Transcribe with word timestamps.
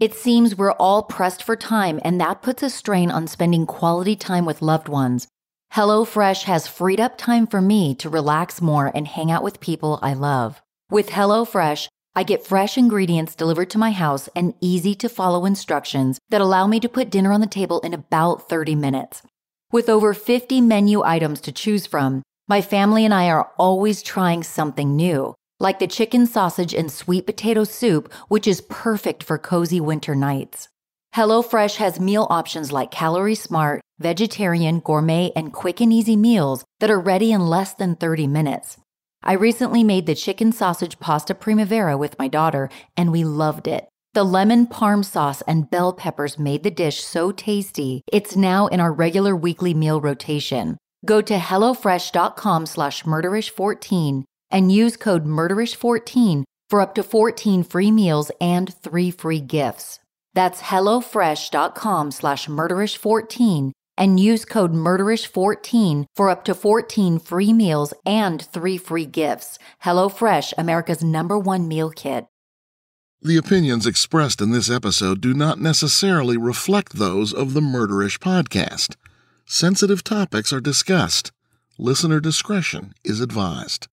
It 0.00 0.12
seems 0.12 0.56
we're 0.56 0.72
all 0.72 1.04
pressed 1.04 1.42
for 1.42 1.54
time, 1.54 2.00
and 2.04 2.20
that 2.20 2.42
puts 2.42 2.62
a 2.64 2.70
strain 2.70 3.12
on 3.12 3.28
spending 3.28 3.64
quality 3.64 4.16
time 4.16 4.44
with 4.44 4.60
loved 4.60 4.88
ones. 4.88 5.28
HelloFresh 5.74 6.44
has 6.44 6.66
freed 6.66 7.00
up 7.00 7.16
time 7.16 7.46
for 7.46 7.60
me 7.60 7.94
to 7.96 8.08
relax 8.08 8.60
more 8.60 8.90
and 8.94 9.06
hang 9.06 9.30
out 9.30 9.44
with 9.44 9.60
people 9.60 9.98
I 10.02 10.14
love. 10.14 10.62
With 10.90 11.10
HelloFresh, 11.10 11.88
I 12.16 12.22
get 12.22 12.46
fresh 12.46 12.76
ingredients 12.76 13.34
delivered 13.34 13.70
to 13.70 13.78
my 13.78 13.90
house 13.92 14.28
and 14.36 14.54
easy 14.60 14.94
to 14.96 15.08
follow 15.08 15.44
instructions 15.44 16.18
that 16.28 16.40
allow 16.40 16.66
me 16.66 16.78
to 16.80 16.88
put 16.88 17.10
dinner 17.10 17.32
on 17.32 17.40
the 17.40 17.46
table 17.46 17.80
in 17.80 17.94
about 17.94 18.48
30 18.48 18.76
minutes. 18.76 19.22
With 19.72 19.88
over 19.88 20.14
50 20.14 20.60
menu 20.60 21.02
items 21.02 21.40
to 21.40 21.52
choose 21.52 21.86
from, 21.86 22.22
my 22.46 22.60
family 22.60 23.04
and 23.04 23.14
I 23.14 23.28
are 23.30 23.50
always 23.58 24.02
trying 24.02 24.42
something 24.42 24.94
new, 24.94 25.34
like 25.64 25.80
the 25.80 25.94
chicken 25.98 26.26
sausage 26.26 26.74
and 26.74 26.92
sweet 26.92 27.26
potato 27.26 27.64
soup, 27.64 28.12
which 28.28 28.46
is 28.46 28.60
perfect 28.60 29.24
for 29.24 29.38
cozy 29.38 29.80
winter 29.80 30.14
nights. 30.14 30.68
HelloFresh 31.16 31.76
has 31.76 31.98
meal 31.98 32.26
options 32.28 32.70
like 32.70 32.90
Calorie 32.90 33.34
Smart, 33.34 33.80
vegetarian, 33.98 34.80
gourmet, 34.80 35.32
and 35.34 35.52
quick 35.52 35.80
and 35.80 35.92
easy 35.92 36.16
meals 36.16 36.64
that 36.80 36.90
are 36.90 37.00
ready 37.00 37.32
in 37.32 37.40
less 37.40 37.72
than 37.72 37.96
30 37.96 38.26
minutes. 38.26 38.76
I 39.22 39.32
recently 39.32 39.82
made 39.84 40.06
the 40.06 40.14
chicken 40.14 40.52
sausage 40.52 41.00
pasta 41.00 41.34
primavera 41.34 41.96
with 41.96 42.18
my 42.18 42.28
daughter, 42.28 42.68
and 42.94 43.10
we 43.10 43.24
loved 43.24 43.66
it. 43.66 43.88
The 44.12 44.24
lemon 44.24 44.66
parm 44.66 45.02
sauce 45.04 45.40
and 45.46 45.70
bell 45.70 45.94
peppers 45.94 46.38
made 46.38 46.62
the 46.62 46.70
dish 46.70 47.02
so 47.02 47.32
tasty, 47.32 48.02
it's 48.12 48.36
now 48.36 48.66
in 48.66 48.80
our 48.80 48.92
regular 48.92 49.34
weekly 49.34 49.72
meal 49.72 50.00
rotation. 50.00 50.76
Go 51.06 51.22
to 51.22 51.38
HelloFresh.com 51.38 52.66
slash 52.66 53.04
murderish14 53.04 54.24
and 54.54 54.72
use 54.72 54.96
code 54.96 55.26
murderish14 55.26 56.44
for 56.70 56.80
up 56.80 56.94
to 56.94 57.02
14 57.02 57.64
free 57.64 57.90
meals 57.90 58.30
and 58.40 58.72
three 58.82 59.10
free 59.10 59.40
gifts. 59.40 59.98
That's 60.32 60.62
HelloFresh.com 60.62 62.12
slash 62.12 62.46
murderish14 62.46 63.72
and 63.98 64.18
use 64.18 64.44
code 64.44 64.72
murderish14 64.72 66.06
for 66.14 66.30
up 66.30 66.44
to 66.44 66.54
14 66.54 67.18
free 67.18 67.52
meals 67.52 67.92
and 68.06 68.46
three 68.46 68.78
free 68.78 69.06
gifts. 69.06 69.58
HelloFresh, 69.84 70.54
America's 70.56 71.02
number 71.02 71.38
one 71.38 71.68
meal 71.68 71.90
kit. 71.90 72.26
The 73.22 73.38
opinions 73.38 73.86
expressed 73.86 74.42
in 74.42 74.50
this 74.50 74.70
episode 74.70 75.22
do 75.22 75.32
not 75.32 75.58
necessarily 75.58 76.36
reflect 76.36 76.98
those 76.98 77.32
of 77.32 77.54
the 77.54 77.62
Murderish 77.62 78.18
podcast. 78.18 78.96
Sensitive 79.46 80.04
topics 80.04 80.52
are 80.52 80.60
discussed. 80.60 81.32
Listener 81.78 82.20
discretion 82.20 82.92
is 83.02 83.20
advised. 83.20 83.88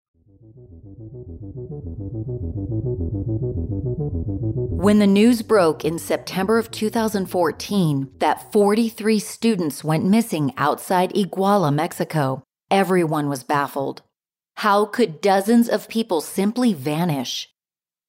When 4.87 4.99
the 4.99 5.05
news 5.21 5.41
broke 5.41 5.83
in 5.83 5.99
September 5.99 6.57
of 6.57 6.71
2014 6.71 8.09
that 8.19 8.53
43 8.53 9.19
students 9.19 9.83
went 9.83 10.05
missing 10.05 10.53
outside 10.55 11.13
Iguala, 11.13 11.73
Mexico, 11.73 12.41
everyone 12.71 13.27
was 13.27 13.43
baffled. 13.43 14.01
How 14.55 14.85
could 14.85 15.19
dozens 15.19 15.67
of 15.67 15.89
people 15.89 16.21
simply 16.21 16.71
vanish? 16.71 17.49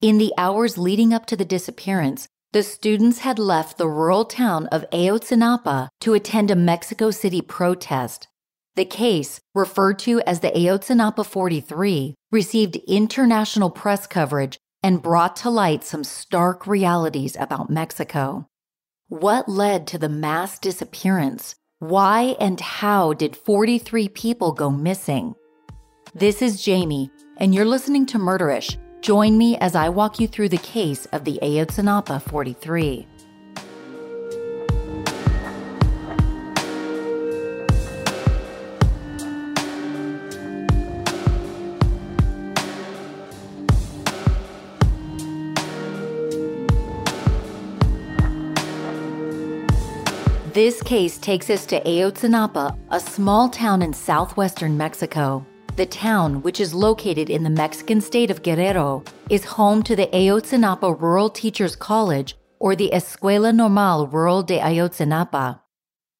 In 0.00 0.18
the 0.18 0.32
hours 0.38 0.78
leading 0.78 1.12
up 1.12 1.26
to 1.26 1.36
the 1.36 1.44
disappearance, 1.44 2.28
the 2.52 2.62
students 2.62 3.18
had 3.26 3.40
left 3.40 3.76
the 3.76 3.88
rural 3.88 4.24
town 4.24 4.68
of 4.68 4.88
Ayotzinapa 4.92 5.88
to 6.02 6.14
attend 6.14 6.48
a 6.48 6.54
Mexico 6.54 7.10
City 7.10 7.40
protest. 7.40 8.28
The 8.76 8.84
case, 8.84 9.40
referred 9.52 9.98
to 10.06 10.20
as 10.20 10.38
the 10.38 10.52
Ayotzinapa 10.52 11.26
43, 11.26 12.14
received 12.30 12.76
international 12.86 13.70
press 13.70 14.06
coverage 14.06 14.58
and 14.82 15.02
brought 15.02 15.36
to 15.36 15.50
light 15.50 15.84
some 15.84 16.04
stark 16.04 16.66
realities 16.66 17.36
about 17.38 17.70
Mexico. 17.70 18.46
What 19.08 19.48
led 19.48 19.86
to 19.88 19.98
the 19.98 20.08
mass 20.08 20.58
disappearance? 20.58 21.54
Why 21.78 22.36
and 22.40 22.60
how 22.60 23.12
did 23.12 23.36
43 23.36 24.08
people 24.08 24.52
go 24.52 24.70
missing? 24.70 25.34
This 26.14 26.42
is 26.42 26.62
Jami, 26.62 27.10
and 27.36 27.54
you're 27.54 27.64
listening 27.64 28.06
to 28.06 28.18
Murderish. 28.18 28.76
Join 29.00 29.38
me 29.38 29.56
as 29.58 29.74
I 29.74 29.88
walk 29.88 30.18
you 30.18 30.26
through 30.26 30.48
the 30.48 30.58
case 30.58 31.06
of 31.06 31.24
the 31.24 31.38
Ayotzinapa 31.42 32.20
43. 32.22 33.06
This 50.58 50.82
case 50.82 51.18
takes 51.18 51.50
us 51.50 51.64
to 51.66 51.80
Ayotzinapa, 51.82 52.76
a 52.90 52.98
small 52.98 53.48
town 53.48 53.80
in 53.80 53.92
southwestern 53.92 54.76
Mexico. 54.76 55.46
The 55.76 55.86
town, 55.86 56.42
which 56.42 56.58
is 56.58 56.74
located 56.74 57.30
in 57.30 57.44
the 57.44 57.58
Mexican 57.64 58.00
state 58.00 58.28
of 58.28 58.42
Guerrero, 58.42 59.04
is 59.30 59.44
home 59.44 59.84
to 59.84 59.94
the 59.94 60.08
Ayotzinapa 60.08 61.00
Rural 61.00 61.30
Teachers 61.30 61.76
College, 61.76 62.36
or 62.58 62.74
the 62.74 62.90
Escuela 62.92 63.54
Normal 63.54 64.08
Rural 64.08 64.42
de 64.42 64.58
Ayotzinapa. 64.58 65.60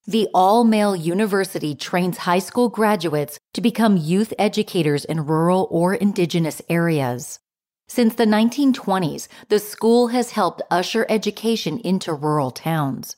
The 0.06 0.28
all 0.32 0.62
male 0.62 0.94
university 0.94 1.75
trains 1.75 2.19
high 2.19 2.38
school 2.38 2.69
graduates 2.69 3.41
to 3.55 3.60
become 3.60 3.97
youth 3.97 4.32
educators 4.38 5.05
in 5.05 5.26
rural 5.26 5.66
or 5.69 5.94
indigenous 5.94 6.62
areas. 6.69 7.41
Since 7.88 8.15
the 8.15 8.25
1920s, 8.25 9.26
the 9.49 9.59
school 9.59 10.09
has 10.15 10.31
helped 10.31 10.62
usher 10.70 11.06
education 11.09 11.81
into 11.81 12.15
rural 12.15 12.53
towns. 12.53 13.16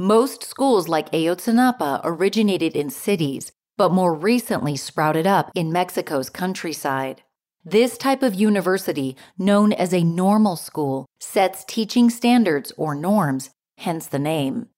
Most 0.00 0.42
schools 0.44 0.88
like 0.88 1.12
Ayotzinapa 1.12 2.00
originated 2.04 2.74
in 2.74 2.88
cities, 2.88 3.52
but 3.76 3.92
more 3.92 4.14
recently 4.14 4.74
sprouted 4.74 5.26
up 5.26 5.50
in 5.54 5.70
Mexico's 5.70 6.30
countryside. 6.30 7.22
This 7.66 7.98
type 7.98 8.22
of 8.22 8.32
university, 8.32 9.14
known 9.36 9.74
as 9.74 9.92
a 9.92 10.02
normal 10.02 10.56
school, 10.56 11.04
sets 11.20 11.66
teaching 11.66 12.08
standards 12.08 12.72
or 12.78 12.94
norms, 12.94 13.50
hence 13.76 14.06
the 14.06 14.18
name. 14.18 14.68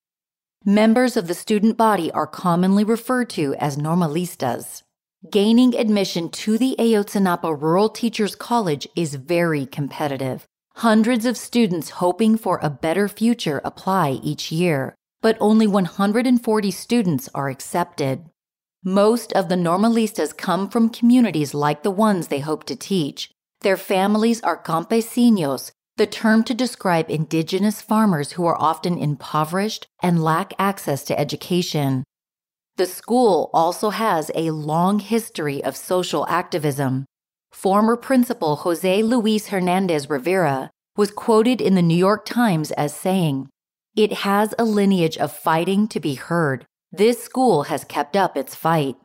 Members 0.65 1.17
of 1.17 1.29
the 1.29 1.35
student 1.35 1.77
body 1.77 2.11
are 2.11 2.27
commonly 2.27 2.83
referred 2.83 3.31
to 3.31 3.55
as 3.61 3.77
normalistas. 3.77 4.83
Gaining 5.31 5.77
admission 5.77 6.31
to 6.31 6.59
the 6.59 6.75
Ayotzinapa 6.81 7.63
Rural 7.63 7.91
Teachers 7.91 8.35
College 8.35 8.89
is 8.97 9.15
very 9.15 9.67
competitive. 9.67 10.49
Hundreds 10.75 11.27
of 11.27 11.37
students 11.37 11.91
hoping 11.91 12.37
for 12.37 12.59
a 12.61 12.71
better 12.71 13.07
future 13.07 13.61
apply 13.63 14.19
each 14.25 14.51
year 14.51 14.97
but 15.23 15.39
only 15.41 15.67
140 15.67 16.71
students 16.71 17.29
are 17.35 17.49
accepted. 17.49 18.27
Most 18.85 19.33
of 19.33 19.49
the 19.49 19.55
normalistas 19.55 20.37
come 20.37 20.69
from 20.69 20.91
communities 20.91 21.55
like 21.55 21.85
the 21.85 21.91
ones 21.91 22.27
they 22.27 22.41
hope 22.41 22.65
to 22.65 22.77
teach. 22.77 23.31
Their 23.61 23.77
families 23.77 24.43
are 24.43 24.61
campesinos, 24.61 25.71
the 25.97 26.07
term 26.07 26.43
to 26.45 26.55
describe 26.55 27.09
indigenous 27.09 27.81
farmers 27.81 28.33
who 28.33 28.45
are 28.45 28.61
often 28.61 28.99
impoverished 28.99 29.87
and 30.03 30.25
lack 30.25 30.53
access 30.59 31.05
to 31.05 31.19
education. 31.19 32.03
The 32.77 32.87
school 32.87 33.51
also 33.53 33.91
has 33.91 34.31
a 34.35 34.51
long 34.51 34.99
history 34.99 35.63
of 35.63 35.77
social 35.77 36.27
activism. 36.29 37.05
Former 37.53 37.97
principal 37.97 38.57
Jose 38.57 39.03
Luis 39.03 39.49
Hernandez 39.49 40.11
Rivera 40.11 40.71
was 40.97 41.11
quoted 41.11 41.61
in 41.61 41.75
the 41.75 41.83
New 41.83 41.97
York 41.97 42.25
Times 42.25 42.73
as 42.73 42.95
saying, 42.95 43.49
it 43.95 44.13
has 44.13 44.55
a 44.59 44.65
lineage 44.65 45.19
of 45.19 45.33
fighting 45.33 45.87
to 45.89 46.01
be 46.01 46.15
heard. 46.15 46.67
This 46.91 47.23
school 47.23 47.65
has 47.65 47.85
kept 47.85 48.17
up 48.17 48.37
its 48.37 48.55
fight. 48.55 48.97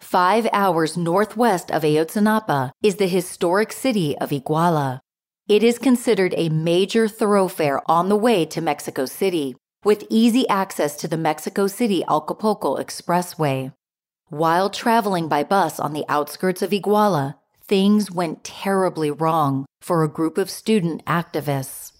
Five 0.00 0.48
hours 0.52 0.96
northwest 0.96 1.70
of 1.70 1.82
Ayotzinapa 1.82 2.72
is 2.82 2.96
the 2.96 3.06
historic 3.06 3.72
city 3.72 4.18
of 4.18 4.30
Iguala. 4.30 5.00
It 5.48 5.62
is 5.62 5.78
considered 5.78 6.34
a 6.36 6.48
major 6.48 7.06
thoroughfare 7.06 7.80
on 7.88 8.08
the 8.08 8.16
way 8.16 8.44
to 8.46 8.60
Mexico 8.60 9.06
City, 9.06 9.54
with 9.84 10.06
easy 10.10 10.48
access 10.48 10.96
to 10.96 11.08
the 11.08 11.16
Mexico 11.16 11.68
City 11.68 12.02
Acapulco 12.08 12.76
Expressway. 12.76 13.72
While 14.28 14.70
traveling 14.70 15.28
by 15.28 15.44
bus 15.44 15.78
on 15.78 15.92
the 15.92 16.04
outskirts 16.08 16.62
of 16.62 16.70
Iguala, 16.70 17.36
things 17.64 18.10
went 18.10 18.42
terribly 18.42 19.10
wrong 19.10 19.66
for 19.80 20.02
a 20.02 20.08
group 20.08 20.38
of 20.38 20.50
student 20.50 21.04
activists. 21.04 21.91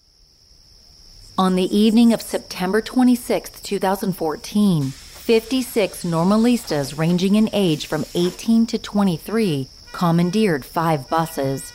On 1.35 1.55
the 1.55 1.75
evening 1.75 2.13
of 2.13 2.21
September 2.21 2.79
26, 2.79 3.59
2014, 3.61 4.91
56 4.91 6.03
normalistas 6.03 6.95
ranging 6.95 7.33
in 7.33 7.49
age 7.53 7.87
from 7.87 8.05
18 8.13 8.67
to 8.67 8.77
23 8.77 9.67
commandeered 9.93 10.63
five 10.63 11.09
buses. 11.09 11.73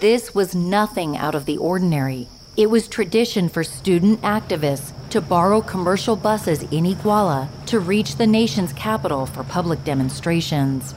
This 0.00 0.34
was 0.34 0.54
nothing 0.54 1.18
out 1.18 1.34
of 1.34 1.44
the 1.44 1.58
ordinary. 1.58 2.28
It 2.56 2.70
was 2.70 2.88
tradition 2.88 3.50
for 3.50 3.62
student 3.62 4.22
activists 4.22 4.94
to 5.10 5.20
borrow 5.20 5.60
commercial 5.60 6.16
buses 6.16 6.62
in 6.62 6.84
Iguala 6.86 7.50
to 7.66 7.80
reach 7.80 8.16
the 8.16 8.26
nation's 8.26 8.72
capital 8.72 9.26
for 9.26 9.44
public 9.44 9.84
demonstrations. 9.84 10.94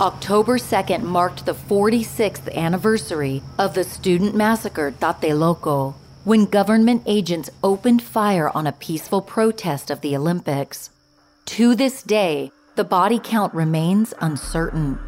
October 0.00 0.56
2nd 0.56 1.02
marked 1.02 1.46
the 1.46 1.54
46th 1.54 2.54
anniversary 2.54 3.42
of 3.58 3.74
the 3.74 3.82
student 3.82 4.36
massacre 4.36 4.92
Tlatelolco, 4.92 5.94
when 6.24 6.44
government 6.44 7.02
agents 7.06 7.48
opened 7.62 8.02
fire 8.02 8.50
on 8.54 8.66
a 8.66 8.72
peaceful 8.72 9.22
protest 9.22 9.90
of 9.90 10.00
the 10.02 10.14
Olympics. 10.14 10.90
To 11.46 11.74
this 11.74 12.02
day, 12.02 12.52
the 12.76 12.84
body 12.84 13.18
count 13.22 13.54
remains 13.54 14.12
uncertain. 14.20 14.98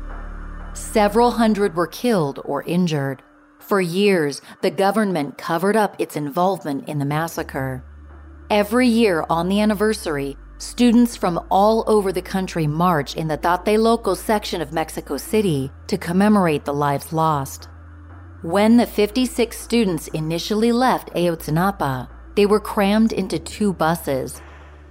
Several 0.74 1.32
hundred 1.32 1.76
were 1.76 1.86
killed 1.86 2.40
or 2.44 2.62
injured. 2.62 3.22
For 3.58 3.80
years, 3.80 4.40
the 4.62 4.70
government 4.70 5.36
covered 5.38 5.76
up 5.76 5.94
its 5.98 6.16
involvement 6.16 6.88
in 6.88 6.98
the 6.98 7.04
massacre. 7.04 7.84
Every 8.48 8.88
year 8.88 9.24
on 9.28 9.48
the 9.48 9.60
anniversary, 9.60 10.36
students 10.58 11.16
from 11.16 11.44
all 11.50 11.84
over 11.86 12.10
the 12.10 12.22
country 12.22 12.66
march 12.66 13.16
in 13.16 13.28
the 13.28 13.38
Tlatelolco 13.38 14.16
section 14.16 14.60
of 14.60 14.72
Mexico 14.72 15.16
City 15.16 15.70
to 15.88 15.98
commemorate 15.98 16.64
the 16.64 16.74
lives 16.74 17.12
lost. 17.12 17.68
When 18.42 18.76
the 18.76 18.86
56 18.86 19.56
students 19.56 20.08
initially 20.08 20.72
left 20.72 21.14
Ayotzinapa, 21.14 22.08
they 22.34 22.44
were 22.44 22.58
crammed 22.58 23.12
into 23.12 23.38
two 23.38 23.72
buses. 23.72 24.42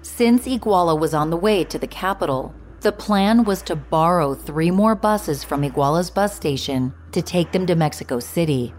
Since 0.01 0.47
Iguala 0.47 0.97
was 0.97 1.13
on 1.13 1.31
the 1.31 1.35
way 1.35 1.65
to 1.65 1.77
the 1.77 1.85
capital, 1.85 2.55
the 2.79 2.93
plan 2.93 3.43
was 3.43 3.61
to 3.63 3.75
borrow 3.75 4.35
three 4.35 4.71
more 4.71 4.95
buses 4.95 5.43
from 5.43 5.63
Iguala's 5.63 6.09
bus 6.09 6.33
station 6.33 6.93
to 7.11 7.21
take 7.21 7.51
them 7.51 7.65
to 7.65 7.75
Mexico 7.75 8.21
City. 8.21 8.73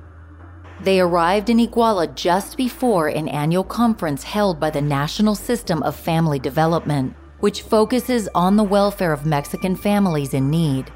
They 0.81 1.01
arrived 1.01 1.51
in 1.51 1.59
Iguala 1.59 2.15
just 2.15 2.57
before 2.57 3.09
an 3.09 3.29
annual 3.29 3.65
conference 3.65 4.23
held 4.23 4.59
by 4.59 4.71
the 4.71 4.81
National 4.81 5.35
System 5.35 5.83
of 5.83 5.95
Family 5.95 6.39
Development, 6.39 7.15
which 7.41 7.61
focuses 7.61 8.27
on 8.35 8.57
the 8.57 8.65
welfare 8.65 9.13
of 9.13 9.27
Mexican 9.27 9.77
families 9.77 10.33
in 10.33 10.49
need. 10.49 10.91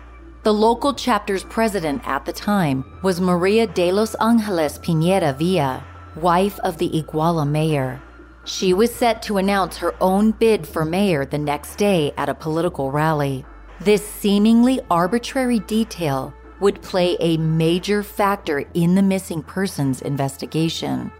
The 0.46 0.54
local 0.54 0.94
chapter's 0.94 1.42
president 1.42 2.06
at 2.06 2.24
the 2.24 2.32
time 2.32 2.84
was 3.02 3.20
Maria 3.20 3.66
de 3.66 3.90
los 3.90 4.14
Angeles 4.20 4.78
Pineda 4.78 5.32
Villa, 5.32 5.84
wife 6.14 6.60
of 6.60 6.78
the 6.78 6.88
Iguala 6.88 7.44
mayor. 7.44 8.00
She 8.44 8.72
was 8.72 8.94
set 8.94 9.22
to 9.22 9.38
announce 9.38 9.76
her 9.78 9.96
own 10.00 10.30
bid 10.30 10.64
for 10.64 10.84
mayor 10.84 11.26
the 11.26 11.36
next 11.36 11.74
day 11.74 12.12
at 12.16 12.28
a 12.28 12.34
political 12.34 12.92
rally. 12.92 13.44
This 13.80 14.06
seemingly 14.06 14.80
arbitrary 14.88 15.58
detail 15.58 16.32
would 16.60 16.80
play 16.80 17.16
a 17.18 17.38
major 17.38 18.04
factor 18.04 18.60
in 18.72 18.94
the 18.94 19.02
missing 19.02 19.42
persons 19.42 20.00
investigation. 20.00 21.10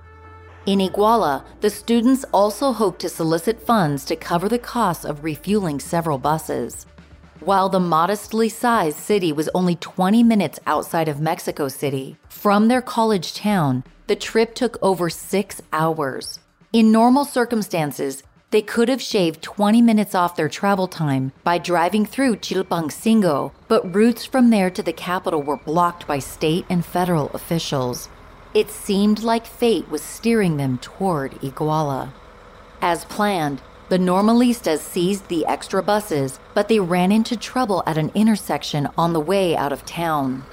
In 0.66 0.78
Iguala, 0.78 1.44
the 1.62 1.70
students 1.70 2.24
also 2.32 2.72
hoped 2.72 3.00
to 3.00 3.08
solicit 3.08 3.60
funds 3.60 4.04
to 4.04 4.14
cover 4.14 4.48
the 4.48 4.60
costs 4.60 5.04
of 5.04 5.24
refueling 5.24 5.80
several 5.80 6.18
buses. 6.18 6.86
While 7.40 7.68
the 7.68 7.80
modestly 7.80 8.48
sized 8.48 8.96
city 8.96 9.30
was 9.30 9.50
only 9.54 9.76
20 9.76 10.22
minutes 10.22 10.58
outside 10.66 11.06
of 11.06 11.20
Mexico 11.20 11.68
City, 11.68 12.16
from 12.28 12.68
their 12.68 12.80
college 12.80 13.34
town, 13.34 13.84
the 14.06 14.16
trip 14.16 14.54
took 14.54 14.78
over 14.80 15.10
six 15.10 15.60
hours. 15.72 16.40
In 16.72 16.90
normal 16.90 17.24
circumstances, 17.24 18.22
they 18.52 18.62
could 18.62 18.88
have 18.88 19.02
shaved 19.02 19.42
20 19.42 19.82
minutes 19.82 20.14
off 20.14 20.36
their 20.36 20.48
travel 20.48 20.88
time 20.88 21.32
by 21.44 21.58
driving 21.58 22.06
through 22.06 22.36
Chilpancingo, 22.36 23.52
but 23.68 23.94
routes 23.94 24.24
from 24.24 24.50
there 24.50 24.70
to 24.70 24.82
the 24.82 24.92
capital 24.92 25.42
were 25.42 25.58
blocked 25.58 26.06
by 26.06 26.18
state 26.18 26.64
and 26.70 26.86
federal 26.86 27.28
officials. 27.34 28.08
It 28.54 28.70
seemed 28.70 29.22
like 29.22 29.46
fate 29.46 29.90
was 29.90 30.02
steering 30.02 30.56
them 30.56 30.78
toward 30.78 31.32
Iguala. 31.42 32.12
As 32.80 33.04
planned, 33.04 33.60
the 33.88 33.98
Normalistas 33.98 34.80
seized 34.80 35.28
the 35.28 35.46
extra 35.46 35.82
buses, 35.82 36.40
but 36.54 36.68
they 36.68 36.80
ran 36.80 37.12
into 37.12 37.36
trouble 37.36 37.82
at 37.86 37.96
an 37.96 38.10
intersection 38.14 38.88
on 38.98 39.12
the 39.12 39.20
way 39.20 39.56
out 39.56 39.72
of 39.72 39.86
town. 39.86 40.44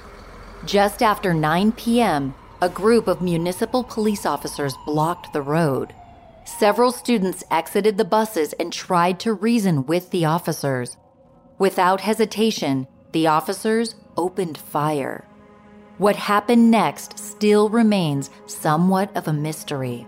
Just 0.64 1.02
after 1.02 1.34
9 1.34 1.72
p.m., 1.72 2.34
a 2.62 2.68
group 2.68 3.08
of 3.08 3.20
municipal 3.20 3.82
police 3.82 4.24
officers 4.24 4.74
blocked 4.86 5.32
the 5.32 5.42
road. 5.42 5.94
Several 6.44 6.92
students 6.92 7.42
exited 7.50 7.98
the 7.98 8.04
buses 8.04 8.52
and 8.54 8.72
tried 8.72 9.18
to 9.20 9.32
reason 9.32 9.84
with 9.86 10.10
the 10.10 10.24
officers. 10.24 10.96
Without 11.58 12.02
hesitation, 12.02 12.86
the 13.12 13.26
officers 13.26 13.96
opened 14.16 14.56
fire. 14.56 15.26
What 15.98 16.16
happened 16.16 16.70
next 16.70 17.18
still 17.18 17.68
remains 17.68 18.30
somewhat 18.46 19.16
of 19.16 19.28
a 19.28 19.32
mystery. 19.32 20.06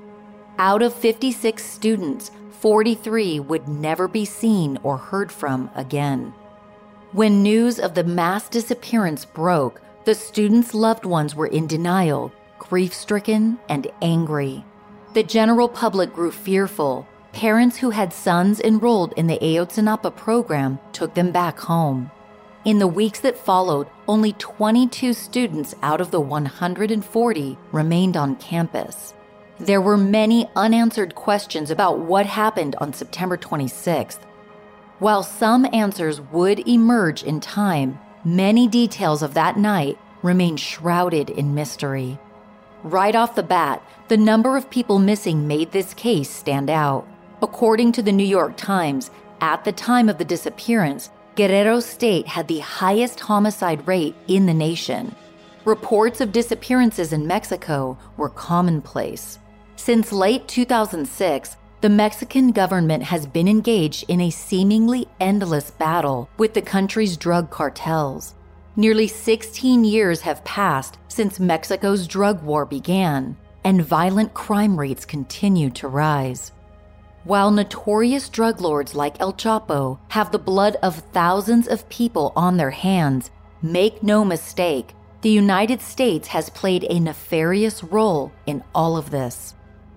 Out 0.58 0.82
of 0.82 0.94
56 0.94 1.64
students, 1.64 2.30
43 2.66 3.38
would 3.38 3.68
never 3.68 4.08
be 4.08 4.24
seen 4.24 4.76
or 4.82 4.96
heard 4.96 5.30
from 5.30 5.70
again. 5.76 6.34
When 7.12 7.40
news 7.40 7.78
of 7.78 7.94
the 7.94 8.02
mass 8.02 8.48
disappearance 8.48 9.24
broke, 9.24 9.80
the 10.04 10.16
students' 10.16 10.74
loved 10.74 11.04
ones 11.04 11.36
were 11.36 11.46
in 11.46 11.68
denial, 11.68 12.32
grief 12.58 12.92
stricken, 12.92 13.60
and 13.68 13.86
angry. 14.02 14.64
The 15.14 15.22
general 15.22 15.68
public 15.68 16.12
grew 16.12 16.32
fearful. 16.32 17.06
Parents 17.30 17.76
who 17.76 17.90
had 17.90 18.12
sons 18.12 18.58
enrolled 18.58 19.12
in 19.12 19.28
the 19.28 19.38
Ayotzinapa 19.38 20.16
program 20.16 20.80
took 20.92 21.14
them 21.14 21.30
back 21.30 21.60
home. 21.60 22.10
In 22.64 22.80
the 22.80 22.88
weeks 22.88 23.20
that 23.20 23.38
followed, 23.38 23.86
only 24.08 24.32
22 24.32 25.12
students 25.12 25.76
out 25.84 26.00
of 26.00 26.10
the 26.10 26.20
140 26.20 27.58
remained 27.70 28.16
on 28.16 28.34
campus. 28.34 29.14
There 29.58 29.80
were 29.80 29.96
many 29.96 30.50
unanswered 30.54 31.14
questions 31.14 31.70
about 31.70 31.98
what 31.98 32.26
happened 32.26 32.76
on 32.76 32.92
September 32.92 33.38
26th. 33.38 34.18
While 34.98 35.22
some 35.22 35.66
answers 35.72 36.20
would 36.20 36.68
emerge 36.68 37.22
in 37.22 37.40
time, 37.40 37.98
many 38.22 38.68
details 38.68 39.22
of 39.22 39.32
that 39.32 39.56
night 39.56 39.98
remain 40.22 40.58
shrouded 40.58 41.30
in 41.30 41.54
mystery. 41.54 42.18
Right 42.82 43.16
off 43.16 43.34
the 43.34 43.42
bat, 43.42 43.82
the 44.08 44.18
number 44.18 44.58
of 44.58 44.68
people 44.68 44.98
missing 44.98 45.48
made 45.48 45.72
this 45.72 45.94
case 45.94 46.28
stand 46.28 46.68
out. 46.68 47.08
According 47.40 47.92
to 47.92 48.02
the 48.02 48.12
New 48.12 48.26
York 48.26 48.58
Times, 48.58 49.10
at 49.40 49.64
the 49.64 49.72
time 49.72 50.10
of 50.10 50.18
the 50.18 50.24
disappearance, 50.24 51.08
Guerrero 51.34 51.80
State 51.80 52.26
had 52.26 52.46
the 52.46 52.58
highest 52.58 53.20
homicide 53.20 53.86
rate 53.88 54.14
in 54.28 54.44
the 54.44 54.54
nation. 54.54 55.14
Reports 55.64 56.20
of 56.20 56.30
disappearances 56.30 57.14
in 57.14 57.26
Mexico 57.26 57.96
were 58.18 58.28
commonplace. 58.28 59.38
Since 59.76 60.10
late 60.10 60.48
2006, 60.48 61.56
the 61.82 61.88
Mexican 61.88 62.50
government 62.50 63.04
has 63.04 63.26
been 63.26 63.46
engaged 63.46 64.06
in 64.08 64.22
a 64.22 64.30
seemingly 64.30 65.06
endless 65.20 65.70
battle 65.70 66.28
with 66.38 66.54
the 66.54 66.62
country's 66.62 67.16
drug 67.16 67.50
cartels. 67.50 68.34
Nearly 68.74 69.06
16 69.06 69.84
years 69.84 70.22
have 70.22 70.44
passed 70.44 70.98
since 71.08 71.38
Mexico's 71.38 72.06
drug 72.06 72.42
war 72.42 72.64
began, 72.64 73.36
and 73.64 73.84
violent 73.84 74.32
crime 74.34 74.78
rates 74.78 75.04
continue 75.04 75.70
to 75.70 75.88
rise. 75.88 76.52
While 77.24 77.50
notorious 77.50 78.28
drug 78.28 78.60
lords 78.60 78.94
like 78.94 79.20
El 79.20 79.34
Chapo 79.34 79.98
have 80.08 80.32
the 80.32 80.38
blood 80.38 80.76
of 80.82 80.96
thousands 81.12 81.68
of 81.68 81.88
people 81.88 82.32
on 82.34 82.56
their 82.56 82.70
hands, 82.70 83.30
make 83.62 84.02
no 84.02 84.24
mistake, 84.24 84.94
the 85.22 85.30
United 85.30 85.80
States 85.80 86.28
has 86.28 86.50
played 86.50 86.86
a 86.88 87.00
nefarious 87.00 87.82
role 87.84 88.32
in 88.46 88.62
all 88.74 88.96
of 88.96 89.10
this. 89.10 89.55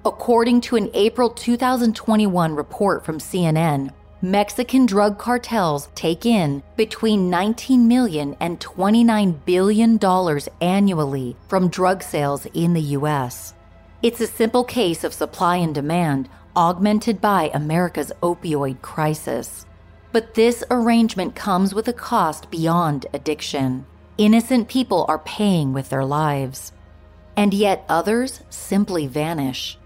According 0.10 0.62
to 0.62 0.75
an 0.75 0.89
April 0.96 1.30
2021 1.30 2.56
report 2.56 3.06
from 3.06 3.20
CNN, 3.20 3.92
Mexican 4.24 4.88
drug 4.88 5.20
cartels 5.20 5.88
take 5.94 6.25
in 6.25 6.63
between 6.75 7.30
19 7.30 7.88
million 7.88 8.36
and 8.39 8.60
29 8.60 9.39
billion 9.46 9.98
dollars 9.98 10.50
annually 10.62 11.36
from 11.48 11.70
drug 11.70 12.01
sales 12.01 12.48
in 12.56 12.74
the 12.74 12.98
US. 12.98 13.54
It's 14.01 14.20
a 14.20 14.25
simple 14.25 14.63
case 14.63 15.04
of 15.04 15.13
supply 15.13 15.58
and 15.58 15.75
demand 15.75 16.28
augmented 16.56 17.22
by 17.22 17.51
America's 17.54 18.12
opioid 18.24 18.82
crisis. 18.82 19.68
But 20.12 20.34
this 20.34 20.63
arrangement 20.72 21.36
comes 21.36 21.75
with 21.75 21.88
a 21.88 21.94
cost 21.94 22.50
beyond 22.50 23.06
addiction. 23.13 23.86
Innocent 24.18 24.70
people 24.70 25.06
are 25.08 25.20
paying 25.20 25.72
with 25.72 25.89
their 25.89 26.04
lives. 26.04 26.72
And 27.38 27.54
yet 27.54 27.86
others 27.88 28.42
simply 28.50 29.06
vanish. 29.06 29.79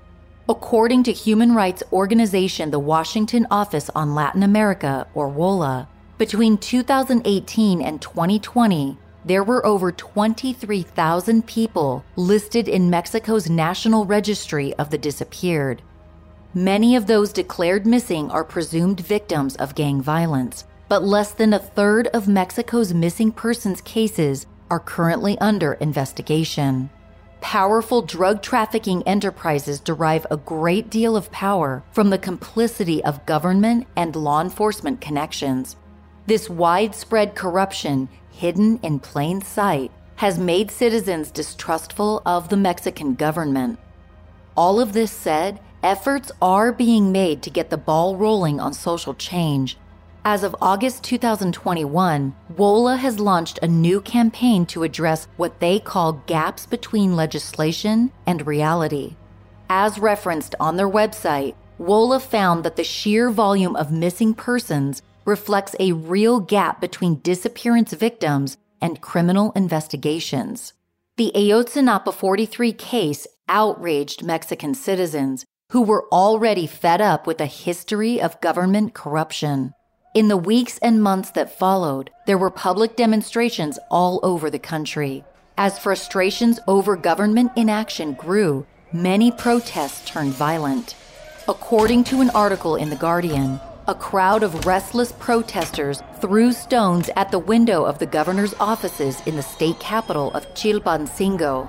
According 0.53 1.01
to 1.05 1.11
human 1.11 1.55
rights 1.55 1.81
organization 1.91 2.69
the 2.69 2.77
Washington 2.77 3.47
Office 3.49 3.89
on 3.95 4.13
Latin 4.13 4.43
America, 4.43 5.07
or 5.15 5.27
WOLA, 5.27 5.89
between 6.19 6.59
2018 6.59 7.81
and 7.81 7.99
2020, 7.99 8.95
there 9.25 9.43
were 9.43 9.65
over 9.65 9.91
23,000 9.91 11.47
people 11.47 12.05
listed 12.15 12.67
in 12.67 12.87
Mexico's 12.87 13.49
National 13.49 14.05
Registry 14.05 14.75
of 14.75 14.91
the 14.91 14.97
Disappeared. 14.99 15.81
Many 16.53 16.95
of 16.95 17.07
those 17.07 17.33
declared 17.33 17.87
missing 17.87 18.29
are 18.29 18.43
presumed 18.43 18.99
victims 18.99 19.55
of 19.55 19.73
gang 19.73 20.03
violence, 20.03 20.65
but 20.87 21.03
less 21.03 21.31
than 21.31 21.53
a 21.53 21.59
third 21.59 22.09
of 22.13 22.27
Mexico's 22.27 22.93
missing 22.93 23.31
persons 23.31 23.81
cases 23.81 24.45
are 24.69 24.79
currently 24.79 25.35
under 25.39 25.73
investigation 25.73 26.91
powerful 27.43 28.01
drug 28.01 28.41
trafficking 28.41 29.03
enterprises 29.03 29.81
derive 29.81 30.25
a 30.31 30.37
great 30.37 30.89
deal 30.89 31.17
of 31.17 31.29
power 31.29 31.83
from 31.91 32.09
the 32.09 32.17
complicity 32.17 33.03
of 33.03 33.25
government 33.25 33.85
and 33.97 34.15
law 34.15 34.39
enforcement 34.39 35.01
connections. 35.01 35.75
This 36.25 36.49
widespread 36.49 37.35
corruption, 37.35 38.07
hidden 38.31 38.79
in 38.81 38.97
plain 38.97 39.41
sight, 39.41 39.91
has 40.15 40.39
made 40.39 40.71
citizens 40.71 41.31
distrustful 41.31 42.21
of 42.25 42.47
the 42.47 42.55
Mexican 42.55 43.13
government. 43.13 43.77
All 44.55 44.79
of 44.79 44.93
this 44.93 45.11
said, 45.11 45.59
efforts 45.83 46.31
are 46.41 46.71
being 46.71 47.11
made 47.11 47.43
to 47.43 47.49
get 47.49 47.69
the 47.69 47.77
ball 47.77 48.15
rolling 48.15 48.61
on 48.61 48.73
social 48.73 49.13
change. 49.13 49.77
As 50.25 50.43
of 50.43 50.55
August 50.61 51.03
2021, 51.03 52.33
WOLA 52.55 52.95
has 52.95 53.19
launched 53.19 53.59
a 53.61 53.67
new 53.67 53.99
campaign 53.99 54.65
to 54.67 54.83
address 54.83 55.27
what 55.35 55.59
they 55.59 55.79
call 55.79 56.23
gaps 56.27 56.65
between 56.65 57.17
legislation 57.17 58.09
and 58.25 58.47
reality. 58.47 59.17
As 59.69 59.99
referenced 59.99 60.55
on 60.61 60.77
their 60.77 60.89
website, 60.89 61.55
WOLA 61.77 62.21
found 62.21 62.63
that 62.63 62.77
the 62.77 62.85
sheer 62.85 63.31
volume 63.31 63.75
of 63.75 63.91
missing 63.91 64.33
persons 64.33 65.01
reflects 65.25 65.75
a 65.77 65.91
real 65.91 66.39
gap 66.39 66.79
between 66.79 67.19
disappearance 67.19 67.91
victims 67.91 68.55
and 68.79 69.01
criminal 69.01 69.51
investigations. 69.57 70.71
The 71.17 71.33
Ayotzinapa 71.35 72.13
43 72.13 72.71
case 72.71 73.27
outraged 73.49 74.23
Mexican 74.23 74.73
citizens 74.73 75.45
who 75.71 75.81
were 75.81 76.07
already 76.13 76.65
fed 76.65 77.01
up 77.01 77.27
with 77.27 77.41
a 77.41 77.45
history 77.45 78.21
of 78.21 78.39
government 78.39 78.93
corruption. 78.93 79.73
In 80.13 80.27
the 80.27 80.37
weeks 80.37 80.77
and 80.77 81.01
months 81.01 81.31
that 81.31 81.57
followed, 81.57 82.11
there 82.27 82.37
were 82.37 82.51
public 82.51 82.95
demonstrations 82.95 83.79
all 83.89 84.19
over 84.21 84.51
the 84.51 84.59
country. 84.59 85.23
As 85.57 85.79
frustrations 85.79 86.59
over 86.67 86.95
government 86.95 87.51
inaction 87.55 88.13
grew, 88.13 88.67
many 88.91 89.31
protests 89.31 90.07
turned 90.07 90.33
violent. 90.33 90.95
According 91.47 92.03
to 92.05 92.21
an 92.21 92.29
article 92.29 92.75
in 92.75 92.91
The 92.91 92.95
Guardian, 92.95 93.59
a 93.87 93.95
crowd 93.95 94.43
of 94.43 94.67
restless 94.67 95.11
protesters 95.13 96.03
threw 96.21 96.53
stones 96.53 97.09
at 97.15 97.31
the 97.31 97.39
window 97.39 97.83
of 97.83 97.97
the 97.97 98.05
governor's 98.05 98.53
offices 98.59 99.19
in 99.25 99.35
the 99.35 99.41
state 99.41 99.79
capital 99.79 100.29
of 100.33 100.45
Chilpancingo. 100.53 101.67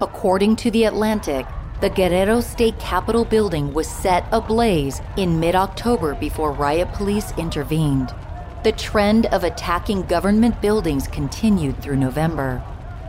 According 0.00 0.54
to 0.54 0.70
The 0.70 0.84
Atlantic, 0.84 1.46
the 1.82 1.90
Guerrero 1.90 2.40
State 2.40 2.78
Capitol 2.78 3.24
building 3.24 3.74
was 3.74 3.88
set 3.88 4.24
ablaze 4.30 5.02
in 5.16 5.40
mid 5.40 5.56
October 5.56 6.14
before 6.14 6.52
riot 6.52 6.92
police 6.92 7.32
intervened. 7.36 8.14
The 8.62 8.70
trend 8.70 9.26
of 9.26 9.42
attacking 9.42 10.02
government 10.02 10.62
buildings 10.62 11.08
continued 11.08 11.82
through 11.82 11.96
November. 11.96 12.58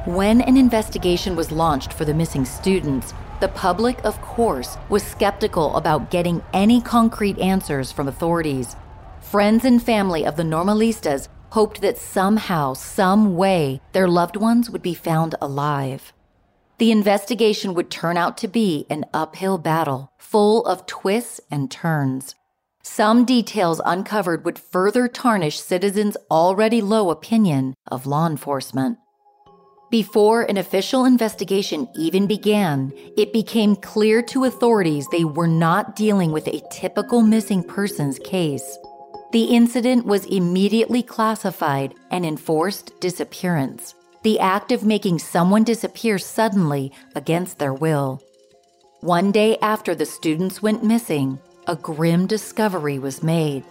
When 0.06 0.42
an 0.42 0.58
investigation 0.58 1.36
was 1.36 1.52
launched 1.52 1.94
for 1.94 2.04
the 2.04 2.16
missing 2.16 2.46
students, 2.46 3.14
the 3.42 3.50
public, 3.50 4.04
of 4.04 4.20
course, 4.24 4.76
was 4.90 5.04
skeptical 5.04 5.76
about 5.76 6.10
getting 6.10 6.42
any 6.52 6.82
concrete 6.82 7.38
answers 7.38 7.92
from 7.92 8.08
authorities. 8.08 8.76
Friends 9.22 9.66
and 9.66 9.84
family 9.84 10.26
of 10.26 10.36
the 10.36 10.42
Normalistas 10.42 11.28
hoped 11.52 11.80
that 11.82 12.00
somehow, 12.00 12.74
some 12.74 13.38
way, 13.38 13.82
their 13.92 14.08
loved 14.08 14.36
ones 14.36 14.72
would 14.72 14.82
be 14.82 14.96
found 14.96 15.36
alive. 15.40 16.12
The 16.84 16.92
investigation 16.92 17.76
would 17.76 17.90
turn 17.90 18.18
out 18.18 18.38
to 18.40 18.50
be 18.50 18.86
an 18.90 19.06
uphill 19.14 19.58
battle, 19.58 20.12
full 20.18 20.66
of 20.66 20.86
twists 20.86 21.40
and 21.50 21.72
turns. 21.72 22.36
Some 22.84 23.24
details 23.24 23.80
uncovered 23.86 24.44
would 24.44 24.60
further 24.60 25.08
tarnish 25.08 25.62
citizens' 25.62 26.18
already 26.30 26.82
low 26.82 27.10
opinion 27.10 27.74
of 27.88 28.06
law 28.06 28.28
enforcement. 28.28 28.98
Before 29.92 30.42
an 30.42 30.58
official 30.58 31.06
investigation 31.06 31.88
even 31.96 32.28
began, 32.28 32.92
it 33.16 33.32
became 33.32 33.78
clear 33.78 34.22
to 34.24 34.44
authorities 34.44 35.08
they 35.10 35.24
were 35.24 35.48
not 35.48 35.96
dealing 35.96 36.34
with 36.34 36.50
a 36.50 36.62
typical 36.70 37.22
missing 37.22 37.64
persons 37.64 38.20
case. 38.26 38.78
The 39.32 39.46
incident 39.46 40.06
was 40.06 40.26
immediately 40.26 41.02
classified 41.02 41.94
an 42.12 42.26
enforced 42.26 42.92
disappearance, 43.00 43.96
the 44.24 44.40
act 44.40 44.72
of 44.72 44.84
making 44.84 45.20
someone 45.20 45.64
disappear 45.64 46.18
suddenly 46.18 46.92
against 47.16 47.60
their 47.60 47.74
will. 47.74 48.22
One 49.02 49.32
day 49.32 49.58
after 49.62 49.94
the 49.94 50.06
students 50.06 50.62
went 50.62 50.84
missing, 50.84 51.40
a 51.68 51.76
grim 51.76 52.26
discovery 52.26 53.00
was 53.00 53.22
made. 53.22 53.64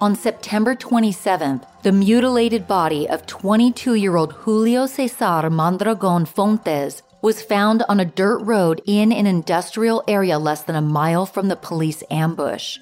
On 0.00 0.16
September 0.16 0.74
27th, 0.74 1.64
the 1.84 1.92
mutilated 1.92 2.66
body 2.66 3.08
of 3.08 3.24
22 3.26 3.94
year 3.94 4.16
old 4.16 4.32
Julio 4.32 4.86
Cesar 4.86 5.48
Mondragon 5.48 6.26
Fontes 6.26 7.02
was 7.22 7.40
found 7.40 7.84
on 7.88 8.00
a 8.00 8.04
dirt 8.04 8.40
road 8.40 8.82
in 8.84 9.12
an 9.12 9.28
industrial 9.28 10.02
area 10.08 10.40
less 10.40 10.64
than 10.64 10.74
a 10.74 10.82
mile 10.82 11.24
from 11.24 11.46
the 11.46 11.54
police 11.54 12.02
ambush. 12.10 12.78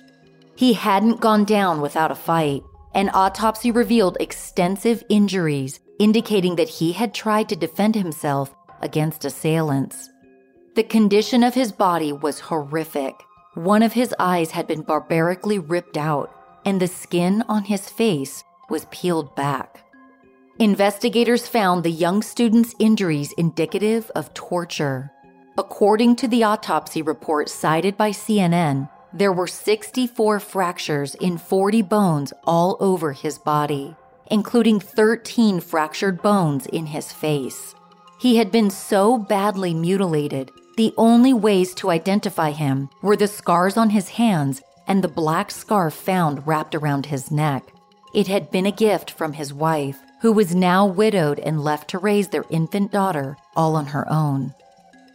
He 0.57 0.73
hadn't 0.73 1.21
gone 1.21 1.45
down 1.45 1.83
without 1.83 2.11
a 2.11 2.15
fight. 2.15 2.63
An 2.95 3.11
autopsy 3.15 3.71
revealed 3.71 4.17
extensive 4.19 5.05
injuries, 5.09 5.79
indicating 5.99 6.57
that 6.57 6.69
he 6.69 6.93
had 6.93 7.15
tried 7.15 7.49
to 7.49 7.57
defend 7.57 7.95
himself 7.95 8.55
against 8.81 9.25
assailants. 9.25 10.11
The 10.75 10.83
condition 10.83 11.45
of 11.45 11.55
his 11.55 11.73
body 11.73 12.13
was 12.13 12.41
horrific. 12.41 13.15
One 13.55 13.83
of 13.83 13.93
his 13.93 14.15
eyes 14.19 14.51
had 14.51 14.67
been 14.67 14.83
barbarically 14.83 15.59
ripped 15.59 15.97
out, 15.97 16.35
and 16.65 16.81
the 16.81 16.89
skin 16.89 17.45
on 17.49 17.65
his 17.65 17.89
face 17.89 18.43
was 18.69 18.87
peeled 18.91 19.35
back. 19.37 19.85
Investigators 20.59 21.47
found 21.47 21.85
the 21.85 21.91
young 21.91 22.23
student's 22.23 22.75
injuries 22.79 23.33
indicative 23.33 24.11
of 24.15 24.35
torture. 24.35 25.11
According 25.57 26.17
to 26.17 26.29
the 26.29 26.45
autopsy 26.45 27.03
report 27.03 27.49
cited 27.49 27.97
by 27.97 28.11
CNN, 28.11 28.89
there 29.13 29.33
were 29.33 29.47
64 29.47 30.41
fractures 30.41 31.15
in 31.17 31.39
40 31.39 31.83
bones 31.83 32.33
all 32.45 32.77
over 32.81 33.13
his 33.13 33.39
body, 33.39 33.97
including 34.31 34.81
13 34.81 35.61
fractured 35.61 36.23
bones 36.23 36.67
in 36.67 36.87
his 36.87 37.13
face. 37.13 37.75
He 38.21 38.37
had 38.37 38.53
been 38.53 38.71
so 38.71 39.19
badly 39.19 39.75
mutilated, 39.75 40.51
the 40.77 40.95
only 40.97 41.33
ways 41.33 41.75
to 41.75 41.91
identify 41.91 42.51
him 42.53 42.89
were 43.03 43.17
the 43.17 43.29
scars 43.29 43.77
on 43.77 43.91
his 43.91 44.11
hands 44.11 44.63
and 44.87 45.05
the 45.05 45.09
black 45.09 45.51
scarf 45.51 45.95
found 45.95 46.47
wrapped 46.47 46.75
around 46.75 47.07
his 47.07 47.31
neck. 47.31 47.65
It 48.15 48.27
had 48.27 48.51
been 48.51 48.67
a 48.67 48.73
gift 48.73 49.11
from 49.11 49.35
his 49.35 49.55
wife, 49.55 49.99
who 50.21 50.33
was 50.33 50.55
now 50.55 50.85
widowed 50.85 51.39
and 51.39 51.63
left 51.63 51.89
to 51.91 51.99
raise 51.99 52.29
their 52.29 52.45
infant 52.51 52.93
daughter 52.93 53.37
all 53.57 53.77
on 53.77 53.87
her 53.87 54.11
own. 54.11 54.53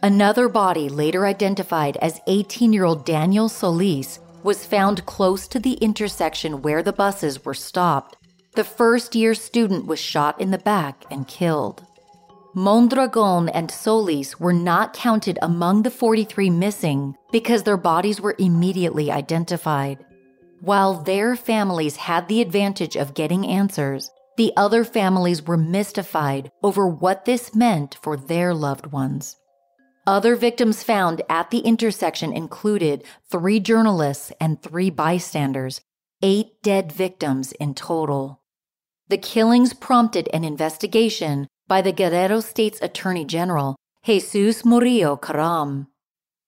Another 0.02 0.48
body, 0.48 0.88
later 0.88 1.26
identified 1.26 1.96
as 1.98 2.20
18 2.26 2.72
year 2.72 2.84
old 2.84 3.06
Daniel 3.06 3.48
Solis, 3.48 4.20
was 4.42 4.66
found 4.66 5.06
close 5.06 5.48
to 5.48 5.58
the 5.58 5.74
intersection 5.74 6.62
where 6.62 6.82
the 6.82 6.92
buses 6.92 7.44
were 7.44 7.54
stopped. 7.54 8.16
The 8.54 8.64
first 8.64 9.14
year 9.14 9.34
student 9.34 9.86
was 9.86 9.98
shot 9.98 10.40
in 10.40 10.50
the 10.50 10.58
back 10.58 11.04
and 11.10 11.26
killed. 11.26 11.84
Mondragon 12.54 13.48
and 13.50 13.70
Solis 13.70 14.40
were 14.40 14.52
not 14.52 14.94
counted 14.94 15.38
among 15.42 15.82
the 15.82 15.90
43 15.90 16.48
missing 16.50 17.14
because 17.30 17.64
their 17.64 17.76
bodies 17.76 18.20
were 18.20 18.36
immediately 18.38 19.10
identified. 19.10 20.04
While 20.60 21.02
their 21.02 21.36
families 21.36 21.96
had 21.96 22.28
the 22.28 22.40
advantage 22.40 22.96
of 22.96 23.14
getting 23.14 23.46
answers, 23.46 24.10
the 24.36 24.52
other 24.56 24.84
families 24.84 25.42
were 25.42 25.56
mystified 25.56 26.50
over 26.62 26.86
what 26.86 27.24
this 27.24 27.54
meant 27.54 27.98
for 28.00 28.16
their 28.16 28.54
loved 28.54 28.86
ones. 28.86 29.36
Other 30.06 30.36
victims 30.36 30.84
found 30.84 31.22
at 31.28 31.50
the 31.50 31.58
intersection 31.60 32.32
included 32.32 33.02
three 33.28 33.58
journalists 33.58 34.30
and 34.40 34.62
three 34.62 34.88
bystanders, 34.88 35.80
eight 36.22 36.62
dead 36.62 36.92
victims 36.92 37.50
in 37.52 37.74
total. 37.74 38.40
The 39.08 39.18
killings 39.18 39.72
prompted 39.72 40.28
an 40.32 40.44
investigation 40.44 41.48
by 41.66 41.82
the 41.82 41.92
Guerrero 41.92 42.38
State's 42.38 42.80
Attorney 42.80 43.24
General, 43.24 43.74
Jesus 44.04 44.64
Murillo 44.64 45.16
Karam. 45.16 45.88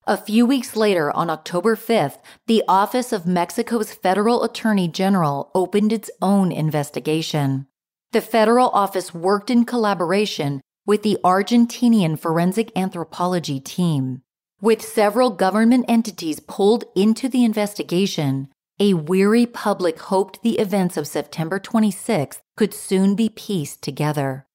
A 0.07 0.15
few 0.15 0.45
weeks 0.45 0.77
later, 0.77 1.11
on 1.11 1.29
October 1.29 1.75
5th, 1.75 2.17
the 2.47 2.63
Office 2.67 3.11
of 3.11 3.27
Mexico's 3.27 3.93
Federal 3.93 4.43
Attorney 4.43 4.87
General 4.87 5.51
opened 5.53 5.91
its 5.91 6.09
own 6.21 6.53
investigation. 6.53 7.67
The 8.13 8.21
federal 8.21 8.69
office 8.69 9.13
worked 9.13 9.51
in 9.51 9.65
collaboration 9.65 10.61
with 10.89 11.03
the 11.03 11.19
Argentinian 11.23 12.17
forensic 12.17 12.71
anthropology 12.75 13.59
team. 13.59 14.23
With 14.59 14.81
several 14.81 15.29
government 15.29 15.85
entities 15.87 16.39
pulled 16.39 16.83
into 16.95 17.29
the 17.29 17.45
investigation, 17.45 18.47
a 18.79 18.95
weary 18.95 19.45
public 19.45 19.99
hoped 19.99 20.41
the 20.41 20.57
events 20.57 20.97
of 20.97 21.05
September 21.05 21.59
26th 21.59 22.39
could 22.57 22.73
soon 22.73 23.13
be 23.13 23.29
pieced 23.29 23.83
together. 23.83 24.47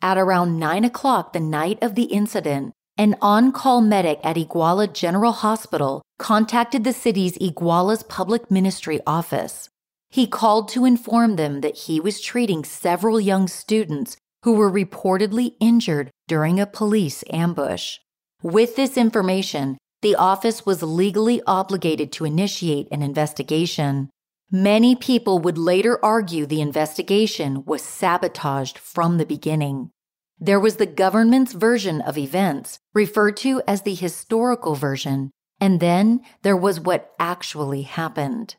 At 0.00 0.16
around 0.16 0.58
9 0.58 0.84
o'clock 0.84 1.34
the 1.34 1.40
night 1.40 1.78
of 1.82 1.96
the 1.96 2.04
incident, 2.04 2.72
an 2.96 3.14
on 3.20 3.52
call 3.52 3.82
medic 3.82 4.20
at 4.24 4.36
Iguala 4.36 4.90
General 4.90 5.32
Hospital 5.32 6.00
contacted 6.18 6.84
the 6.84 6.94
city's 6.94 7.36
Iguala's 7.36 8.04
public 8.04 8.50
ministry 8.50 9.00
office. 9.06 9.68
He 10.08 10.26
called 10.26 10.70
to 10.70 10.86
inform 10.86 11.36
them 11.36 11.60
that 11.60 11.76
he 11.80 12.00
was 12.00 12.22
treating 12.22 12.64
several 12.64 13.20
young 13.20 13.46
students 13.46 14.16
who 14.48 14.54
were 14.54 14.72
reportedly 14.72 15.52
injured 15.60 16.10
during 16.26 16.58
a 16.58 16.66
police 16.66 17.22
ambush. 17.28 17.98
With 18.42 18.76
this 18.76 18.96
information, 18.96 19.76
the 20.00 20.14
office 20.14 20.64
was 20.64 20.82
legally 20.82 21.42
obligated 21.46 22.12
to 22.12 22.24
initiate 22.24 22.88
an 22.90 23.02
investigation. 23.02 24.08
Many 24.50 24.96
people 24.96 25.38
would 25.40 25.58
later 25.58 26.02
argue 26.02 26.46
the 26.46 26.62
investigation 26.62 27.62
was 27.66 27.82
sabotaged 27.82 28.78
from 28.78 29.18
the 29.18 29.26
beginning. 29.26 29.90
There 30.38 30.58
was 30.58 30.76
the 30.76 30.86
government's 30.86 31.52
version 31.52 32.00
of 32.00 32.16
events, 32.16 32.78
referred 32.94 33.36
to 33.44 33.60
as 33.68 33.82
the 33.82 33.94
historical 33.94 34.74
version, 34.74 35.30
and 35.60 35.78
then 35.78 36.22
there 36.40 36.56
was 36.56 36.80
what 36.80 37.12
actually 37.18 37.82
happened. 37.82 38.56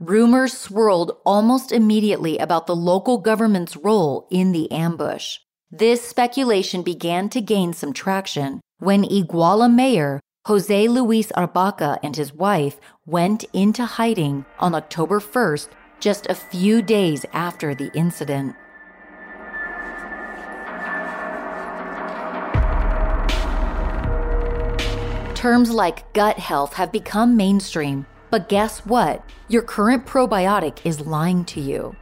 Rumors 0.00 0.56
swirled 0.56 1.12
almost 1.26 1.72
immediately 1.72 2.38
about 2.38 2.66
the 2.66 2.74
local 2.74 3.18
government's 3.18 3.76
role 3.76 4.26
in 4.30 4.52
the 4.52 4.72
ambush. 4.72 5.36
This 5.70 6.00
speculation 6.08 6.80
began 6.80 7.28
to 7.28 7.42
gain 7.42 7.74
some 7.74 7.92
traction 7.92 8.62
when 8.78 9.04
Iguala 9.04 9.70
mayor 9.70 10.18
Jose 10.46 10.88
Luis 10.88 11.30
Abarca 11.32 11.98
and 12.02 12.16
his 12.16 12.32
wife 12.32 12.80
went 13.04 13.44
into 13.52 13.84
hiding 13.84 14.46
on 14.58 14.74
October 14.74 15.20
1st, 15.20 15.68
just 16.00 16.26
a 16.28 16.34
few 16.34 16.80
days 16.80 17.26
after 17.34 17.74
the 17.74 17.90
incident. 17.94 18.56
Terms 25.34 25.70
like 25.70 26.10
gut 26.14 26.38
health 26.38 26.72
have 26.72 26.90
become 26.90 27.36
mainstream, 27.36 28.06
but 28.30 28.48
guess 28.48 28.80
what? 28.86 29.24
Your 29.48 29.62
current 29.62 30.06
probiotic 30.06 30.78
is 30.84 31.00
lying 31.00 31.44
to 31.46 31.60
you. 31.60 31.96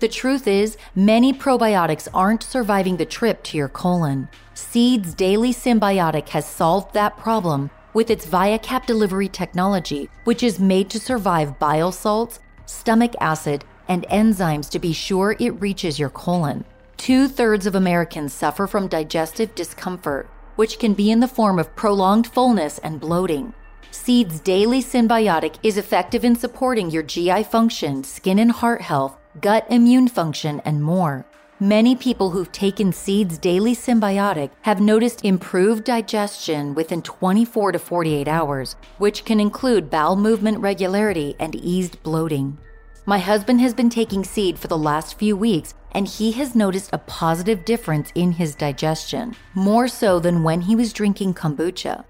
The 0.00 0.08
truth 0.08 0.46
is, 0.46 0.76
many 0.94 1.32
probiotics 1.32 2.08
aren't 2.12 2.42
surviving 2.42 2.96
the 2.96 3.06
trip 3.06 3.42
to 3.44 3.56
your 3.56 3.68
colon. 3.68 4.28
Seed's 4.54 5.14
Daily 5.14 5.52
Synbiotic 5.52 6.28
has 6.30 6.46
solved 6.46 6.92
that 6.94 7.16
problem 7.16 7.70
with 7.94 8.10
its 8.10 8.26
ViaCap 8.26 8.86
delivery 8.86 9.28
technology, 9.28 10.10
which 10.24 10.42
is 10.42 10.58
made 10.58 10.90
to 10.90 11.00
survive 11.00 11.58
bile 11.58 11.92
salts, 11.92 12.40
stomach 12.66 13.14
acid, 13.20 13.64
and 13.88 14.04
enzymes 14.08 14.68
to 14.70 14.78
be 14.78 14.92
sure 14.92 15.36
it 15.38 15.60
reaches 15.60 15.98
your 15.98 16.10
colon. 16.10 16.64
Two 16.96 17.28
thirds 17.28 17.66
of 17.66 17.74
Americans 17.74 18.32
suffer 18.32 18.66
from 18.66 18.88
digestive 18.88 19.54
discomfort, 19.54 20.28
which 20.56 20.78
can 20.78 20.94
be 20.94 21.10
in 21.10 21.20
the 21.20 21.28
form 21.28 21.58
of 21.58 21.74
prolonged 21.76 22.26
fullness 22.26 22.78
and 22.78 23.00
bloating. 23.00 23.54
Seed's 23.94 24.40
Daily 24.40 24.82
Synbiotic 24.82 25.54
is 25.62 25.78
effective 25.78 26.24
in 26.24 26.34
supporting 26.34 26.90
your 26.90 27.04
GI 27.04 27.44
function, 27.44 28.02
skin 28.02 28.40
and 28.40 28.50
heart 28.50 28.82
health, 28.82 29.16
gut 29.40 29.64
immune 29.70 30.08
function, 30.08 30.60
and 30.64 30.82
more. 30.82 31.24
Many 31.60 31.94
people 31.94 32.30
who've 32.30 32.50
taken 32.50 32.92
Seed's 32.92 33.38
Daily 33.38 33.72
Synbiotic 33.74 34.50
have 34.62 34.80
noticed 34.80 35.24
improved 35.24 35.84
digestion 35.84 36.74
within 36.74 37.02
24 37.02 37.70
to 37.70 37.78
48 37.78 38.26
hours, 38.26 38.74
which 38.98 39.24
can 39.24 39.38
include 39.38 39.90
bowel 39.90 40.16
movement 40.16 40.58
regularity 40.58 41.36
and 41.38 41.54
eased 41.54 42.02
bloating. 42.02 42.58
My 43.06 43.20
husband 43.20 43.60
has 43.60 43.74
been 43.74 43.90
taking 43.90 44.24
Seed 44.24 44.58
for 44.58 44.66
the 44.66 44.76
last 44.76 45.16
few 45.20 45.36
weeks, 45.36 45.72
and 45.92 46.08
he 46.08 46.32
has 46.32 46.56
noticed 46.56 46.90
a 46.92 46.98
positive 46.98 47.64
difference 47.64 48.10
in 48.16 48.32
his 48.32 48.56
digestion, 48.56 49.36
more 49.54 49.86
so 49.86 50.18
than 50.18 50.42
when 50.42 50.62
he 50.62 50.74
was 50.74 50.92
drinking 50.92 51.34
kombucha. 51.34 52.04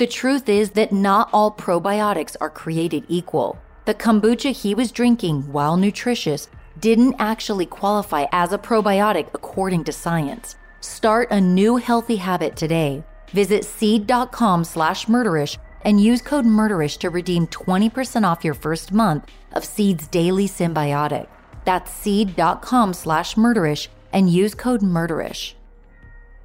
The 0.00 0.06
truth 0.06 0.48
is 0.48 0.70
that 0.70 0.92
not 0.92 1.28
all 1.30 1.52
probiotics 1.52 2.34
are 2.40 2.48
created 2.48 3.04
equal. 3.08 3.58
The 3.84 3.92
kombucha 3.92 4.52
he 4.52 4.74
was 4.74 4.92
drinking, 4.92 5.52
while 5.52 5.76
nutritious, 5.76 6.48
didn't 6.78 7.16
actually 7.18 7.66
qualify 7.66 8.24
as 8.32 8.54
a 8.54 8.56
probiotic 8.56 9.28
according 9.34 9.84
to 9.84 9.92
science. 9.92 10.56
Start 10.80 11.30
a 11.30 11.38
new 11.38 11.76
healthy 11.76 12.16
habit 12.16 12.56
today. 12.56 13.04
Visit 13.34 13.66
seed.com 13.66 14.64
slash 14.64 15.04
murderish 15.04 15.58
and 15.82 16.00
use 16.00 16.22
code 16.22 16.46
murderish 16.46 16.96
to 17.00 17.10
redeem 17.10 17.46
20% 17.48 18.24
off 18.26 18.42
your 18.42 18.54
first 18.54 18.92
month 18.92 19.26
of 19.52 19.66
Seed's 19.66 20.06
daily 20.06 20.48
synbiotic. 20.48 21.26
That's 21.66 21.92
seed.com 21.92 22.94
slash 22.94 23.34
murderish 23.34 23.88
and 24.14 24.30
use 24.30 24.54
code 24.54 24.80
murderish. 24.80 25.52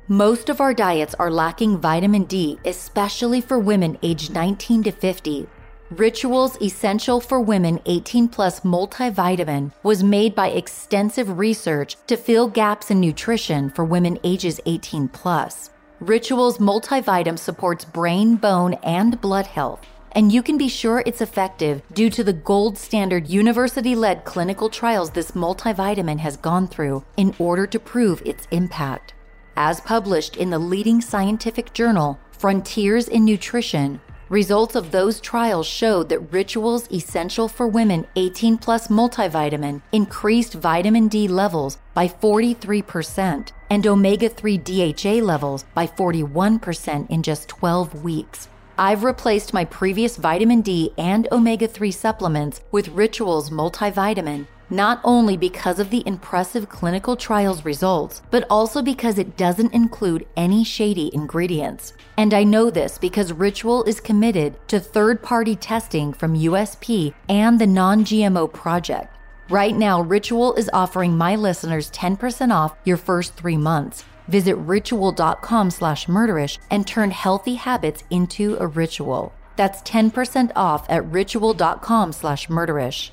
Most 0.07 0.49
of 0.49 0.61
our 0.61 0.71
diets 0.71 1.15
are 1.15 1.31
lacking 1.31 1.79
vitamin 1.79 2.25
D, 2.25 2.59
especially 2.63 3.41
for 3.41 3.57
women 3.57 3.97
aged 4.03 4.31
19 4.31 4.83
to 4.83 4.91
50. 4.91 5.47
Rituals 5.89 6.61
Essential 6.61 7.19
for 7.19 7.41
Women 7.41 7.79
18 7.87 8.27
Plus 8.27 8.59
multivitamin 8.59 9.71
was 9.81 10.03
made 10.03 10.35
by 10.35 10.49
extensive 10.49 11.39
research 11.39 11.97
to 12.05 12.17
fill 12.17 12.47
gaps 12.47 12.91
in 12.91 12.99
nutrition 12.99 13.71
for 13.71 13.83
women 13.83 14.19
ages 14.23 14.61
18 14.67 15.07
plus. 15.07 15.71
Rituals 15.99 16.59
multivitamin 16.59 17.39
supports 17.39 17.83
brain, 17.83 18.35
bone, 18.35 18.75
and 18.83 19.19
blood 19.19 19.47
health, 19.47 19.81
and 20.11 20.31
you 20.31 20.43
can 20.43 20.59
be 20.59 20.69
sure 20.69 21.01
it's 21.07 21.21
effective 21.21 21.81
due 21.93 22.11
to 22.11 22.23
the 22.23 22.33
gold 22.33 22.77
standard 22.77 23.27
university 23.27 23.95
led 23.95 24.23
clinical 24.23 24.69
trials 24.69 25.09
this 25.09 25.31
multivitamin 25.31 26.19
has 26.19 26.37
gone 26.37 26.67
through 26.67 27.03
in 27.17 27.33
order 27.39 27.65
to 27.65 27.79
prove 27.79 28.21
its 28.23 28.47
impact. 28.51 29.14
As 29.57 29.79
published 29.79 30.35
in 30.35 30.49
the 30.49 30.59
leading 30.59 30.99
scientific 30.99 31.73
journal, 31.73 32.19
Frontiers 32.31 33.07
in 33.07 33.23
Nutrition, 33.23 34.01
Results 34.27 34.73
of 34.73 34.89
those 34.89 35.21
trials 35.21 35.67
showed 35.67 36.09
that 36.09 36.33
Rituals 36.33 36.91
Essential 36.91 37.47
for 37.47 37.67
Women 37.67 38.07
18 38.15 38.57
Plus 38.57 38.87
multivitamin 38.87 39.83
increased 39.91 40.55
vitamin 40.55 41.07
D 41.07 41.27
levels 41.27 41.77
by 41.93 42.07
43% 42.07 43.51
and 43.69 43.85
omega 43.85 44.27
3 44.27 44.57
DHA 44.57 45.23
levels 45.23 45.65
by 45.75 45.85
41% 45.85 47.09
in 47.11 47.21
just 47.21 47.47
12 47.49 48.03
weeks. 48.03 48.47
I've 48.79 49.03
replaced 49.03 49.53
my 49.53 49.63
previous 49.63 50.17
vitamin 50.17 50.61
D 50.61 50.91
and 50.97 51.27
omega 51.31 51.67
3 51.67 51.91
supplements 51.91 52.61
with 52.71 52.87
Rituals 52.89 53.51
multivitamin 53.51 54.47
not 54.69 54.99
only 55.03 55.37
because 55.37 55.79
of 55.79 55.89
the 55.89 56.03
impressive 56.05 56.69
clinical 56.69 57.15
trials 57.15 57.65
results, 57.65 58.21
but 58.31 58.45
also 58.49 58.81
because 58.81 59.17
it 59.17 59.37
doesn't 59.37 59.73
include 59.73 60.27
any 60.35 60.63
shady 60.63 61.09
ingredients. 61.13 61.93
And 62.17 62.33
I 62.33 62.43
know 62.43 62.69
this 62.69 62.97
because 62.97 63.33
Ritual 63.33 63.83
is 63.83 63.99
committed 63.99 64.55
to 64.67 64.79
third 64.79 65.21
party 65.21 65.55
testing 65.55 66.13
from 66.13 66.35
USP 66.35 67.13
and 67.29 67.59
the 67.59 67.67
Non 67.67 68.03
GMO 68.03 68.51
Project. 68.51 69.15
Right 69.49 69.75
now, 69.75 70.01
Ritual 70.01 70.55
is 70.55 70.69
offering 70.73 71.17
my 71.17 71.35
listeners 71.35 71.91
10% 71.91 72.51
off 72.51 72.75
your 72.83 72.97
first 72.97 73.35
three 73.35 73.57
months. 73.57 74.03
Visit 74.27 74.55
ritual.com 74.55 75.69
slash 75.69 76.07
murderish 76.07 76.57
and 76.71 76.87
turn 76.87 77.11
healthy 77.11 77.55
habits 77.55 78.03
into 78.09 78.57
a 78.59 78.65
ritual. 78.65 79.33
That's 79.55 79.81
10% 79.83 80.51
off 80.55 80.89
at 80.89 81.05
ritual.com 81.05 82.11
slash 82.11 82.47
murderish. 82.47 83.11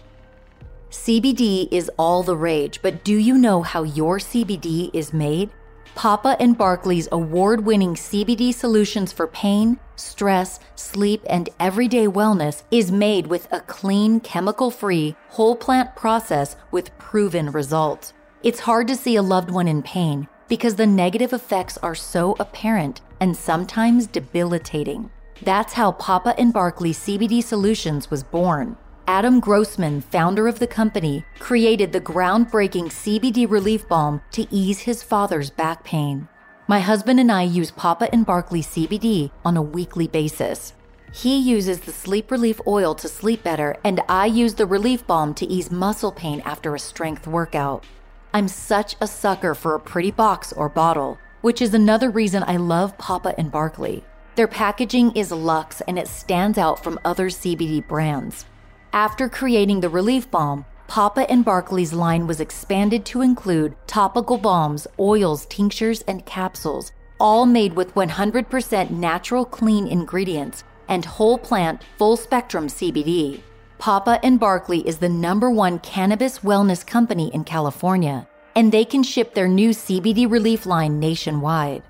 CBD 0.92 1.68
is 1.70 1.90
all 1.96 2.22
the 2.22 2.36
rage, 2.36 2.80
but 2.82 3.02
do 3.02 3.16
you 3.16 3.38
know 3.38 3.62
how 3.62 3.82
your 3.82 4.18
CBD 4.18 4.90
is 4.92 5.14
made? 5.14 5.48
Papa 5.94 6.36
and 6.38 6.56
Barkley's 6.56 7.08
award 7.10 7.64
winning 7.64 7.94
CBD 7.94 8.52
solutions 8.52 9.10
for 9.10 9.26
pain, 9.26 9.80
stress, 9.96 10.60
sleep, 10.74 11.22
and 11.30 11.48
everyday 11.58 12.06
wellness 12.06 12.64
is 12.70 12.92
made 12.92 13.26
with 13.26 13.50
a 13.50 13.60
clean, 13.60 14.20
chemical 14.20 14.70
free, 14.70 15.16
whole 15.30 15.56
plant 15.56 15.96
process 15.96 16.56
with 16.70 16.96
proven 16.98 17.50
results. 17.50 18.12
It's 18.42 18.60
hard 18.60 18.86
to 18.88 18.96
see 18.96 19.16
a 19.16 19.22
loved 19.22 19.50
one 19.50 19.68
in 19.68 19.82
pain 19.82 20.28
because 20.46 20.76
the 20.76 20.86
negative 20.86 21.32
effects 21.32 21.78
are 21.78 21.94
so 21.94 22.36
apparent 22.38 23.00
and 23.18 23.34
sometimes 23.34 24.06
debilitating. 24.06 25.10
That's 25.40 25.72
how 25.72 25.92
Papa 25.92 26.34
and 26.36 26.52
Barkley 26.52 26.92
CBD 26.92 27.42
Solutions 27.42 28.10
was 28.10 28.22
born. 28.22 28.76
Adam 29.06 29.40
Grossman, 29.40 30.00
founder 30.00 30.46
of 30.46 30.58
the 30.58 30.66
company, 30.66 31.24
created 31.38 31.92
the 31.92 32.00
groundbreaking 32.00 32.86
CBD 32.86 33.50
relief 33.50 33.88
balm 33.88 34.22
to 34.30 34.46
ease 34.50 34.80
his 34.80 35.02
father's 35.02 35.50
back 35.50 35.82
pain. 35.82 36.28
My 36.68 36.78
husband 36.78 37.18
and 37.18 37.30
I 37.30 37.42
use 37.42 37.70
Papa 37.72 38.08
and 38.12 38.24
Barkley 38.24 38.62
CBD 38.62 39.32
on 39.44 39.56
a 39.56 39.62
weekly 39.62 40.06
basis. 40.06 40.74
He 41.12 41.36
uses 41.36 41.80
the 41.80 41.92
sleep 41.92 42.30
relief 42.30 42.60
oil 42.66 42.94
to 42.94 43.08
sleep 43.08 43.42
better, 43.42 43.76
and 43.84 44.00
I 44.08 44.26
use 44.26 44.54
the 44.54 44.66
relief 44.66 45.06
balm 45.06 45.34
to 45.34 45.46
ease 45.46 45.70
muscle 45.70 46.12
pain 46.12 46.40
after 46.44 46.74
a 46.74 46.78
strength 46.78 47.26
workout. 47.26 47.84
I'm 48.32 48.48
such 48.48 48.96
a 49.00 49.06
sucker 49.06 49.54
for 49.54 49.74
a 49.74 49.80
pretty 49.80 50.10
box 50.12 50.52
or 50.52 50.68
bottle, 50.68 51.18
which 51.42 51.60
is 51.60 51.74
another 51.74 52.08
reason 52.08 52.44
I 52.46 52.56
love 52.56 52.96
Papa 52.96 53.34
and 53.36 53.50
Barkley. 53.50 54.04
Their 54.36 54.48
packaging 54.48 55.12
is 55.14 55.32
luxe 55.32 55.82
and 55.82 55.98
it 55.98 56.08
stands 56.08 56.56
out 56.56 56.82
from 56.82 56.98
other 57.04 57.28
CBD 57.28 57.86
brands. 57.86 58.46
After 58.94 59.26
creating 59.26 59.80
the 59.80 59.88
relief 59.88 60.30
balm, 60.30 60.66
Papa 60.86 61.24
and 61.30 61.42
Barkley's 61.42 61.94
line 61.94 62.26
was 62.26 62.40
expanded 62.40 63.06
to 63.06 63.22
include 63.22 63.74
topical 63.86 64.36
balms, 64.36 64.86
oils, 65.00 65.46
tinctures, 65.46 66.02
and 66.02 66.26
capsules, 66.26 66.92
all 67.18 67.46
made 67.46 67.72
with 67.72 67.94
100% 67.94 68.90
natural 68.90 69.46
clean 69.46 69.86
ingredients 69.86 70.64
and 70.88 71.06
whole 71.06 71.38
plant 71.38 71.80
full 71.96 72.18
spectrum 72.18 72.66
CBD. 72.66 73.40
Papa 73.78 74.20
and 74.22 74.38
Barkley 74.38 74.86
is 74.86 74.98
the 74.98 75.08
number 75.08 75.50
one 75.50 75.78
cannabis 75.78 76.40
wellness 76.40 76.86
company 76.86 77.30
in 77.32 77.44
California, 77.44 78.28
and 78.54 78.70
they 78.70 78.84
can 78.84 79.02
ship 79.02 79.32
their 79.32 79.48
new 79.48 79.70
CBD 79.70 80.30
relief 80.30 80.66
line 80.66 81.00
nationwide. 81.00 81.82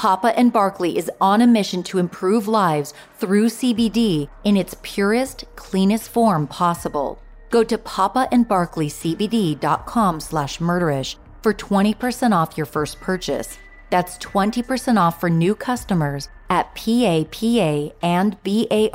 Papa 0.00 0.32
and 0.34 0.50
Barkley 0.50 0.96
is 0.96 1.10
on 1.20 1.42
a 1.42 1.46
mission 1.46 1.82
to 1.82 1.98
improve 1.98 2.48
lives 2.48 2.94
through 3.18 3.48
CBD 3.48 4.30
in 4.44 4.56
its 4.56 4.74
purest, 4.80 5.44
cleanest 5.56 6.08
form 6.08 6.46
possible. 6.46 7.18
Go 7.50 7.62
to 7.64 7.76
papaandbarkleycbd.com 7.76 10.20
slash 10.20 10.58
murderish 10.58 11.16
for 11.42 11.52
20% 11.52 12.32
off 12.32 12.56
your 12.56 12.64
first 12.64 12.98
purchase. 12.98 13.58
That's 13.90 14.16
20% 14.16 14.98
off 14.98 15.20
for 15.20 15.28
new 15.28 15.54
customers 15.54 16.30
at 16.48 16.74
PAPA 16.74 17.92
and 18.00 18.42
B-A-R-K-L-E-Y 18.42 18.92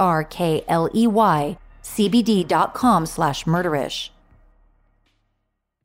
CBD.com 1.84 3.06
slash 3.06 3.44
murderish. 3.44 4.10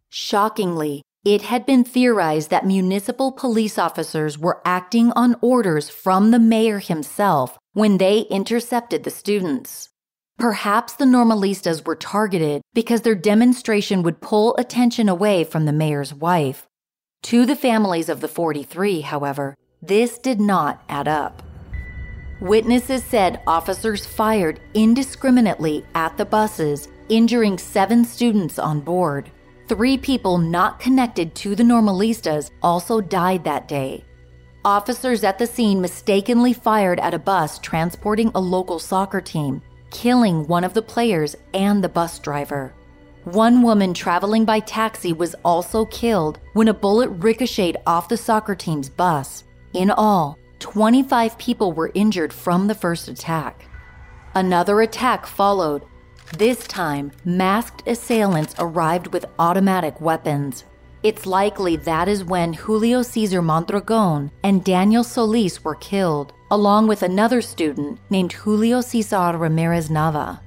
Shockingly, 0.09 1.03
it 1.25 1.43
had 1.43 1.67
been 1.67 1.85
theorized 1.85 2.49
that 2.51 2.67
municipal 2.67 3.31
police 3.31 3.79
officers 3.79 4.39
were 4.39 4.63
acting 4.65 5.13
on 5.13 5.37
orders 5.43 5.91
from 5.91 6.31
the 6.31 6.39
mayor 6.39 6.79
himself 6.79 7.59
when 7.73 7.99
they 7.99 8.21
intercepted 8.31 9.05
the 9.05 9.11
students. 9.11 9.91
Perhaps 10.39 10.95
the 10.95 11.05
normalistas 11.05 11.85
were 11.87 11.95
targeted 11.95 12.63
because 12.73 13.03
their 13.03 13.15
demonstration 13.15 14.03
would 14.03 14.23
pull 14.23 14.57
attention 14.57 15.07
away 15.07 15.45
from 15.45 15.67
the 15.67 15.73
mayor's 15.73 16.15
wife. 16.15 16.67
To 17.25 17.45
the 17.45 17.57
families 17.57 18.09
of 18.09 18.23
the 18.23 18.29
43, 18.29 19.03
however, 19.03 19.55
this 19.83 20.19
did 20.19 20.41
not 20.41 20.83
add 20.89 21.07
up. 21.07 21.43
Witnesses 22.41 23.05
said 23.05 23.43
officers 23.47 24.07
fired 24.07 24.59
indiscriminately 24.73 25.85
at 25.95 26.17
the 26.17 26.25
buses, 26.25 26.89
injuring 27.11 27.59
seven 27.59 28.03
students 28.03 28.59
on 28.59 28.81
board. 28.81 29.31
Three 29.71 29.97
people 29.97 30.37
not 30.37 30.81
connected 30.81 31.33
to 31.37 31.55
the 31.55 31.63
Normalistas 31.63 32.51
also 32.61 33.01
died 33.01 33.45
that 33.45 33.69
day. 33.69 34.05
Officers 34.65 35.23
at 35.23 35.39
the 35.39 35.47
scene 35.47 35.81
mistakenly 35.81 36.53
fired 36.53 36.99
at 36.99 37.15
a 37.15 37.21
bus 37.21 37.61
transporting 37.61 38.33
a 38.35 38.41
local 38.41 38.81
soccer 38.81 39.21
team, 39.21 39.63
killing 39.93 40.45
one 40.49 40.65
of 40.65 40.75
the 40.75 40.83
players 40.83 41.37
and 41.55 41.85
the 41.85 41.89
bus 41.89 42.19
driver. 42.19 42.75
One 43.23 43.63
woman 43.63 43.95
traveling 43.95 44.45
by 44.45 44.59
taxi 44.59 45.13
was 45.13 45.37
also 45.45 45.85
killed 45.85 46.41
when 46.55 46.67
a 46.67 46.75
bullet 46.75 47.11
ricocheted 47.11 47.81
off 47.87 48.09
the 48.09 48.17
soccer 48.17 48.57
team's 48.57 48.89
bus. 48.89 49.45
In 49.73 49.93
all, 49.93 50.37
25 50.59 51.39
people 51.39 51.71
were 51.71 51.93
injured 51.95 52.33
from 52.33 52.67
the 52.67 52.75
first 52.75 53.07
attack. 53.07 53.67
Another 54.35 54.81
attack 54.81 55.27
followed, 55.27 55.85
this 56.33 56.67
time, 56.67 57.13
masked 57.25 57.87
assailants 57.87 58.55
arrived 58.59 59.09
with 59.13 59.27
automatic 59.39 60.01
weapons. 60.01 60.65
It's 61.03 61.27
likely 61.27 61.77
that 61.77 62.09
is 62.09 62.25
when 62.25 62.53
Julio 62.53 63.03
Cesar 63.03 63.41
Mondragon 63.41 64.31
and 64.45 64.63
Daniel 64.65 65.03
Solis 65.03 65.65
were 65.65 65.77
killed, 65.77 66.33
along 66.51 66.89
with 66.89 67.03
another 67.03 67.41
student 67.41 67.99
named 68.11 68.33
Julio 68.33 68.81
Cesar 68.81 69.37
Ramirez 69.37 69.89
Nava. 69.89 70.41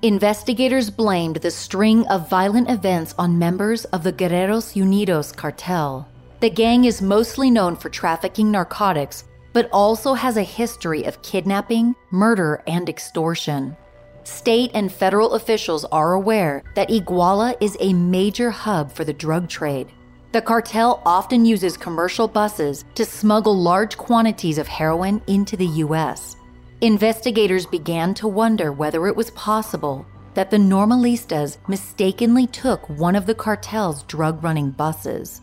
Investigators 0.00 0.90
blamed 0.90 1.36
the 1.36 1.50
string 1.50 2.06
of 2.08 2.28
violent 2.28 2.70
events 2.70 3.14
on 3.18 3.38
members 3.38 3.84
of 3.86 4.02
the 4.02 4.12
Guerreros 4.12 4.74
Unidos 4.74 5.34
cartel. 5.36 6.08
The 6.40 6.50
gang 6.50 6.86
is 6.86 7.00
mostly 7.00 7.50
known 7.50 7.76
for 7.76 7.88
trafficking 7.88 8.50
narcotics, 8.50 9.24
but 9.52 9.68
also 9.72 10.14
has 10.14 10.36
a 10.36 10.42
history 10.42 11.04
of 11.04 11.22
kidnapping, 11.22 11.94
murder, 12.10 12.62
and 12.66 12.88
extortion. 12.88 13.76
State 14.24 14.70
and 14.74 14.92
federal 14.92 15.34
officials 15.34 15.84
are 15.86 16.12
aware 16.12 16.62
that 16.74 16.90
Iguala 16.90 17.56
is 17.60 17.76
a 17.80 17.92
major 17.92 18.50
hub 18.50 18.92
for 18.92 19.04
the 19.04 19.12
drug 19.12 19.48
trade. 19.48 19.88
The 20.30 20.40
cartel 20.40 21.02
often 21.04 21.44
uses 21.44 21.76
commercial 21.76 22.28
buses 22.28 22.84
to 22.94 23.04
smuggle 23.04 23.56
large 23.56 23.98
quantities 23.98 24.58
of 24.58 24.68
heroin 24.68 25.20
into 25.26 25.56
the 25.56 25.66
U.S. 25.66 26.36
Investigators 26.80 27.66
began 27.66 28.14
to 28.14 28.28
wonder 28.28 28.72
whether 28.72 29.06
it 29.06 29.16
was 29.16 29.30
possible 29.32 30.06
that 30.34 30.50
the 30.50 30.56
Normalistas 30.56 31.58
mistakenly 31.68 32.46
took 32.46 32.88
one 32.88 33.14
of 33.16 33.26
the 33.26 33.34
cartel's 33.34 34.04
drug 34.04 34.42
running 34.42 34.70
buses. 34.70 35.42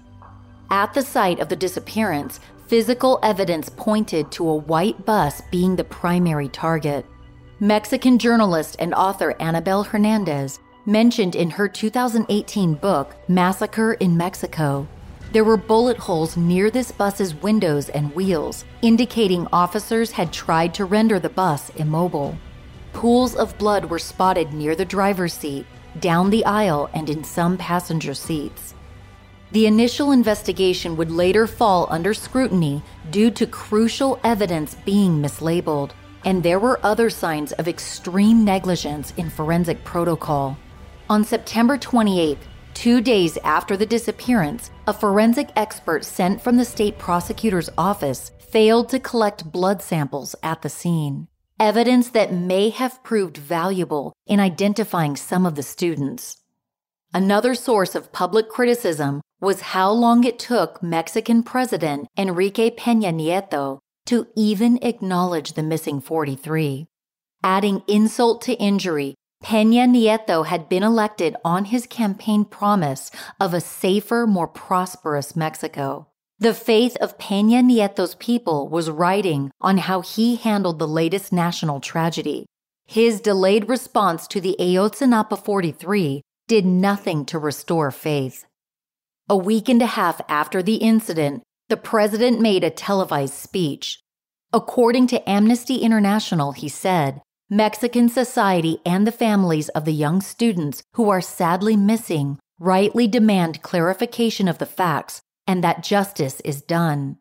At 0.71 0.93
the 0.93 1.01
site 1.01 1.39
of 1.39 1.49
the 1.49 1.55
disappearance, 1.55 2.39
physical 2.67 3.19
evidence 3.23 3.69
pointed 3.69 4.31
to 4.31 4.47
a 4.47 4.55
white 4.55 5.05
bus 5.05 5.41
being 5.51 5.75
the 5.75 5.83
primary 5.83 6.47
target. 6.47 7.05
Mexican 7.61 8.17
journalist 8.17 8.77
and 8.79 8.93
author 8.93 9.35
Anabel 9.37 9.85
Hernandez 9.85 10.61
mentioned 10.85 11.35
in 11.35 11.49
her 11.49 11.67
2018 11.67 12.75
book, 12.75 13.17
Massacre 13.27 13.93
in 13.93 14.15
Mexico, 14.15 14.87
there 15.33 15.43
were 15.43 15.57
bullet 15.57 15.97
holes 15.97 16.37
near 16.37 16.71
this 16.71 16.93
bus's 16.93 17.35
windows 17.35 17.89
and 17.89 18.15
wheels, 18.15 18.63
indicating 18.81 19.45
officers 19.51 20.11
had 20.11 20.31
tried 20.31 20.73
to 20.73 20.85
render 20.85 21.19
the 21.19 21.29
bus 21.29 21.69
immobile. 21.71 22.37
Pools 22.93 23.35
of 23.35 23.57
blood 23.57 23.85
were 23.85 23.99
spotted 23.99 24.53
near 24.53 24.73
the 24.73 24.85
driver's 24.85 25.33
seat, 25.33 25.67
down 25.99 26.29
the 26.29 26.45
aisle, 26.45 26.89
and 26.93 27.09
in 27.09 27.25
some 27.25 27.57
passenger 27.57 28.13
seats. 28.13 28.73
The 29.51 29.67
initial 29.67 30.11
investigation 30.11 30.95
would 30.95 31.11
later 31.11 31.45
fall 31.45 31.87
under 31.89 32.13
scrutiny 32.13 32.81
due 33.11 33.31
to 33.31 33.45
crucial 33.45 34.17
evidence 34.23 34.75
being 34.85 35.21
mislabeled 35.21 35.91
and 36.25 36.43
there 36.43 36.59
were 36.59 36.79
other 36.83 37.09
signs 37.09 37.51
of 37.53 37.67
extreme 37.67 38.43
negligence 38.43 39.13
in 39.17 39.29
forensic 39.29 39.83
protocol. 39.83 40.57
On 41.09 41.23
September 41.23 41.77
28th, 41.77 42.45
two 42.73 43.01
days 43.01 43.37
after 43.43 43.75
the 43.75 43.85
disappearance, 43.85 44.71
a 44.87 44.93
forensic 44.93 45.49
expert 45.55 46.05
sent 46.05 46.41
from 46.41 46.57
the 46.57 46.65
state 46.65 46.97
prosecutor's 46.97 47.69
office 47.77 48.31
failed 48.39 48.89
to 48.89 48.99
collect 48.99 49.51
blood 49.51 49.81
samples 49.81 50.35
at 50.43 50.61
the 50.61 50.69
scene, 50.69 51.27
evidence 51.59 52.09
that 52.09 52.33
may 52.33 52.69
have 52.69 53.03
proved 53.03 53.37
valuable 53.37 54.13
in 54.27 54.39
identifying 54.39 55.15
some 55.15 55.45
of 55.45 55.55
the 55.55 55.63
students. 55.63 56.37
Another 57.13 57.55
source 57.55 57.95
of 57.95 58.11
public 58.11 58.49
criticism 58.49 59.21
was 59.41 59.61
how 59.61 59.89
long 59.91 60.23
it 60.23 60.37
took 60.37 60.83
Mexican 60.83 61.43
President 61.43 62.07
Enrique 62.17 62.69
Peña 62.69 63.13
Nieto 63.13 63.79
to 64.05 64.27
even 64.35 64.79
acknowledge 64.81 65.53
the 65.53 65.63
missing 65.63 66.01
43. 66.01 66.87
Adding 67.43 67.83
insult 67.87 68.41
to 68.43 68.53
injury, 68.53 69.15
Peña 69.43 69.87
Nieto 69.87 70.45
had 70.45 70.67
been 70.67 70.83
elected 70.83 71.35
on 71.45 71.65
his 71.65 71.87
campaign 71.87 72.43
promise 72.43 73.09
of 73.39 73.53
a 73.53 73.61
safer, 73.61 74.27
more 74.27 74.47
prosperous 74.47 75.35
Mexico. 75.35 76.07
The 76.39 76.53
faith 76.53 76.95
of 76.97 77.17
Peña 77.17 77.63
Nieto's 77.63 78.15
people 78.15 78.67
was 78.69 78.89
riding 78.89 79.51
on 79.61 79.77
how 79.77 80.01
he 80.01 80.35
handled 80.35 80.79
the 80.79 80.87
latest 80.87 81.31
national 81.31 81.79
tragedy. 81.79 82.45
His 82.85 83.21
delayed 83.21 83.69
response 83.69 84.27
to 84.29 84.41
the 84.41 84.55
Ayotzinapa 84.59 85.43
43 85.43 86.21
did 86.47 86.65
nothing 86.65 87.25
to 87.25 87.37
restore 87.37 87.91
faith. 87.91 88.45
A 89.29 89.37
week 89.37 89.69
and 89.69 89.81
a 89.81 89.85
half 89.85 90.21
after 90.27 90.63
the 90.63 90.77
incident, 90.77 91.43
the 91.69 91.77
president 91.77 92.41
made 92.41 92.63
a 92.63 92.69
televised 92.69 93.35
speech. 93.35 94.01
According 94.51 95.07
to 95.07 95.29
Amnesty 95.29 95.77
International, 95.77 96.51
he 96.51 96.67
said, 96.67 97.21
Mexican 97.49 98.09
society 98.09 98.79
and 98.85 99.05
the 99.05 99.11
families 99.11 99.69
of 99.69 99.85
the 99.85 99.93
young 99.93 100.21
students 100.21 100.83
who 100.93 101.09
are 101.09 101.21
sadly 101.21 101.75
missing 101.77 102.39
rightly 102.59 103.07
demand 103.07 103.61
clarification 103.61 104.47
of 104.47 104.57
the 104.57 104.65
facts 104.65 105.21
and 105.47 105.63
that 105.63 105.83
justice 105.83 106.41
is 106.41 106.61
done. 106.61 107.17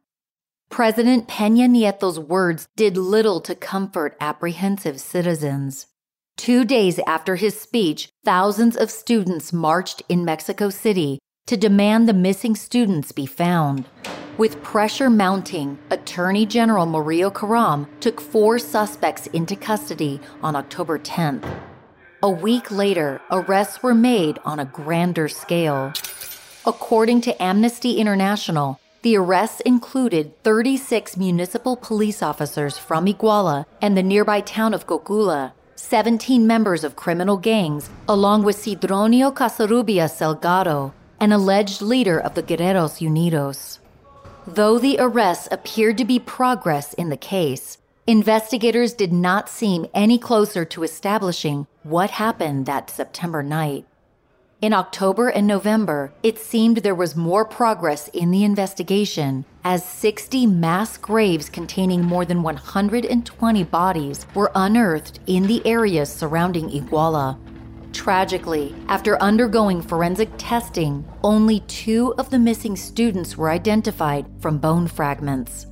President 0.70 1.28
Peña 1.28 1.68
Nieto's 1.68 2.18
words 2.18 2.68
did 2.76 2.96
little 2.96 3.40
to 3.40 3.54
comfort 3.54 4.16
apprehensive 4.20 5.00
citizens. 5.00 5.86
Two 6.36 6.64
days 6.64 6.98
after 7.06 7.36
his 7.36 7.58
speech, 7.58 8.10
thousands 8.24 8.76
of 8.76 8.90
students 8.90 9.52
marched 9.52 10.02
in 10.08 10.24
Mexico 10.24 10.70
City 10.70 11.18
to 11.46 11.56
demand 11.56 12.08
the 12.08 12.12
missing 12.12 12.54
students 12.54 13.12
be 13.12 13.26
found. 13.26 13.86
With 14.38 14.62
pressure 14.62 15.10
mounting, 15.10 15.78
Attorney 15.90 16.46
General 16.46 16.86
Murillo 16.86 17.28
Karam 17.28 17.88
took 17.98 18.20
four 18.20 18.60
suspects 18.60 19.26
into 19.26 19.56
custody 19.56 20.20
on 20.44 20.54
October 20.54 20.96
10th. 20.96 21.44
A 22.22 22.30
week 22.30 22.70
later, 22.70 23.20
arrests 23.32 23.82
were 23.82 23.94
made 23.96 24.38
on 24.44 24.60
a 24.60 24.64
grander 24.64 25.26
scale. 25.26 25.92
According 26.64 27.22
to 27.22 27.42
Amnesty 27.42 27.94
International, 27.98 28.78
the 29.02 29.16
arrests 29.16 29.60
included 29.62 30.40
36 30.44 31.16
municipal 31.16 31.74
police 31.74 32.22
officers 32.22 32.78
from 32.78 33.06
Iguala 33.06 33.66
and 33.82 33.96
the 33.96 34.04
nearby 34.04 34.40
town 34.40 34.72
of 34.72 34.86
Cocula, 34.86 35.50
17 35.74 36.46
members 36.46 36.84
of 36.84 36.94
criminal 36.94 37.38
gangs, 37.38 37.90
along 38.08 38.44
with 38.44 38.56
Sidronio 38.56 39.34
Casarubia 39.34 40.06
Salgado, 40.08 40.92
an 41.18 41.32
alleged 41.32 41.82
leader 41.82 42.20
of 42.20 42.34
the 42.34 42.42
Guerreros 42.44 43.00
Unidos. 43.00 43.80
Though 44.48 44.78
the 44.78 44.96
arrests 44.98 45.46
appeared 45.52 45.98
to 45.98 46.06
be 46.06 46.18
progress 46.18 46.94
in 46.94 47.10
the 47.10 47.18
case, 47.18 47.76
investigators 48.06 48.94
did 48.94 49.12
not 49.12 49.46
seem 49.50 49.84
any 49.92 50.16
closer 50.16 50.64
to 50.64 50.84
establishing 50.84 51.66
what 51.82 52.12
happened 52.12 52.64
that 52.64 52.88
September 52.88 53.42
night. 53.42 53.84
In 54.62 54.72
October 54.72 55.28
and 55.28 55.46
November, 55.46 56.14
it 56.22 56.38
seemed 56.38 56.78
there 56.78 56.94
was 56.94 57.14
more 57.14 57.44
progress 57.44 58.08
in 58.08 58.30
the 58.30 58.42
investigation 58.42 59.44
as 59.64 59.84
60 59.84 60.46
mass 60.46 60.96
graves 60.96 61.50
containing 61.50 62.02
more 62.02 62.24
than 62.24 62.42
120 62.42 63.64
bodies 63.64 64.26
were 64.34 64.50
unearthed 64.54 65.20
in 65.26 65.46
the 65.46 65.60
areas 65.66 66.10
surrounding 66.10 66.70
Iguala. 66.70 67.36
Tragically, 67.98 68.76
after 68.86 69.20
undergoing 69.20 69.82
forensic 69.82 70.30
testing, 70.38 71.04
only 71.24 71.60
two 71.66 72.14
of 72.16 72.30
the 72.30 72.38
missing 72.38 72.76
students 72.76 73.36
were 73.36 73.50
identified 73.50 74.24
from 74.38 74.58
bone 74.58 74.86
fragments. 74.86 75.66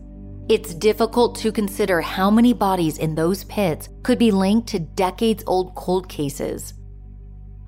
It's 0.49 0.75
difficult 0.75 1.37
to 1.37 1.53
consider 1.53 2.01
how 2.01 2.29
many 2.29 2.53
bodies 2.53 2.99
in 2.99 3.15
those 3.15 3.45
pits 3.45 3.89
could 4.03 4.19
be 4.19 4.33
linked 4.33 4.69
to 4.71 4.81
decades 4.81 5.45
old 5.47 5.77
cold 5.77 6.09
cases. 6.09 6.75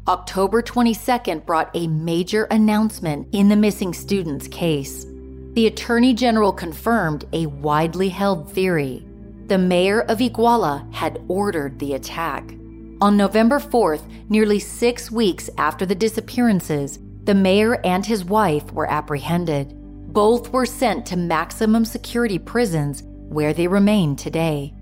October 0.09 0.61
22nd 0.61 1.47
brought 1.47 1.71
a 1.75 1.87
major 1.87 2.49
announcement 2.51 3.29
in 3.33 3.49
the 3.49 3.57
missing 3.57 3.95
students 3.95 4.49
case. 4.49 5.07
The 5.53 5.69
Attorney 5.69 6.15
General 6.15 6.53
confirmed 6.53 7.27
a 7.33 7.47
widely 7.47 8.09
held 8.09 8.53
theory. 8.53 9.07
The 9.47 9.57
mayor 9.57 10.01
of 10.01 10.19
Iguala 10.19 10.93
had 10.93 11.23
ordered 11.29 11.79
the 11.79 11.95
attack. 11.95 12.58
On 13.01 13.17
November 13.17 13.61
4th, 13.61 14.03
nearly 14.29 14.59
six 14.59 15.09
weeks 15.09 15.49
after 15.57 15.87
the 15.87 15.95
disappearances, 15.95 16.99
the 17.23 17.35
mayor 17.35 17.75
and 17.87 18.05
his 18.05 18.25
wife 18.25 18.73
were 18.73 18.91
apprehended. 18.91 19.73
Both 20.13 20.53
were 20.53 20.67
sent 20.67 21.07
to 21.07 21.17
maximum 21.17 21.85
security 21.85 22.41
prisons 22.41 23.05
where 23.05 23.53
they 23.53 23.69
remain 23.69 24.17
today. 24.17 24.75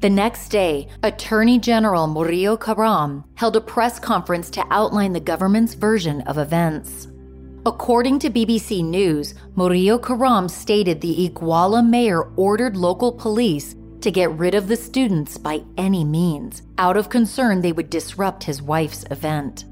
The 0.00 0.10
next 0.10 0.48
day, 0.48 0.88
Attorney 1.04 1.60
General 1.60 2.08
Murillo 2.08 2.56
Karam 2.56 3.22
held 3.34 3.54
a 3.54 3.60
press 3.60 4.00
conference 4.00 4.50
to 4.50 4.66
outline 4.70 5.12
the 5.12 5.20
government's 5.20 5.74
version 5.74 6.22
of 6.22 6.36
events. 6.36 7.06
According 7.64 8.18
to 8.20 8.30
BBC 8.30 8.82
News, 8.82 9.34
Murillo 9.54 9.98
Karam 9.98 10.48
stated 10.48 11.00
the 11.00 11.28
Iguala 11.28 11.86
mayor 11.86 12.32
ordered 12.36 12.76
local 12.76 13.12
police 13.12 13.76
to 14.02 14.10
get 14.10 14.30
rid 14.32 14.54
of 14.54 14.68
the 14.68 14.76
students 14.76 15.38
by 15.38 15.62
any 15.76 16.04
means, 16.04 16.62
out 16.78 16.96
of 16.96 17.08
concern 17.08 17.60
they 17.60 17.72
would 17.72 17.90
disrupt 17.90 18.44
his 18.44 18.62
wife's 18.62 19.04
event. 19.10 19.64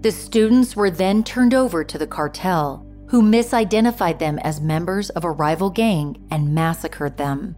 The 0.00 0.12
students 0.12 0.76
were 0.76 0.90
then 0.90 1.24
turned 1.24 1.54
over 1.54 1.84
to 1.84 1.98
the 1.98 2.06
cartel, 2.06 2.86
who 3.08 3.22
misidentified 3.22 4.18
them 4.18 4.38
as 4.40 4.60
members 4.60 5.10
of 5.10 5.24
a 5.24 5.30
rival 5.30 5.70
gang 5.70 6.26
and 6.30 6.54
massacred 6.54 7.16
them. 7.16 7.56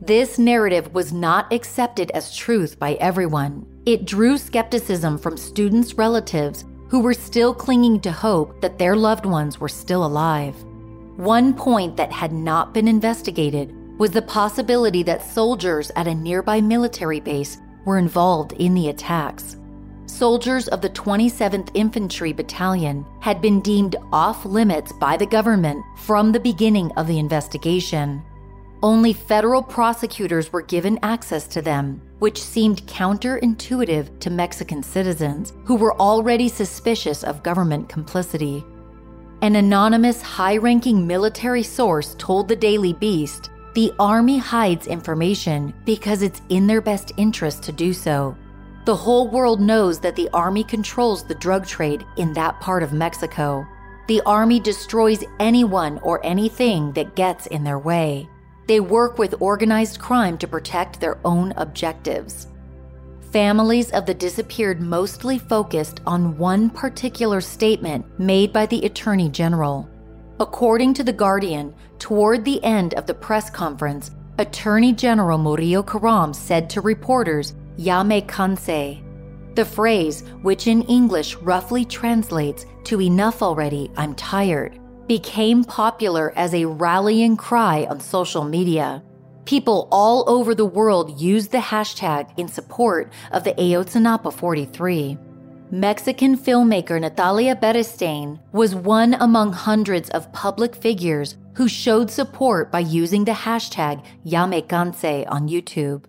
This 0.00 0.38
narrative 0.38 0.92
was 0.92 1.12
not 1.12 1.52
accepted 1.52 2.10
as 2.10 2.36
truth 2.36 2.78
by 2.78 2.94
everyone. 2.94 3.66
It 3.86 4.04
drew 4.04 4.36
skepticism 4.36 5.18
from 5.18 5.36
students' 5.36 5.94
relatives 5.94 6.64
who 6.88 7.00
were 7.00 7.14
still 7.14 7.54
clinging 7.54 8.00
to 8.00 8.12
hope 8.12 8.60
that 8.60 8.78
their 8.78 8.96
loved 8.96 9.24
ones 9.24 9.58
were 9.58 9.68
still 9.68 10.04
alive. 10.04 10.54
One 11.16 11.54
point 11.54 11.96
that 11.96 12.12
had 12.12 12.32
not 12.32 12.74
been 12.74 12.88
investigated 12.88 13.74
was 13.98 14.10
the 14.10 14.22
possibility 14.22 15.02
that 15.02 15.22
soldiers 15.22 15.90
at 15.96 16.06
a 16.06 16.14
nearby 16.14 16.60
military 16.60 17.20
base 17.20 17.58
were 17.84 17.98
involved 17.98 18.52
in 18.54 18.74
the 18.74 18.88
attacks. 18.88 19.56
Soldiers 20.06 20.68
of 20.68 20.80
the 20.80 20.90
27th 20.90 21.70
Infantry 21.74 22.32
Battalion 22.32 23.06
had 23.20 23.40
been 23.40 23.60
deemed 23.60 23.96
off 24.12 24.44
limits 24.44 24.92
by 24.92 25.16
the 25.16 25.26
government 25.26 25.84
from 25.96 26.32
the 26.32 26.40
beginning 26.40 26.92
of 26.92 27.06
the 27.06 27.18
investigation. 27.18 28.22
Only 28.82 29.12
federal 29.12 29.62
prosecutors 29.62 30.52
were 30.52 30.62
given 30.62 30.98
access 31.02 31.46
to 31.48 31.62
them, 31.62 32.02
which 32.18 32.42
seemed 32.42 32.86
counterintuitive 32.86 34.18
to 34.18 34.30
Mexican 34.30 34.82
citizens 34.82 35.52
who 35.64 35.76
were 35.76 35.98
already 36.00 36.48
suspicious 36.48 37.22
of 37.22 37.44
government 37.44 37.88
complicity. 37.88 38.64
An 39.40 39.56
anonymous 39.56 40.20
high 40.20 40.56
ranking 40.56 41.06
military 41.06 41.62
source 41.62 42.16
told 42.18 42.48
the 42.48 42.56
Daily 42.56 42.92
Beast 42.92 43.50
the 43.74 43.90
Army 43.98 44.36
hides 44.36 44.86
information 44.86 45.72
because 45.86 46.20
it's 46.20 46.42
in 46.50 46.66
their 46.66 46.82
best 46.82 47.12
interest 47.16 47.62
to 47.62 47.72
do 47.72 47.94
so. 47.94 48.36
The 48.84 48.94
whole 48.94 49.28
world 49.28 49.60
knows 49.62 49.98
that 50.00 50.14
the 50.14 50.28
Army 50.34 50.62
controls 50.62 51.24
the 51.24 51.36
drug 51.36 51.66
trade 51.66 52.04
in 52.18 52.34
that 52.34 52.60
part 52.60 52.82
of 52.82 52.92
Mexico. 52.92 53.66
The 54.08 54.20
Army 54.26 54.60
destroys 54.60 55.24
anyone 55.40 55.98
or 56.00 56.24
anything 56.26 56.92
that 56.92 57.14
gets 57.14 57.46
in 57.46 57.64
their 57.64 57.78
way. 57.78 58.28
They 58.66 58.80
work 58.80 59.16
with 59.16 59.40
organized 59.40 59.98
crime 59.98 60.36
to 60.38 60.48
protect 60.48 61.00
their 61.00 61.18
own 61.24 61.52
objectives. 61.56 62.48
Families 63.30 63.90
of 63.92 64.04
the 64.04 64.12
disappeared 64.12 64.82
mostly 64.82 65.38
focused 65.38 66.02
on 66.06 66.36
one 66.36 66.68
particular 66.68 67.40
statement 67.40 68.04
made 68.18 68.52
by 68.52 68.66
the 68.66 68.84
Attorney 68.84 69.30
General. 69.30 69.88
According 70.42 70.94
to 70.94 71.04
The 71.04 71.12
Guardian, 71.12 71.72
toward 72.00 72.44
the 72.44 72.62
end 72.64 72.94
of 72.94 73.06
the 73.06 73.14
press 73.14 73.48
conference, 73.48 74.10
Attorney 74.38 74.92
General 74.92 75.38
Murillo 75.38 75.84
Karam 75.84 76.34
said 76.34 76.68
to 76.70 76.80
reporters, 76.80 77.54
Ya 77.76 78.02
me 78.02 78.22
cansé. 78.22 79.00
The 79.54 79.64
phrase, 79.64 80.24
which 80.42 80.66
in 80.66 80.82
English 80.82 81.36
roughly 81.36 81.84
translates 81.84 82.66
to 82.86 83.00
enough 83.00 83.40
already, 83.40 83.92
I'm 83.96 84.16
tired, 84.16 84.80
became 85.06 85.62
popular 85.62 86.32
as 86.34 86.54
a 86.54 86.64
rallying 86.66 87.36
cry 87.36 87.86
on 87.88 88.00
social 88.00 88.42
media. 88.42 89.00
People 89.44 89.86
all 89.92 90.24
over 90.26 90.56
the 90.56 90.66
world 90.66 91.20
used 91.20 91.52
the 91.52 91.58
hashtag 91.58 92.36
in 92.36 92.48
support 92.48 93.12
of 93.30 93.44
the 93.44 93.52
Ayotzinapa 93.52 94.32
43. 94.32 95.16
Mexican 95.74 96.36
filmmaker 96.36 97.00
Natalia 97.00 97.56
Beristain 97.56 98.38
was 98.52 98.74
one 98.74 99.14
among 99.14 99.54
hundreds 99.54 100.10
of 100.10 100.30
public 100.30 100.76
figures 100.76 101.36
who 101.54 101.66
showed 101.66 102.10
support 102.10 102.70
by 102.70 102.80
using 102.80 103.24
the 103.24 103.32
hashtag 103.32 104.04
#YaMeCanse 104.22 105.24
on 105.32 105.48
YouTube. 105.48 106.04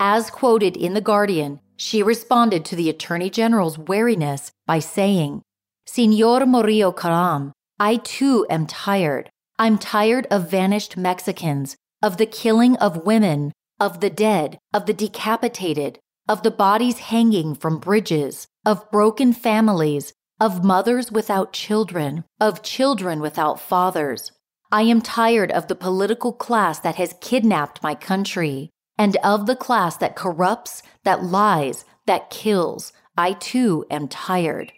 As 0.00 0.28
quoted 0.28 0.76
in 0.76 0.94
The 0.94 1.00
Guardian, 1.00 1.60
she 1.76 2.02
responded 2.02 2.64
to 2.64 2.74
the 2.74 2.90
Attorney 2.90 3.30
General's 3.30 3.78
wariness 3.78 4.50
by 4.66 4.80
saying, 4.80 5.42
Senor 5.86 6.44
Murillo 6.44 6.90
Karam, 6.90 7.52
I 7.78 7.98
too 7.98 8.44
am 8.50 8.66
tired. 8.66 9.30
I'm 9.56 9.78
tired 9.78 10.26
of 10.32 10.50
vanished 10.50 10.96
Mexicans, 10.96 11.76
of 12.02 12.16
the 12.16 12.26
killing 12.26 12.76
of 12.78 13.06
women, 13.06 13.52
of 13.78 14.00
the 14.00 14.10
dead, 14.10 14.58
of 14.74 14.86
the 14.86 14.94
decapitated, 14.94 16.00
of 16.28 16.42
the 16.42 16.50
bodies 16.50 16.98
hanging 16.98 17.54
from 17.54 17.78
bridges, 17.78 18.46
of 18.64 18.90
broken 18.90 19.32
families, 19.32 20.12
of 20.40 20.64
mothers 20.64 21.10
without 21.10 21.52
children, 21.52 22.24
of 22.40 22.62
children 22.62 23.20
without 23.20 23.60
fathers. 23.60 24.32
I 24.72 24.82
am 24.82 25.00
tired 25.00 25.52
of 25.52 25.68
the 25.68 25.74
political 25.76 26.32
class 26.32 26.80
that 26.80 26.96
has 26.96 27.14
kidnapped 27.20 27.82
my 27.82 27.94
country, 27.94 28.70
and 28.98 29.16
of 29.22 29.46
the 29.46 29.56
class 29.56 29.96
that 29.98 30.16
corrupts, 30.16 30.82
that 31.04 31.22
lies, 31.22 31.84
that 32.06 32.30
kills. 32.30 32.92
I 33.16 33.32
too 33.32 33.84
am 33.90 34.08
tired. 34.08 34.72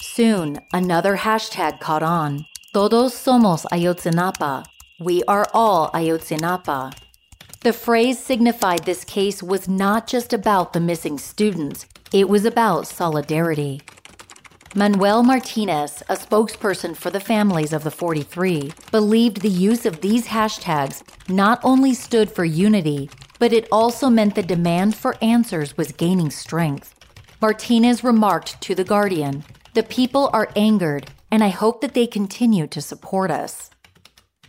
Soon, 0.00 0.58
another 0.72 1.16
hashtag 1.16 1.80
caught 1.80 2.02
on. 2.02 2.44
Todos 2.74 3.14
somos 3.14 3.64
Ayotzinapa. 3.72 4.64
We 5.00 5.22
are 5.24 5.46
all 5.54 5.90
Ayotzinapa. 5.92 6.92
The 7.62 7.72
phrase 7.72 8.18
signified 8.18 8.84
this 8.84 9.04
case 9.04 9.42
was 9.42 9.68
not 9.68 10.06
just 10.06 10.32
about 10.32 10.72
the 10.72 10.80
missing 10.80 11.18
students, 11.18 11.86
it 12.12 12.28
was 12.28 12.44
about 12.44 12.86
solidarity. 12.86 13.82
Manuel 14.74 15.22
Martinez, 15.22 16.02
a 16.08 16.16
spokesperson 16.16 16.94
for 16.94 17.10
the 17.10 17.18
families 17.18 17.72
of 17.72 17.82
the 17.82 17.90
43, 17.90 18.72
believed 18.92 19.40
the 19.40 19.48
use 19.48 19.86
of 19.86 20.00
these 20.00 20.26
hashtags 20.26 21.02
not 21.28 21.60
only 21.64 21.94
stood 21.94 22.30
for 22.30 22.44
unity, 22.44 23.08
but 23.38 23.52
it 23.52 23.66
also 23.72 24.10
meant 24.10 24.34
the 24.34 24.42
demand 24.42 24.94
for 24.94 25.16
answers 25.22 25.76
was 25.76 25.92
gaining 25.92 26.30
strength. 26.30 26.94
Martinez 27.40 28.04
remarked 28.04 28.60
to 28.60 28.74
The 28.74 28.84
Guardian 28.84 29.44
The 29.74 29.82
people 29.82 30.30
are 30.32 30.50
angered, 30.54 31.10
and 31.30 31.42
I 31.42 31.48
hope 31.48 31.80
that 31.80 31.94
they 31.94 32.06
continue 32.06 32.66
to 32.66 32.80
support 32.80 33.30
us. 33.30 33.70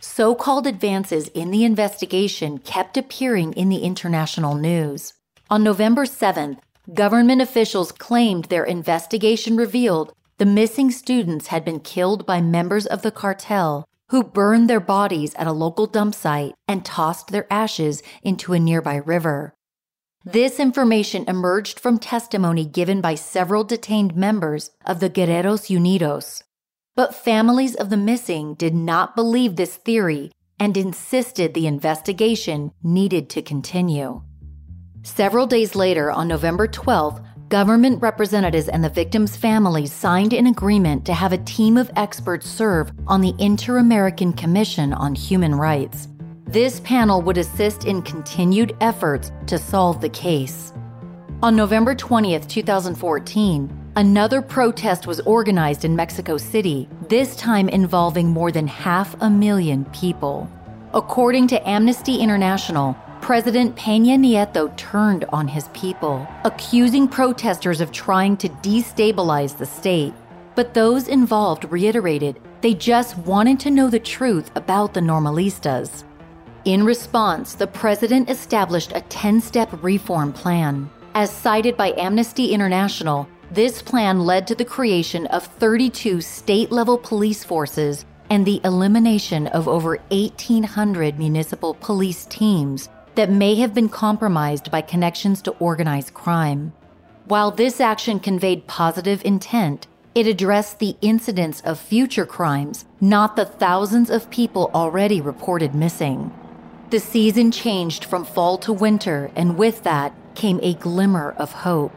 So 0.00 0.34
called 0.34 0.66
advances 0.66 1.28
in 1.28 1.50
the 1.50 1.64
investigation 1.64 2.58
kept 2.58 2.96
appearing 2.96 3.52
in 3.54 3.68
the 3.68 3.82
international 3.82 4.54
news. 4.54 5.14
On 5.50 5.62
November 5.62 6.04
7th, 6.04 6.58
Government 6.94 7.42
officials 7.42 7.92
claimed 7.92 8.46
their 8.46 8.64
investigation 8.64 9.58
revealed 9.58 10.14
the 10.38 10.46
missing 10.46 10.90
students 10.90 11.48
had 11.48 11.62
been 11.62 11.80
killed 11.80 12.24
by 12.24 12.40
members 12.40 12.86
of 12.86 13.02
the 13.02 13.10
cartel 13.10 13.86
who 14.08 14.24
burned 14.24 14.70
their 14.70 14.80
bodies 14.80 15.34
at 15.34 15.46
a 15.46 15.52
local 15.52 15.86
dump 15.86 16.14
site 16.14 16.54
and 16.66 16.86
tossed 16.86 17.28
their 17.28 17.46
ashes 17.52 18.02
into 18.22 18.54
a 18.54 18.58
nearby 18.58 18.96
river. 18.96 19.52
This 20.24 20.58
information 20.58 21.24
emerged 21.28 21.78
from 21.78 21.98
testimony 21.98 22.64
given 22.64 23.02
by 23.02 23.16
several 23.16 23.64
detained 23.64 24.16
members 24.16 24.70
of 24.86 25.00
the 25.00 25.10
Guerreros 25.10 25.68
Unidos. 25.68 26.42
But 26.98 27.14
families 27.14 27.76
of 27.76 27.90
the 27.90 27.96
missing 27.96 28.54
did 28.54 28.74
not 28.74 29.14
believe 29.14 29.54
this 29.54 29.76
theory 29.76 30.32
and 30.58 30.76
insisted 30.76 31.54
the 31.54 31.68
investigation 31.68 32.72
needed 32.82 33.30
to 33.30 33.40
continue. 33.40 34.22
Several 35.04 35.46
days 35.46 35.76
later, 35.76 36.10
on 36.10 36.26
November 36.26 36.66
12th, 36.66 37.24
government 37.50 38.02
representatives 38.02 38.68
and 38.68 38.82
the 38.82 38.88
victims' 38.88 39.36
families 39.36 39.92
signed 39.92 40.32
an 40.32 40.48
agreement 40.48 41.06
to 41.06 41.14
have 41.14 41.32
a 41.32 41.44
team 41.44 41.76
of 41.76 41.88
experts 41.94 42.50
serve 42.50 42.90
on 43.06 43.20
the 43.20 43.36
Inter 43.38 43.78
American 43.78 44.32
Commission 44.32 44.92
on 44.92 45.14
Human 45.14 45.54
Rights. 45.54 46.08
This 46.48 46.80
panel 46.80 47.22
would 47.22 47.38
assist 47.38 47.84
in 47.84 48.02
continued 48.02 48.76
efforts 48.80 49.30
to 49.46 49.56
solve 49.56 50.00
the 50.00 50.08
case. 50.08 50.72
On 51.44 51.54
November 51.54 51.94
20th, 51.94 52.48
2014, 52.48 53.77
another 53.98 54.40
protest 54.40 55.08
was 55.08 55.18
organized 55.22 55.84
in 55.84 55.96
Mexico 55.96 56.36
City, 56.36 56.88
this 57.08 57.34
time 57.34 57.68
involving 57.68 58.28
more 58.28 58.52
than 58.52 58.68
half 58.68 59.20
a 59.20 59.28
million 59.28 59.84
people. 59.86 60.48
According 60.94 61.48
to 61.48 61.68
Amnesty 61.68 62.18
International, 62.18 62.96
President 63.20 63.74
Peña 63.74 64.16
Nieto 64.16 64.74
turned 64.76 65.24
on 65.30 65.48
his 65.48 65.66
people, 65.74 66.24
accusing 66.44 67.08
protesters 67.08 67.80
of 67.80 67.90
trying 67.90 68.36
to 68.36 68.48
destabilize 68.48 69.58
the 69.58 69.66
state. 69.66 70.14
But 70.54 70.74
those 70.74 71.08
involved 71.08 71.64
reiterated 71.68 72.40
they 72.60 72.74
just 72.74 73.18
wanted 73.18 73.58
to 73.60 73.70
know 73.70 73.90
the 73.90 73.98
truth 73.98 74.50
about 74.54 74.94
the 74.94 75.00
Normalistas. 75.00 76.04
In 76.64 76.84
response, 76.84 77.54
the 77.54 77.66
president 77.66 78.30
established 78.30 78.92
a 78.94 79.00
10 79.00 79.40
step 79.40 79.70
reform 79.82 80.32
plan. 80.32 80.88
As 81.14 81.30
cited 81.32 81.76
by 81.76 81.94
Amnesty 81.96 82.52
International, 82.52 83.28
this 83.50 83.80
plan 83.82 84.20
led 84.20 84.46
to 84.46 84.54
the 84.54 84.64
creation 84.64 85.26
of 85.26 85.46
32 85.46 86.20
state 86.20 86.70
level 86.70 86.98
police 86.98 87.44
forces 87.44 88.04
and 88.30 88.44
the 88.44 88.60
elimination 88.64 89.46
of 89.48 89.66
over 89.66 89.98
1,800 90.10 91.18
municipal 91.18 91.74
police 91.74 92.26
teams 92.26 92.88
that 93.14 93.30
may 93.30 93.54
have 93.54 93.74
been 93.74 93.88
compromised 93.88 94.70
by 94.70 94.80
connections 94.80 95.42
to 95.42 95.50
organized 95.52 96.14
crime. 96.14 96.72
While 97.24 97.50
this 97.50 97.80
action 97.80 98.20
conveyed 98.20 98.66
positive 98.66 99.24
intent, 99.24 99.86
it 100.14 100.26
addressed 100.26 100.78
the 100.78 100.96
incidence 101.00 101.60
of 101.62 101.78
future 101.78 102.26
crimes, 102.26 102.84
not 103.00 103.36
the 103.36 103.44
thousands 103.44 104.10
of 104.10 104.30
people 104.30 104.70
already 104.74 105.20
reported 105.20 105.74
missing. 105.74 106.32
The 106.90 107.00
season 107.00 107.50
changed 107.50 108.04
from 108.04 108.24
fall 108.24 108.58
to 108.58 108.72
winter, 108.72 109.30
and 109.36 109.58
with 109.58 109.82
that 109.82 110.14
came 110.34 110.58
a 110.62 110.74
glimmer 110.74 111.34
of 111.38 111.52
hope. 111.52 111.92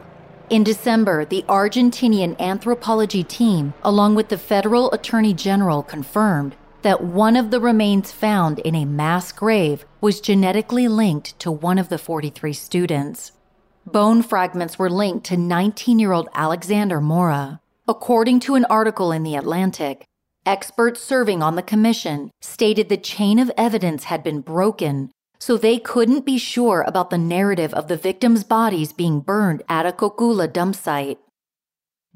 In 0.50 0.64
December, 0.64 1.24
the 1.24 1.44
Argentinian 1.48 2.38
anthropology 2.38 3.24
team, 3.24 3.74
along 3.82 4.14
with 4.14 4.28
the 4.28 4.38
federal 4.38 4.90
attorney 4.92 5.32
general, 5.32 5.82
confirmed 5.82 6.56
that 6.82 7.02
one 7.02 7.36
of 7.36 7.50
the 7.50 7.60
remains 7.60 8.12
found 8.12 8.58
in 8.58 8.74
a 8.74 8.84
mass 8.84 9.32
grave 9.32 9.84
was 10.00 10.20
genetically 10.20 10.88
linked 10.88 11.38
to 11.38 11.50
one 11.50 11.78
of 11.78 11.88
the 11.88 11.98
43 11.98 12.52
students. 12.52 13.32
Bone 13.86 14.22
fragments 14.22 14.78
were 14.78 14.90
linked 14.90 15.26
to 15.26 15.36
19 15.36 15.98
year 15.98 16.12
old 16.12 16.28
Alexander 16.34 17.00
Mora. 17.00 17.60
According 17.88 18.40
to 18.40 18.54
an 18.54 18.64
article 18.66 19.10
in 19.10 19.22
The 19.22 19.36
Atlantic, 19.36 20.04
Experts 20.44 21.00
serving 21.00 21.40
on 21.40 21.54
the 21.54 21.62
commission 21.62 22.32
stated 22.40 22.88
the 22.88 22.96
chain 22.96 23.38
of 23.38 23.52
evidence 23.56 24.04
had 24.04 24.24
been 24.24 24.40
broken, 24.40 25.12
so 25.42 25.56
they 25.56 25.76
couldn't 25.76 26.24
be 26.24 26.38
sure 26.38 26.82
about 26.82 27.10
the 27.10 27.18
narrative 27.18 27.74
of 27.74 27.88
the 27.88 27.96
victims' 27.96 28.44
bodies 28.44 28.92
being 28.92 29.18
burned 29.18 29.60
at 29.68 29.84
a 29.84 29.90
Cocula 29.90 30.46
dump 30.46 30.76
site. 30.76 31.18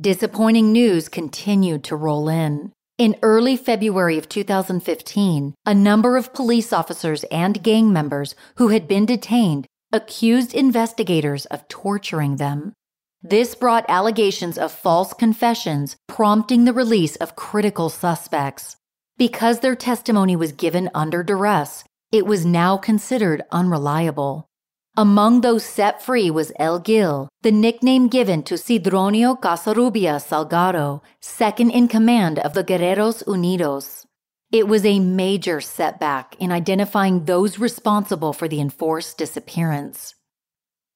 Disappointing 0.01 0.71
news 0.71 1.09
continued 1.09 1.83
to 1.83 1.97
roll 1.97 2.29
in. 2.29 2.71
In 2.99 3.17
early 3.23 3.57
February 3.57 4.17
of 4.17 4.29
2015, 4.29 5.55
a 5.67 5.75
number 5.75 6.17
of 6.17 6.33
police 6.33 6.73
officers 6.73 7.25
and 7.25 7.65
gang 7.65 7.93
members 7.93 8.37
who 8.59 8.69
had 8.69 8.87
been 8.87 9.07
detained 9.07 9.67
accused 9.93 10.55
investigators 10.55 11.47
of 11.47 11.67
torturing 11.67 12.37
them. 12.37 12.75
This 13.23 13.57
brought 13.57 13.87
allegations 13.89 14.57
of 14.57 14.71
false 14.71 15.13
confessions, 15.13 15.97
prompting 16.07 16.65
the 16.65 16.73
release 16.73 17.17
of 17.17 17.35
critical 17.35 17.89
suspects. 17.89 18.77
Because 19.19 19.59
their 19.59 19.75
testimony 19.75 20.37
was 20.37 20.53
given 20.53 20.89
under 20.95 21.25
duress, 21.25 21.83
it 22.13 22.27
was 22.27 22.47
now 22.47 22.77
considered 22.77 23.43
unreliable. 23.51 24.49
Among 24.97 25.43
those 25.43 25.65
set 25.65 26.03
free 26.03 26.31
was 26.31 26.53
El 26.59 26.79
Gil, 26.79 27.29
the 27.43 27.53
nickname 27.53 28.09
given 28.09 28.43
to 28.45 28.55
Sidronio 28.55 29.39
Casarrubia 29.39 30.17
Salgado, 30.19 31.03
second 31.21 31.71
in 31.71 31.87
command 31.89 32.39
of 32.39 32.55
the 32.55 32.65
Guerreros 32.65 33.23
Unidos. 33.25 34.07
It 34.51 34.69
was 34.69 34.87
a 34.87 35.01
major 35.01 35.61
setback 35.61 36.35
in 36.39 36.51
identifying 36.51 37.25
those 37.25 37.59
responsible 37.59 38.33
for 38.33 38.49
the 38.49 38.61
enforced 38.61 39.19
disappearance. 39.19 40.15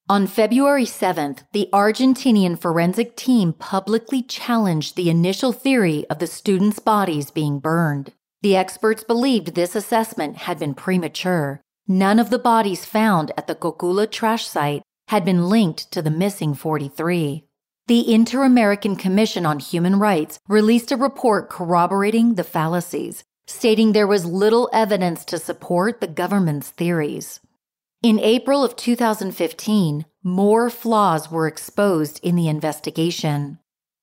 On 0.09 0.27
February 0.27 0.87
7th, 0.87 1.45
the 1.53 1.69
Argentinian 1.73 2.59
forensic 2.59 3.17
team 3.17 3.53
publicly 3.53 4.23
challenged 4.23 4.97
the 4.97 5.11
initial 5.11 5.53
theory 5.53 6.07
of 6.09 6.21
the 6.21 6.27
students' 6.27 6.79
bodies 6.79 7.31
being 7.31 7.59
burned. 7.59 8.13
The 8.43 8.57
experts 8.57 9.05
believed 9.05 9.55
this 9.55 9.77
assessment 9.77 10.39
had 10.39 10.59
been 10.59 10.75
premature. 10.75 11.61
None 11.87 12.19
of 12.19 12.31
the 12.31 12.39
bodies 12.39 12.87
found 12.87 13.33
at 13.37 13.47
the 13.47 13.55
Cocula 13.55 14.11
trash 14.11 14.47
site 14.47 14.83
had 15.09 15.25
been 15.25 15.49
linked 15.49 15.91
to 15.93 16.01
the 16.01 16.11
missing 16.11 16.55
43. 16.55 17.45
The 17.87 18.15
Inter 18.15 18.45
American 18.45 18.97
Commission 18.97 19.45
on 19.45 19.59
Human 19.59 19.99
Rights 19.99 20.39
released 20.49 20.93
a 20.93 20.97
report 20.97 21.51
corroborating 21.51 22.35
the 22.35 22.45
fallacies, 22.45 23.25
stating 23.47 23.93
there 23.93 24.07
was 24.07 24.25
little 24.25 24.71
evidence 24.73 25.25
to 25.27 25.39
support 25.39 26.01
the 26.01 26.07
government's 26.07 26.71
theories. 26.71 27.41
In 28.03 28.19
April 28.21 28.65
of 28.65 28.77
2015, 28.77 30.07
more 30.23 30.71
flaws 30.71 31.31
were 31.31 31.47
exposed 31.47 32.21
in 32.23 32.37
the 32.37 32.49
investigation. 32.49 33.59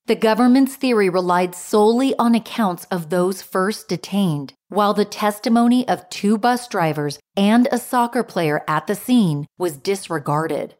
The 0.07 0.15
government's 0.15 0.77
theory 0.77 1.09
relied 1.09 1.53
solely 1.53 2.15
on 2.17 2.33
accounts 2.33 2.85
of 2.85 3.09
those 3.09 3.41
first 3.41 3.89
detained, 3.89 4.53
while 4.69 4.93
the 4.93 5.03
testimony 5.03 5.85
of 5.85 6.09
two 6.09 6.37
bus 6.37 6.65
drivers 6.69 7.19
and 7.35 7.67
a 7.73 7.77
soccer 7.77 8.23
player 8.23 8.63
at 8.69 8.87
the 8.87 8.95
scene 8.95 9.47
was 9.57 9.75
disregarded. 9.75 10.75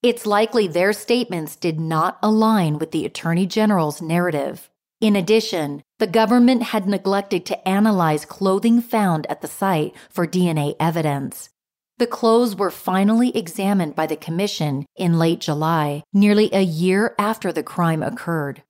It's 0.00 0.26
likely 0.26 0.68
their 0.68 0.92
statements 0.92 1.56
did 1.56 1.80
not 1.80 2.20
align 2.22 2.78
with 2.78 2.92
the 2.92 3.04
Attorney 3.04 3.46
General's 3.46 4.00
narrative. 4.00 4.70
In 5.00 5.16
addition, 5.16 5.82
the 5.98 6.06
government 6.06 6.62
had 6.62 6.86
neglected 6.86 7.44
to 7.46 7.68
analyze 7.68 8.24
clothing 8.24 8.80
found 8.80 9.26
at 9.26 9.40
the 9.40 9.48
site 9.48 9.92
for 10.08 10.24
DNA 10.24 10.76
evidence. 10.78 11.50
The 11.98 12.06
clothes 12.06 12.54
were 12.54 12.70
finally 12.70 13.36
examined 13.36 13.96
by 13.96 14.06
the 14.06 14.14
Commission 14.14 14.86
in 14.94 15.18
late 15.18 15.40
July, 15.40 16.04
nearly 16.12 16.48
a 16.52 16.62
year 16.62 17.16
after 17.18 17.50
the 17.50 17.64
crime 17.64 18.04
occurred. 18.04 18.62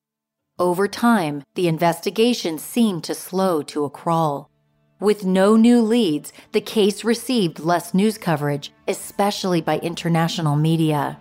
Over 0.61 0.89
time, 0.89 1.45
the 1.55 1.69
investigation 1.69 2.59
seemed 2.59 3.05
to 3.05 3.15
slow 3.15 3.63
to 3.63 3.85
a 3.85 3.91
crawl. 3.91 4.51
With 4.99 5.25
no 5.25 5.55
new 5.55 5.81
leads, 5.81 6.33
the 6.51 6.61
case 6.61 7.05
received 7.05 7.61
less 7.61 7.95
news 7.95 8.19
coverage, 8.19 8.73
especially 8.89 9.61
by 9.61 9.79
international 9.79 10.57
media. 10.57 11.17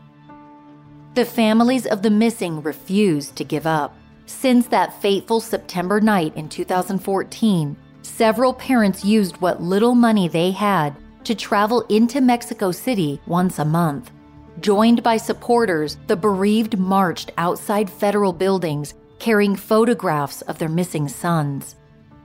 The 1.13 1.23
families 1.23 1.86
of 1.86 2.02
the 2.02 2.10
missing 2.10 2.63
refused 2.63 3.36
to 3.36 3.43
give 3.43 3.67
up. 3.67 3.95
Since 4.26 4.67
that 4.69 5.00
fateful 5.04 5.39
September 5.39 6.02
night 6.02 6.36
in 6.36 6.50
2014, 6.50 7.78
several 8.02 8.54
parents 8.54 9.06
used 9.06 9.38
what 9.38 9.62
little 9.62 9.93
money 9.93 10.28
they 10.28 10.50
had 10.50 10.95
to 11.26 11.36
travel 11.36 11.82
into 11.89 12.21
Mexico 12.21 12.71
City 12.71 13.21
once 13.28 13.60
a 13.60 13.65
month. 13.65 14.10
Joined 14.62 15.04
by 15.04 15.17
supporters, 15.17 16.00
the 16.08 16.15
bereaved 16.15 16.80
marched 16.80 17.32
outside 17.38 17.88
federal 17.88 18.34
buildings 18.34 18.95
carrying 19.19 19.56
photographs 19.56 20.41
of 20.43 20.58
their 20.58 20.69
missing 20.69 21.08
sons. 21.08 21.75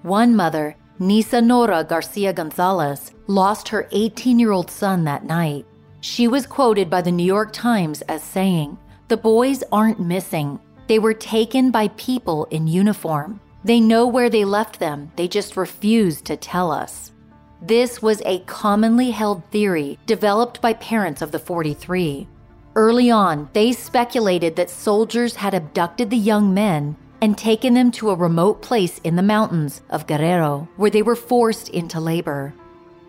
One 0.02 0.34
mother, 0.34 0.76
Nisa 0.98 1.40
Nora 1.40 1.84
Garcia 1.84 2.32
Gonzalez, 2.32 3.12
lost 3.26 3.68
her 3.68 3.88
18 3.92 4.38
year 4.38 4.52
old 4.52 4.70
son 4.70 5.04
that 5.04 5.24
night. 5.24 5.66
She 6.00 6.28
was 6.28 6.46
quoted 6.46 6.90
by 6.90 7.02
the 7.02 7.12
New 7.12 7.24
York 7.24 7.52
Times 7.52 8.02
as 8.02 8.22
saying, 8.22 8.76
The 9.08 9.16
boys 9.16 9.62
aren't 9.70 10.00
missing. 10.00 10.58
They 10.88 10.98
were 10.98 11.14
taken 11.14 11.70
by 11.70 11.88
people 11.88 12.46
in 12.46 12.66
uniform. 12.66 13.40
They 13.64 13.78
know 13.78 14.06
where 14.06 14.28
they 14.28 14.44
left 14.44 14.80
them, 14.80 15.12
they 15.16 15.28
just 15.28 15.56
refuse 15.56 16.20
to 16.22 16.36
tell 16.36 16.72
us. 16.72 17.12
This 17.60 18.02
was 18.02 18.20
a 18.26 18.40
commonly 18.40 19.12
held 19.12 19.44
theory 19.50 19.98
developed 20.06 20.60
by 20.60 20.72
parents 20.74 21.22
of 21.22 21.30
the 21.30 21.38
43. 21.38 22.26
Early 22.74 23.10
on, 23.10 23.50
they 23.52 23.72
speculated 23.72 24.56
that 24.56 24.70
soldiers 24.70 25.36
had 25.36 25.52
abducted 25.52 26.08
the 26.08 26.16
young 26.16 26.54
men 26.54 26.96
and 27.20 27.36
taken 27.36 27.74
them 27.74 27.90
to 27.92 28.10
a 28.10 28.16
remote 28.16 28.62
place 28.62 28.98
in 29.04 29.16
the 29.16 29.22
mountains 29.22 29.82
of 29.90 30.06
Guerrero, 30.06 30.68
where 30.76 30.90
they 30.90 31.02
were 31.02 31.16
forced 31.16 31.68
into 31.68 32.00
labor. 32.00 32.54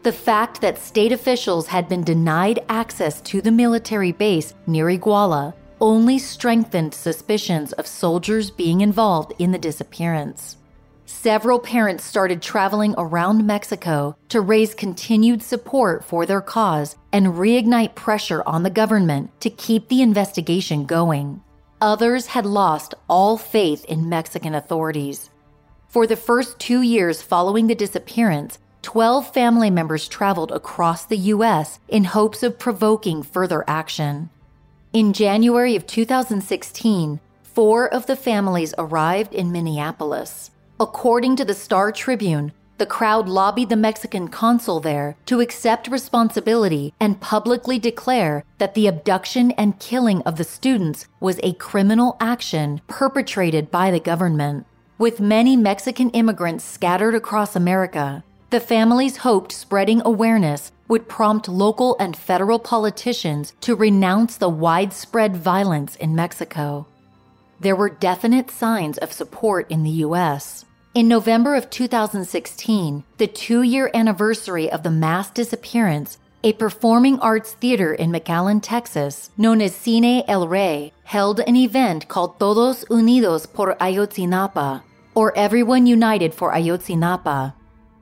The 0.04 0.12
fact 0.12 0.60
that 0.62 0.78
state 0.78 1.14
officials 1.14 1.68
had 1.68 1.88
been 1.88 2.04
denied 2.04 2.60
access 2.68 3.22
to 3.22 3.42
the 3.42 3.52
military 3.52 4.12
base 4.12 4.54
near 4.68 4.88
Iguala 4.88 5.54
only 5.80 6.20
strengthened 6.20 6.94
suspicions 6.94 7.72
of 7.74 7.88
soldiers 7.88 8.52
being 8.52 8.82
involved 8.82 9.34
in 9.40 9.52
the 9.52 9.58
disappearance 9.58 10.58
several 11.06 11.60
parents 11.60 12.04
started 12.04 12.42
traveling 12.42 12.96
around 12.98 13.46
Mexico 13.46 14.16
to 14.30 14.42
raise 14.42 14.74
continued 14.74 15.42
support 15.42 16.04
for 16.04 16.26
their 16.26 16.42
cause 16.42 16.96
and 17.12 17.28
reignite 17.28 17.96
pressure 17.96 18.44
on 18.46 18.64
the 18.64 18.70
government 18.70 19.30
to 19.42 19.50
keep 19.50 19.88
the 19.88 20.02
investigation 20.02 20.86
going. 20.86 21.42
Others 21.82 22.28
had 22.28 22.46
lost 22.46 22.94
all 23.10 23.38
faith 23.38 23.84
in 23.86 24.10
Mexican 24.10 24.56
authorities. 24.56 25.30
For 25.90 26.08
the 26.08 26.16
first 26.16 26.58
two 26.60 26.82
years 26.82 27.22
following 27.22 27.68
the 27.68 27.76
disappearance, 27.76 28.58
12 28.84 29.34
family 29.34 29.70
members 29.70 30.08
traveled 30.08 30.52
across 30.52 31.06
the 31.06 31.18
U.S. 31.18 31.80
in 31.88 32.04
hopes 32.04 32.44
of 32.44 32.60
provoking 32.60 33.24
further 33.24 33.64
action. 33.68 34.30
In 34.92 35.14
January 35.14 35.76
of 35.76 35.88
2016, 35.88 37.20
four 37.42 37.88
of 37.88 38.06
the 38.06 38.16
families 38.16 38.74
arrived 38.78 39.34
in 39.34 39.52
Minneapolis. 39.52 40.52
According 40.80 41.36
to 41.36 41.46
the 41.46 41.54
Star 41.54 41.92
Tribune, 41.92 42.52
the 42.80 42.86
crowd 42.88 43.30
lobbied 43.30 43.70
the 43.70 43.76
Mexican 43.76 44.28
consul 44.28 44.80
there 44.80 45.16
to 45.28 45.40
accept 45.40 45.88
responsibility 45.88 46.94
and 47.00 47.22
publicly 47.22 47.78
declare 47.78 48.44
that 48.58 48.74
the 48.74 48.88
abduction 48.88 49.52
and 49.52 49.80
killing 49.80 50.24
of 50.24 50.38
the 50.38 50.44
students 50.44 51.08
was 51.20 51.40
a 51.44 51.54
criminal 51.54 52.18
action 52.20 52.82
perpetrated 52.88 53.70
by 53.70 53.92
the 53.92 54.00
government. 54.00 54.66
With 54.98 55.20
many 55.20 55.56
Mexican 55.56 56.10
immigrants 56.10 56.64
scattered 56.66 57.14
across 57.14 57.56
America, 57.56 58.24
the 58.50 58.60
families 58.60 59.18
hoped 59.18 59.52
spreading 59.52 60.02
awareness 60.04 60.72
would 60.88 61.08
prompt 61.08 61.48
local 61.48 61.96
and 62.00 62.18
federal 62.18 62.60
politicians 62.60 63.54
to 63.62 63.76
renounce 63.76 64.38
the 64.38 64.50
widespread 64.50 65.38
violence 65.38 65.96
in 65.96 66.16
Mexico. 66.16 66.88
There 67.64 67.78
were 67.78 67.88
definite 67.88 68.52
signs 68.52 68.98
of 68.98 69.14
support 69.14 69.72
in 69.72 69.84
the 69.84 70.04
U.S. 70.08 70.66
In 70.94 71.08
November 71.08 71.56
of 71.56 71.70
2016, 71.70 73.06
the 73.18 73.28
two 73.28 73.62
year 73.62 73.90
anniversary 73.94 74.70
of 74.70 74.84
the 74.84 74.92
mass 74.92 75.32
disappearance, 75.32 76.18
a 76.44 76.52
performing 76.52 77.20
arts 77.20 77.54
theater 77.54 77.94
in 77.94 78.12
McAllen, 78.12 78.60
Texas, 78.62 79.30
known 79.38 79.62
as 79.62 79.72
Cine 79.72 80.26
El 80.28 80.46
Rey, 80.46 80.92
held 81.06 81.40
an 81.40 81.56
event 81.56 82.10
called 82.10 82.38
Todos 82.38 82.84
Unidos 82.90 83.48
por 83.48 83.76
Ayotzinapa, 83.76 84.84
or 85.16 85.32
Everyone 85.38 85.86
United 85.86 86.34
for 86.34 86.52
Ayotzinapa. 86.52 87.54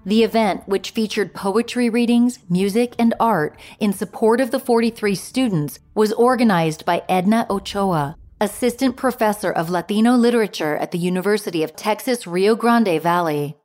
The 0.04 0.24
event, 0.24 0.68
which 0.68 0.90
featured 0.90 1.36
poetry 1.36 1.88
readings, 1.88 2.40
music, 2.50 2.96
and 2.98 3.14
art 3.20 3.56
in 3.80 3.94
support 3.94 4.42
of 4.42 4.50
the 4.50 4.60
43 4.60 5.14
students, 5.14 5.78
was 5.94 6.12
organized 6.14 6.84
by 6.84 7.04
Edna 7.08 7.46
Ochoa, 7.48 8.18
assistant 8.42 8.98
professor 8.98 9.52
of 9.52 9.70
Latino 9.70 10.16
literature 10.16 10.76
at 10.76 10.90
the 10.90 10.98
University 10.98 11.62
of 11.62 11.76
Texas 11.76 12.26
Rio 12.26 12.56
Grande 12.56 13.00
Valley. 13.00 13.56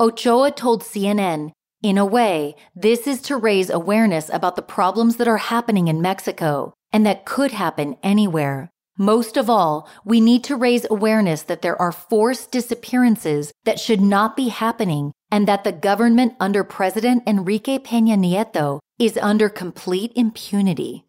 Ochoa 0.00 0.50
told 0.50 0.82
CNN, 0.82 1.52
in 1.82 1.98
a 1.98 2.06
way, 2.06 2.56
this 2.74 3.06
is 3.06 3.20
to 3.22 3.36
raise 3.36 3.68
awareness 3.68 4.30
about 4.30 4.56
the 4.56 4.62
problems 4.62 5.16
that 5.16 5.28
are 5.28 5.36
happening 5.36 5.86
in 5.86 6.00
Mexico 6.00 6.72
and 6.94 7.04
that 7.04 7.26
could 7.26 7.52
happen 7.52 7.98
anywhere. 8.02 8.70
Most 8.96 9.36
of 9.36 9.50
all, 9.50 9.86
we 10.02 10.18
need 10.18 10.44
to 10.44 10.56
raise 10.56 10.86
awareness 10.88 11.42
that 11.42 11.60
there 11.60 11.80
are 11.80 11.92
forced 11.92 12.50
disappearances 12.50 13.52
that 13.64 13.80
should 13.80 14.00
not 14.00 14.34
be 14.34 14.48
happening 14.48 15.12
and 15.30 15.46
that 15.46 15.62
the 15.64 15.72
government 15.72 16.32
under 16.40 16.64
President 16.64 17.22
Enrique 17.26 17.78
Peña 17.78 18.16
Nieto 18.16 18.80
is 18.98 19.18
under 19.18 19.50
complete 19.50 20.12
impunity. 20.16 21.04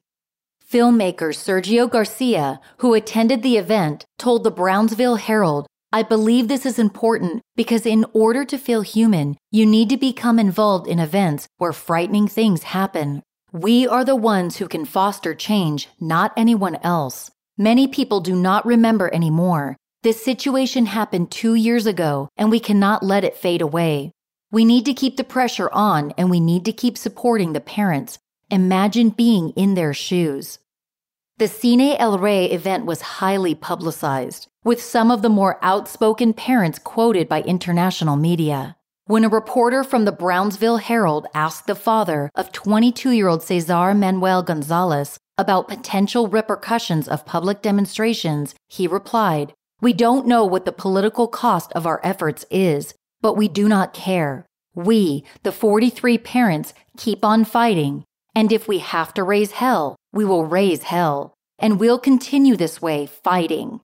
Filmmaker 0.74 1.30
Sergio 1.32 1.88
Garcia, 1.88 2.60
who 2.78 2.96
attended 2.96 3.44
the 3.44 3.58
event, 3.58 4.08
told 4.18 4.44
the 4.44 4.50
Brownsville 4.50 5.18
Herald, 5.18 5.68
I 5.92 6.02
believe 6.02 6.48
this 6.48 6.66
is 6.66 6.80
important 6.80 7.44
because 7.56 7.86
in 7.86 8.08
order 8.12 8.44
to 8.46 8.58
feel 8.58 8.82
human, 8.82 9.38
you 9.52 9.68
need 9.68 9.90
to 9.90 9.98
become 9.98 10.40
involved 10.40 10.88
in 10.88 10.98
events 10.98 11.48
where 11.60 11.74
frightening 11.74 12.28
things 12.28 12.64
happen. 12.64 13.22
We 13.52 13.88
are 13.88 14.04
the 14.04 14.16
ones 14.16 14.58
who 14.58 14.68
can 14.68 14.86
foster 14.86 15.36
change, 15.36 15.90
not 16.00 16.34
anyone 16.36 16.80
else. 16.82 17.30
Many 17.56 17.88
people 17.88 18.20
do 18.20 18.36
not 18.36 18.66
remember 18.66 19.14
anymore. 19.14 19.78
This 20.02 20.26
situation 20.26 20.88
happened 20.88 21.30
two 21.30 21.54
years 21.54 21.86
ago, 21.86 22.30
and 22.36 22.50
we 22.50 22.60
cannot 22.60 23.04
let 23.04 23.24
it 23.24 23.38
fade 23.38 23.62
away. 23.62 24.12
We 24.52 24.66
need 24.66 24.86
to 24.86 24.96
keep 24.96 25.18
the 25.18 25.24
pressure 25.24 25.70
on, 25.72 26.16
and 26.18 26.32
we 26.32 26.40
need 26.40 26.66
to 26.66 26.74
keep 26.74 26.98
supporting 26.98 27.54
the 27.54 27.62
parents. 27.62 28.18
Imagine 28.50 29.10
being 29.10 29.52
in 29.52 29.76
their 29.76 29.94
shoes. 29.94 30.58
The 31.38 31.46
Cine 31.46 31.96
El 31.98 32.20
Rey 32.20 32.46
event 32.46 32.86
was 32.86 33.02
highly 33.02 33.56
publicized, 33.56 34.48
with 34.64 34.80
some 34.80 35.10
of 35.10 35.24
the 35.24 35.30
more 35.30 35.58
outspoken 35.64 36.32
parents 36.32 36.78
quoted 36.78 37.28
by 37.28 37.42
international 37.42 38.16
media. 38.16 38.78
When 39.06 39.26
a 39.26 39.30
reporter 39.30 39.84
from 39.84 40.06
the 40.06 40.12
Brownsville 40.12 40.78
Herald 40.78 41.26
asked 41.34 41.66
the 41.66 41.74
father 41.74 42.30
of 42.36 42.52
22 42.52 43.10
year 43.10 43.28
old 43.28 43.42
Cesar 43.42 43.96
Manuel 43.96 44.44
Gonzalez 44.44 45.18
about 45.36 45.68
potential 45.68 46.28
repercussions 46.28 47.08
of 47.08 47.26
public 47.26 47.64
demonstrations, 47.64 48.54
he 48.70 48.86
replied, 48.86 49.54
We 49.82 49.92
don't 49.92 50.28
know 50.28 50.46
what 50.46 50.66
the 50.66 50.72
political 50.72 51.28
cost 51.28 51.72
of 51.74 51.88
our 51.88 52.00
efforts 52.04 52.46
is, 52.52 52.94
but 53.22 53.34
we 53.34 53.48
do 53.48 53.68
not 53.68 53.96
care. 53.96 54.46
We, 54.76 55.24
the 55.42 55.52
43 55.52 56.20
parents, 56.20 56.76
keep 56.96 57.26
on 57.26 57.44
fighting, 57.44 58.04
and 58.36 58.52
if 58.52 58.68
we 58.68 58.78
have 58.78 59.16
to 59.16 59.24
raise 59.24 59.54
hell, 59.54 59.96
we 60.14 60.24
will 60.24 60.46
raise 60.46 60.84
hell. 60.84 61.34
And 61.60 61.80
we'll 61.80 62.00
continue 62.00 62.56
this 62.56 62.82
way, 62.82 63.06
fighting. 63.06 63.82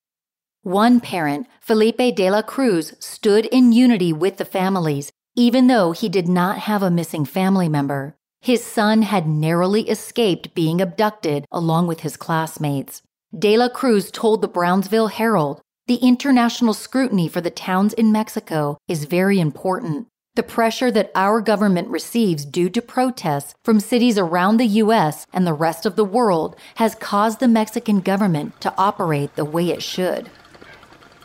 One 0.64 1.00
parent, 1.00 1.48
Felipe 1.62 2.16
de 2.16 2.30
la 2.30 2.42
Cruz, 2.42 2.94
stood 3.00 3.46
in 3.48 3.72
unity 3.72 4.14
with 4.14 4.38
the 4.38 4.46
families, 4.46 5.12
even 5.36 5.68
though 5.68 5.92
he 5.92 6.10
did 6.10 6.28
not 6.28 6.60
have 6.60 6.84
a 6.84 6.92
missing 6.92 7.26
family 7.26 7.70
member. 7.70 8.16
His 8.42 8.64
son 8.64 9.02
had 9.02 9.28
narrowly 9.28 9.90
escaped 9.90 10.56
being 10.56 10.82
abducted 10.82 11.46
along 11.52 11.88
with 11.88 12.02
his 12.02 12.16
classmates. 12.16 13.02
De 13.38 13.58
la 13.58 13.70
Cruz 13.70 14.12
told 14.12 14.42
the 14.42 14.48
Brownsville 14.48 15.08
Herald 15.08 15.62
the 15.88 15.96
international 15.96 16.74
scrutiny 16.74 17.28
for 17.28 17.42
the 17.42 17.50
towns 17.50 17.94
in 17.94 18.12
Mexico 18.12 18.78
is 18.88 19.06
very 19.06 19.40
important. 19.40 20.08
The 20.40 20.44
pressure 20.44 20.90
that 20.92 21.12
our 21.16 21.42
government 21.42 21.90
receives 21.90 22.46
due 22.46 22.70
to 22.70 22.82
protests 22.82 23.56
from 23.62 23.82
cities 23.82 24.18
around 24.18 24.56
the 24.56 24.80
U.S. 24.84 25.28
and 25.34 25.46
the 25.46 25.52
rest 25.52 25.86
of 25.86 25.98
the 25.98 26.06
world 26.06 26.56
has 26.76 26.96
caused 26.96 27.42
the 27.42 27.48
Mexican 27.50 28.00
government 28.00 28.62
to 28.62 28.74
operate 28.78 29.36
the 29.36 29.44
way 29.44 29.68
it 29.68 29.84
should. 29.84 30.30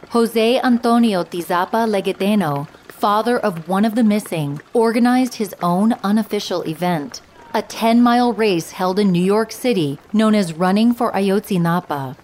Jose 0.09 0.59
Antonio 0.59 1.23
Tizapa 1.23 1.87
Legedeno, 1.87 2.67
father 2.89 3.39
of 3.39 3.69
one 3.69 3.85
of 3.85 3.95
the 3.95 4.03
missing, 4.03 4.61
organized 4.73 5.35
his 5.35 5.55
own 5.63 5.93
unofficial 6.03 6.63
event, 6.63 7.21
a 7.55 7.63
10 7.63 8.03
mile 8.03 8.33
race 8.33 8.73
held 8.73 8.99
in 8.99 9.13
New 9.13 9.23
York 9.23 9.53
City 9.53 10.01
known 10.13 10.35
as 10.35 10.55
Running 10.55 10.93
for 10.93 11.13
Ayotzinapa. 11.13 12.17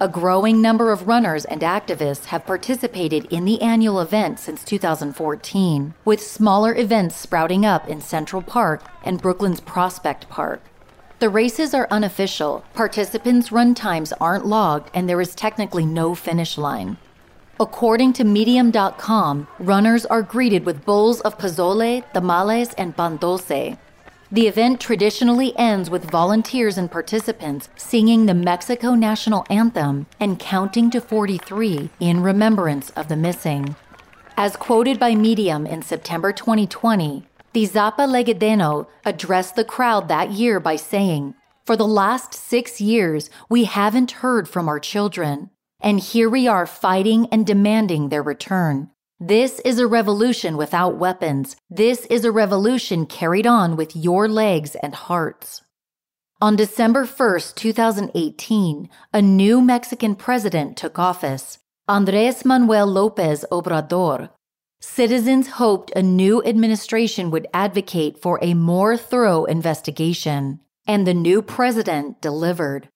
A 0.00 0.06
growing 0.06 0.62
number 0.62 0.92
of 0.92 1.08
runners 1.08 1.44
and 1.44 1.60
activists 1.60 2.26
have 2.26 2.46
participated 2.46 3.24
in 3.32 3.44
the 3.44 3.60
annual 3.60 4.00
event 4.00 4.38
since 4.38 4.62
2014, 4.62 5.92
with 6.04 6.22
smaller 6.22 6.72
events 6.72 7.16
sprouting 7.16 7.66
up 7.66 7.88
in 7.88 8.00
Central 8.00 8.40
Park 8.40 8.84
and 9.02 9.20
Brooklyn's 9.20 9.58
Prospect 9.58 10.28
Park. 10.28 10.62
The 11.18 11.28
races 11.28 11.74
are 11.74 11.88
unofficial, 11.90 12.64
participants' 12.74 13.50
run 13.50 13.74
times 13.74 14.12
aren't 14.20 14.46
logged, 14.46 14.88
and 14.94 15.08
there 15.08 15.20
is 15.20 15.34
technically 15.34 15.84
no 15.84 16.14
finish 16.14 16.56
line. 16.56 16.96
According 17.58 18.12
to 18.12 18.22
Medium.com, 18.22 19.48
runners 19.58 20.06
are 20.06 20.22
greeted 20.22 20.64
with 20.64 20.84
bowls 20.84 21.20
of 21.22 21.38
pozole, 21.38 22.04
tamales, 22.12 22.72
and 22.74 22.96
pan 22.96 23.16
dulce, 23.16 23.76
the 24.30 24.46
event 24.46 24.78
traditionally 24.80 25.56
ends 25.56 25.88
with 25.88 26.10
volunteers 26.10 26.76
and 26.76 26.90
participants 26.90 27.70
singing 27.76 28.26
the 28.26 28.34
Mexico 28.34 28.94
national 28.94 29.46
anthem 29.48 30.06
and 30.20 30.38
counting 30.38 30.90
to 30.90 31.00
43 31.00 31.88
in 32.00 32.22
remembrance 32.22 32.90
of 32.90 33.08
the 33.08 33.16
missing. 33.16 33.74
As 34.36 34.54
quoted 34.54 35.00
by 35.00 35.14
Medium 35.14 35.66
in 35.66 35.82
September 35.82 36.32
2020, 36.32 37.26
Tizapa 37.54 38.06
Legedeno 38.06 38.86
addressed 39.04 39.56
the 39.56 39.64
crowd 39.64 40.08
that 40.08 40.30
year 40.30 40.60
by 40.60 40.76
saying, 40.76 41.34
For 41.64 41.76
the 41.76 41.88
last 41.88 42.34
six 42.34 42.80
years, 42.80 43.30
we 43.48 43.64
haven't 43.64 44.20
heard 44.22 44.48
from 44.48 44.68
our 44.68 44.78
children, 44.78 45.50
and 45.80 45.98
here 45.98 46.28
we 46.28 46.46
are 46.46 46.66
fighting 46.66 47.26
and 47.32 47.46
demanding 47.46 48.10
their 48.10 48.22
return. 48.22 48.90
This 49.20 49.58
is 49.64 49.80
a 49.80 49.86
revolution 49.88 50.56
without 50.56 50.96
weapons. 50.96 51.56
This 51.68 52.06
is 52.06 52.24
a 52.24 52.30
revolution 52.30 53.04
carried 53.04 53.48
on 53.48 53.74
with 53.74 53.96
your 53.96 54.28
legs 54.28 54.76
and 54.76 54.94
hearts. 54.94 55.62
On 56.40 56.54
December 56.54 57.04
1, 57.04 57.40
2018, 57.56 58.88
a 59.12 59.20
new 59.20 59.60
Mexican 59.60 60.14
president 60.14 60.76
took 60.76 61.00
office, 61.00 61.58
Andres 61.88 62.44
Manuel 62.44 62.86
Lopez 62.86 63.44
Obrador. 63.50 64.30
Citizens 64.80 65.48
hoped 65.48 65.90
a 65.96 66.02
new 66.02 66.40
administration 66.44 67.32
would 67.32 67.48
advocate 67.52 68.22
for 68.22 68.38
a 68.40 68.54
more 68.54 68.96
thorough 68.96 69.46
investigation, 69.46 70.60
and 70.86 71.04
the 71.04 71.12
new 71.12 71.42
president 71.42 72.20
delivered. 72.20 72.88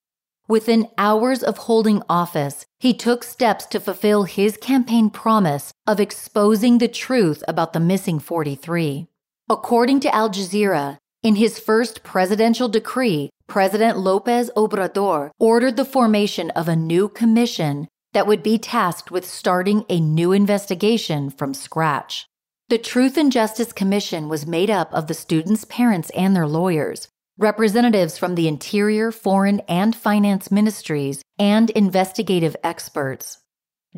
Within 0.53 0.91
hours 0.99 1.43
of 1.43 1.57
holding 1.57 2.03
office, 2.11 2.67
he 2.79 2.93
took 2.93 3.25
steps 3.25 3.65
to 3.69 3.81
fulfill 3.81 4.25
his 4.25 4.59
campaign 4.59 5.09
promise 5.09 5.73
of 5.87 5.99
exposing 5.99 6.77
the 6.77 6.89
truth 6.89 7.43
about 7.49 7.73
the 7.73 7.81
missing 7.81 8.19
43. 8.19 9.07
According 9.49 10.01
to 10.01 10.15
Al 10.15 10.29
Jazeera, 10.29 10.99
in 11.23 11.37
his 11.37 11.59
first 11.59 12.03
presidential 12.03 12.69
decree, 12.69 13.31
President 13.47 13.97
Lopez 13.97 14.51
Obrador 14.55 15.31
ordered 15.39 15.79
the 15.79 15.87
formation 15.87 16.51
of 16.51 16.69
a 16.69 16.77
new 16.77 17.09
commission 17.09 17.89
that 18.13 18.27
would 18.27 18.43
be 18.43 18.59
tasked 18.59 19.11
with 19.11 19.25
starting 19.25 19.87
a 19.89 20.01
new 20.01 20.33
investigation 20.33 21.31
from 21.31 21.55
scratch. 21.55 22.27
The 22.69 22.77
Truth 22.77 23.17
and 23.17 23.33
Justice 23.33 23.73
Commission 23.73 24.29
was 24.29 24.47
made 24.47 24.69
up 24.69 24.93
of 24.93 25.07
the 25.07 25.15
students' 25.15 25.65
parents 25.65 26.11
and 26.11 26.37
their 26.37 26.47
lawyers, 26.47 27.09
representatives 27.39 28.19
from 28.19 28.35
the 28.35 28.49
Interior, 28.49 29.11
Foreign, 29.11 29.61
and 29.69 29.95
Finance 29.97 30.51
ministries, 30.51 31.23
and 31.39 31.71
investigative 31.71 32.57
experts. 32.63 33.39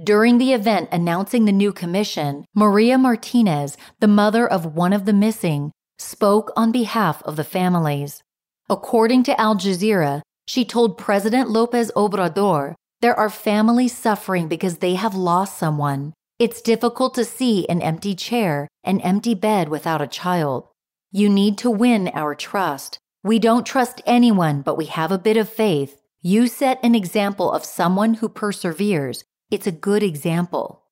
During 0.03 0.39
the 0.39 0.53
event 0.53 0.89
announcing 0.91 1.45
the 1.45 1.53
new 1.53 1.73
commission, 1.73 2.45
Maria 2.55 2.99
Martinez, 2.99 3.77
the 4.01 4.09
mother 4.09 4.47
of 4.47 4.75
one 4.75 4.93
of 4.93 5.05
the 5.05 5.13
missing, 5.13 5.71
spoke 5.99 6.51
on 6.57 6.73
behalf 6.73 7.23
of 7.23 7.37
the 7.37 7.45
families. 7.45 8.23
According 8.69 9.23
to 9.25 9.41
Al 9.41 9.57
Jazeera, 9.57 10.23
she 10.47 10.65
told 10.65 10.99
President 10.99 11.49
Lopez 11.49 11.93
Obrador 11.95 12.75
there 13.01 13.19
are 13.19 13.31
families 13.31 13.97
suffering 13.97 14.49
because 14.49 14.79
they 14.79 14.95
have 14.95 15.15
lost 15.15 15.59
someone. 15.59 16.15
It's 16.39 16.63
difficult 16.63 17.15
to 17.15 17.25
see 17.25 17.69
an 17.69 17.83
empty 17.83 18.15
chair, 18.15 18.67
an 18.83 19.01
empty 19.03 19.35
bed 19.35 19.69
without 19.69 20.03
a 20.03 20.07
child. 20.07 20.69
You 21.13 21.29
need 21.29 21.59
to 21.59 21.71
win 21.71 22.09
our 22.15 22.35
trust. 22.35 22.99
We 23.25 23.39
don't 23.39 23.65
trust 23.65 24.03
anyone, 24.05 24.61
but 24.61 24.77
we 24.77 24.85
have 24.85 25.11
a 25.11 25.17
bit 25.17 25.39
of 25.39 25.49
faith. 25.49 26.03
You 26.21 26.47
set 26.47 26.79
an 26.83 26.95
example 26.95 27.51
of 27.51 27.65
someone 27.65 28.15
who 28.15 28.29
perseveres. 28.29 29.25
It's 29.51 29.67
a 29.67 29.73
good 29.73 30.03
example. 30.03 30.83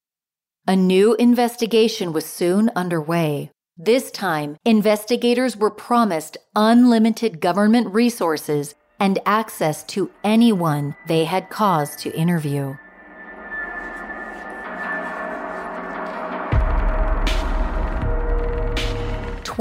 A 0.66 0.74
new 0.74 1.14
investigation 1.16 2.10
was 2.10 2.24
soon 2.24 2.70
underway. 2.74 3.50
This 3.76 4.10
time, 4.10 4.56
investigators 4.64 5.58
were 5.58 5.70
promised 5.70 6.38
unlimited 6.56 7.38
government 7.38 7.92
resources 7.92 8.74
and 8.98 9.18
access 9.26 9.84
to 9.84 10.10
anyone 10.24 10.96
they 11.08 11.24
had 11.24 11.50
cause 11.50 11.96
to 11.96 12.16
interview. 12.16 12.76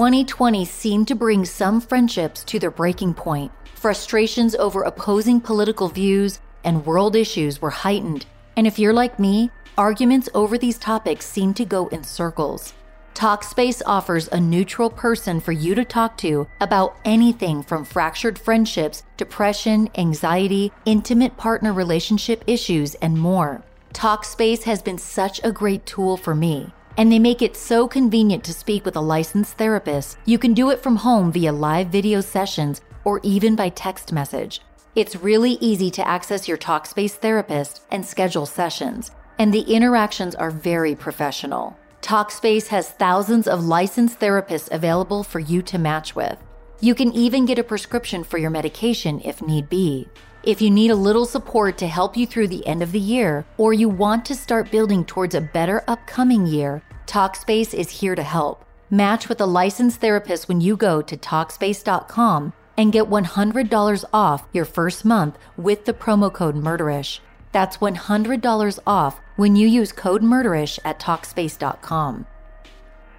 Twenty 0.01 0.25
twenty 0.25 0.65
seemed 0.65 1.07
to 1.09 1.13
bring 1.13 1.45
some 1.45 1.79
friendships 1.79 2.43
to 2.45 2.57
their 2.57 2.71
breaking 2.71 3.13
point. 3.13 3.51
Frustrations 3.75 4.55
over 4.55 4.81
opposing 4.81 5.39
political 5.39 5.89
views 5.89 6.39
and 6.63 6.83
world 6.87 7.15
issues 7.15 7.61
were 7.61 7.69
heightened, 7.69 8.25
and 8.57 8.65
if 8.65 8.79
you're 8.79 8.93
like 8.93 9.19
me, 9.19 9.51
arguments 9.77 10.27
over 10.33 10.57
these 10.57 10.79
topics 10.79 11.27
seem 11.27 11.53
to 11.53 11.65
go 11.65 11.85
in 11.89 12.03
circles. 12.03 12.73
Talkspace 13.13 13.83
offers 13.85 14.27
a 14.29 14.39
neutral 14.39 14.89
person 14.89 15.39
for 15.39 15.51
you 15.51 15.75
to 15.75 15.85
talk 15.85 16.17
to 16.17 16.47
about 16.59 16.97
anything 17.05 17.61
from 17.61 17.85
fractured 17.85 18.39
friendships, 18.39 19.03
depression, 19.17 19.87
anxiety, 19.93 20.71
intimate 20.85 21.37
partner 21.37 21.73
relationship 21.73 22.43
issues, 22.47 22.95
and 22.95 23.19
more. 23.19 23.61
Talkspace 23.93 24.63
has 24.63 24.81
been 24.81 24.97
such 24.97 25.39
a 25.43 25.51
great 25.51 25.85
tool 25.85 26.17
for 26.17 26.33
me, 26.33 26.73
and 26.97 27.11
they 27.11 27.19
make 27.19 27.41
it 27.41 27.55
so 27.55 27.87
convenient 27.87 28.43
to 28.43 28.53
speak 28.53 28.85
with 28.85 28.95
a 28.95 29.01
licensed 29.01 29.57
therapist. 29.57 30.17
You 30.25 30.37
can 30.37 30.53
do 30.53 30.69
it 30.69 30.81
from 30.81 30.95
home 30.97 31.31
via 31.31 31.51
live 31.51 31.87
video 31.87 32.21
sessions 32.21 32.81
or 33.03 33.19
even 33.23 33.55
by 33.55 33.69
text 33.69 34.11
message. 34.11 34.61
It's 34.95 35.15
really 35.15 35.53
easy 35.61 35.89
to 35.91 36.07
access 36.07 36.47
your 36.47 36.57
Talkspace 36.57 37.11
therapist 37.11 37.83
and 37.91 38.05
schedule 38.05 38.45
sessions, 38.45 39.11
and 39.39 39.53
the 39.53 39.61
interactions 39.61 40.35
are 40.35 40.51
very 40.51 40.95
professional. 40.95 41.77
Talkspace 42.01 42.67
has 42.67 42.89
thousands 42.89 43.47
of 43.47 43.63
licensed 43.63 44.19
therapists 44.19 44.69
available 44.71 45.23
for 45.23 45.39
you 45.39 45.61
to 45.61 45.77
match 45.77 46.15
with. 46.15 46.37
You 46.81 46.95
can 46.95 47.11
even 47.13 47.45
get 47.45 47.59
a 47.59 47.63
prescription 47.63 48.23
for 48.23 48.37
your 48.37 48.49
medication 48.49 49.21
if 49.23 49.41
need 49.41 49.69
be. 49.69 50.09
If 50.43 50.59
you 50.59 50.71
need 50.71 50.89
a 50.89 50.95
little 50.95 51.25
support 51.25 51.77
to 51.77 51.87
help 51.87 52.17
you 52.17 52.25
through 52.25 52.47
the 52.47 52.65
end 52.65 52.81
of 52.81 52.91
the 52.91 52.99
year, 52.99 53.45
or 53.57 53.73
you 53.73 53.87
want 53.87 54.25
to 54.25 54.33
start 54.33 54.71
building 54.71 55.05
towards 55.05 55.35
a 55.35 55.41
better 55.41 55.83
upcoming 55.87 56.47
year, 56.47 56.81
Talkspace 57.05 57.75
is 57.75 57.91
here 57.91 58.15
to 58.15 58.23
help. 58.23 58.65
Match 58.89 59.29
with 59.29 59.39
a 59.39 59.45
licensed 59.45 60.01
therapist 60.01 60.47
when 60.47 60.59
you 60.59 60.75
go 60.75 60.99
to 61.03 61.15
Talkspace.com 61.15 62.53
and 62.75 62.91
get 62.91 63.05
$100 63.05 64.05
off 64.11 64.47
your 64.51 64.65
first 64.65 65.05
month 65.05 65.37
with 65.57 65.85
the 65.85 65.93
promo 65.93 66.33
code 66.33 66.55
MURDERISH. 66.55 67.21
That's 67.51 67.77
$100 67.77 68.79
off 68.87 69.19
when 69.35 69.55
you 69.55 69.67
use 69.67 69.91
code 69.91 70.23
MURDERISH 70.23 70.79
at 70.83 70.99
Talkspace.com. 70.99 72.25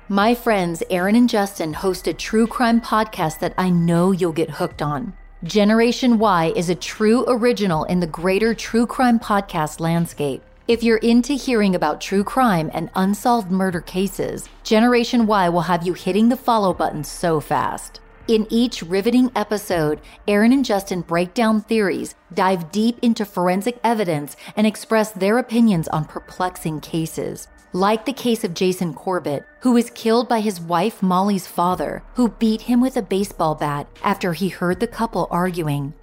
My 0.08 0.34
friends 0.34 0.82
Aaron 0.90 1.14
and 1.14 1.28
Justin 1.28 1.74
host 1.74 2.08
a 2.08 2.14
true 2.14 2.48
crime 2.48 2.80
podcast 2.80 3.38
that 3.38 3.54
I 3.56 3.70
know 3.70 4.10
you'll 4.10 4.32
get 4.32 4.50
hooked 4.50 4.82
on. 4.82 5.14
Generation 5.44 6.20
Y 6.20 6.52
is 6.54 6.68
a 6.70 6.74
true 6.76 7.24
original 7.26 7.82
in 7.84 7.98
the 7.98 8.06
greater 8.06 8.54
true 8.54 8.86
crime 8.86 9.18
podcast 9.18 9.80
landscape. 9.80 10.40
If 10.68 10.84
you're 10.84 10.98
into 10.98 11.32
hearing 11.32 11.74
about 11.74 12.00
true 12.00 12.22
crime 12.22 12.70
and 12.72 12.90
unsolved 12.94 13.50
murder 13.50 13.80
cases, 13.80 14.48
Generation 14.62 15.26
Y 15.26 15.48
will 15.48 15.62
have 15.62 15.84
you 15.84 15.94
hitting 15.94 16.28
the 16.28 16.36
follow 16.36 16.72
button 16.72 17.02
so 17.02 17.40
fast. 17.40 17.98
In 18.28 18.46
each 18.50 18.84
riveting 18.84 19.32
episode, 19.34 20.00
Aaron 20.28 20.52
and 20.52 20.64
Justin 20.64 21.00
break 21.00 21.34
down 21.34 21.60
theories, 21.60 22.14
dive 22.32 22.70
deep 22.70 23.00
into 23.02 23.24
forensic 23.24 23.80
evidence, 23.82 24.36
and 24.54 24.64
express 24.64 25.10
their 25.10 25.38
opinions 25.38 25.88
on 25.88 26.04
perplexing 26.04 26.80
cases. 26.82 27.48
Like 27.74 28.04
the 28.04 28.12
case 28.12 28.44
of 28.44 28.52
Jason 28.52 28.92
Corbett, 28.92 29.46
who 29.60 29.72
was 29.72 29.88
killed 29.88 30.28
by 30.28 30.40
his 30.40 30.60
wife 30.60 31.02
Molly's 31.02 31.46
father, 31.46 32.02
who 32.16 32.28
beat 32.28 32.62
him 32.62 32.82
with 32.82 32.98
a 32.98 33.02
baseball 33.02 33.54
bat 33.54 33.86
after 34.02 34.34
he 34.34 34.50
heard 34.50 34.78
the 34.78 34.86
couple 34.86 35.26
arguing. 35.30 35.94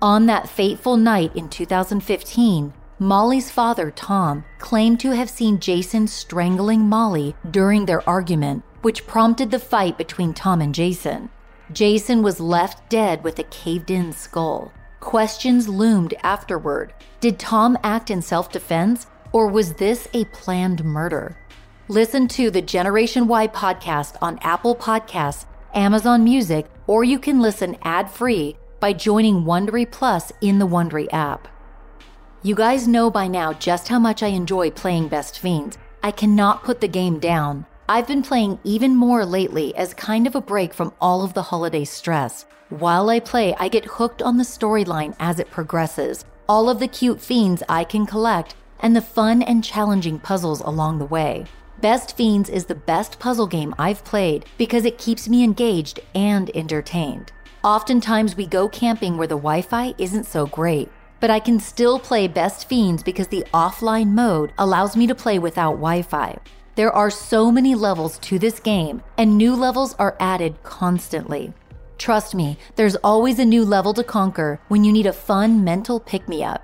On 0.00 0.26
that 0.26 0.48
fateful 0.48 0.96
night 0.96 1.34
in 1.34 1.48
2015, 1.48 2.72
Molly's 3.00 3.50
father, 3.50 3.90
Tom, 3.90 4.44
claimed 4.58 5.00
to 5.00 5.10
have 5.10 5.28
seen 5.28 5.58
Jason 5.58 6.06
strangling 6.06 6.82
Molly 6.82 7.34
during 7.50 7.86
their 7.86 8.08
argument, 8.08 8.62
which 8.82 9.06
prompted 9.08 9.50
the 9.50 9.58
fight 9.58 9.98
between 9.98 10.32
Tom 10.32 10.60
and 10.60 10.72
Jason. 10.72 11.28
Jason 11.72 12.22
was 12.22 12.38
left 12.38 12.88
dead 12.88 13.24
with 13.24 13.40
a 13.40 13.44
caved 13.44 13.90
in 13.90 14.12
skull. 14.12 14.72
Questions 15.00 15.68
loomed 15.68 16.14
afterward. 16.22 16.94
Did 17.18 17.40
Tom 17.40 17.76
act 17.82 18.10
in 18.10 18.22
self 18.22 18.52
defense, 18.52 19.08
or 19.32 19.48
was 19.48 19.74
this 19.74 20.08
a 20.12 20.24
planned 20.26 20.84
murder? 20.84 21.36
Listen 21.88 22.26
to 22.28 22.50
the 22.50 22.62
Generation 22.62 23.28
Y 23.28 23.46
podcast 23.48 24.16
on 24.20 24.38
Apple 24.42 24.74
Podcasts, 24.74 25.46
Amazon 25.74 26.24
Music, 26.24 26.66
or 26.86 27.04
you 27.04 27.18
can 27.18 27.40
listen 27.40 27.76
ad 27.82 28.10
free 28.10 28.56
by 28.80 28.92
joining 28.92 29.44
Wondery 29.44 29.90
Plus 29.90 30.32
in 30.40 30.58
the 30.58 30.66
Wondery 30.66 31.06
app. 31.12 31.48
You 32.42 32.54
guys 32.54 32.86
know 32.86 33.10
by 33.10 33.26
now 33.26 33.52
just 33.52 33.88
how 33.88 33.98
much 33.98 34.22
I 34.22 34.28
enjoy 34.28 34.70
playing 34.70 35.08
Best 35.08 35.38
Fiends. 35.38 35.78
I 36.02 36.10
cannot 36.10 36.64
put 36.64 36.80
the 36.80 36.88
game 36.88 37.18
down. 37.18 37.66
I've 37.88 38.06
been 38.06 38.22
playing 38.22 38.58
even 38.64 38.94
more 38.94 39.24
lately 39.24 39.74
as 39.76 39.94
kind 39.94 40.26
of 40.26 40.34
a 40.34 40.40
break 40.40 40.74
from 40.74 40.92
all 41.00 41.22
of 41.22 41.34
the 41.34 41.42
holiday 41.42 41.84
stress. 41.84 42.46
While 42.68 43.10
I 43.10 43.20
play, 43.20 43.54
I 43.60 43.68
get 43.68 43.84
hooked 43.84 44.22
on 44.22 44.38
the 44.38 44.44
storyline 44.44 45.14
as 45.20 45.38
it 45.38 45.50
progresses, 45.50 46.24
all 46.48 46.68
of 46.68 46.80
the 46.80 46.88
cute 46.88 47.20
fiends 47.20 47.62
I 47.68 47.84
can 47.84 48.06
collect, 48.06 48.56
and 48.80 48.94
the 48.94 49.00
fun 49.00 49.42
and 49.42 49.64
challenging 49.64 50.18
puzzles 50.18 50.60
along 50.60 50.98
the 50.98 51.04
way. 51.04 51.46
Best 51.80 52.16
Fiends 52.16 52.48
is 52.48 52.66
the 52.66 52.74
best 52.74 53.18
puzzle 53.18 53.46
game 53.46 53.74
I've 53.78 54.04
played 54.04 54.46
because 54.56 54.84
it 54.84 54.98
keeps 54.98 55.28
me 55.28 55.44
engaged 55.44 56.00
and 56.14 56.50
entertained. 56.56 57.32
Oftentimes, 57.62 58.36
we 58.36 58.46
go 58.46 58.68
camping 58.68 59.16
where 59.16 59.26
the 59.26 59.36
Wi 59.36 59.60
Fi 59.60 59.94
isn't 59.98 60.24
so 60.24 60.46
great, 60.46 60.88
but 61.20 61.30
I 61.30 61.40
can 61.40 61.60
still 61.60 61.98
play 61.98 62.28
Best 62.28 62.68
Fiends 62.68 63.02
because 63.02 63.28
the 63.28 63.44
offline 63.52 64.08
mode 64.08 64.52
allows 64.56 64.96
me 64.96 65.06
to 65.06 65.14
play 65.14 65.38
without 65.38 65.72
Wi 65.72 66.02
Fi. 66.02 66.38
There 66.76 66.92
are 66.92 67.10
so 67.10 67.50
many 67.50 67.74
levels 67.74 68.18
to 68.18 68.38
this 68.38 68.60
game, 68.60 69.02
and 69.18 69.36
new 69.36 69.54
levels 69.54 69.94
are 69.98 70.16
added 70.20 70.62
constantly. 70.62 71.52
Trust 71.98 72.34
me, 72.34 72.58
there's 72.76 72.96
always 72.96 73.38
a 73.38 73.44
new 73.44 73.64
level 73.64 73.94
to 73.94 74.04
conquer 74.04 74.60
when 74.68 74.84
you 74.84 74.92
need 74.92 75.06
a 75.06 75.12
fun 75.12 75.64
mental 75.64 75.98
pick 75.98 76.28
me 76.28 76.44
up. 76.44 76.62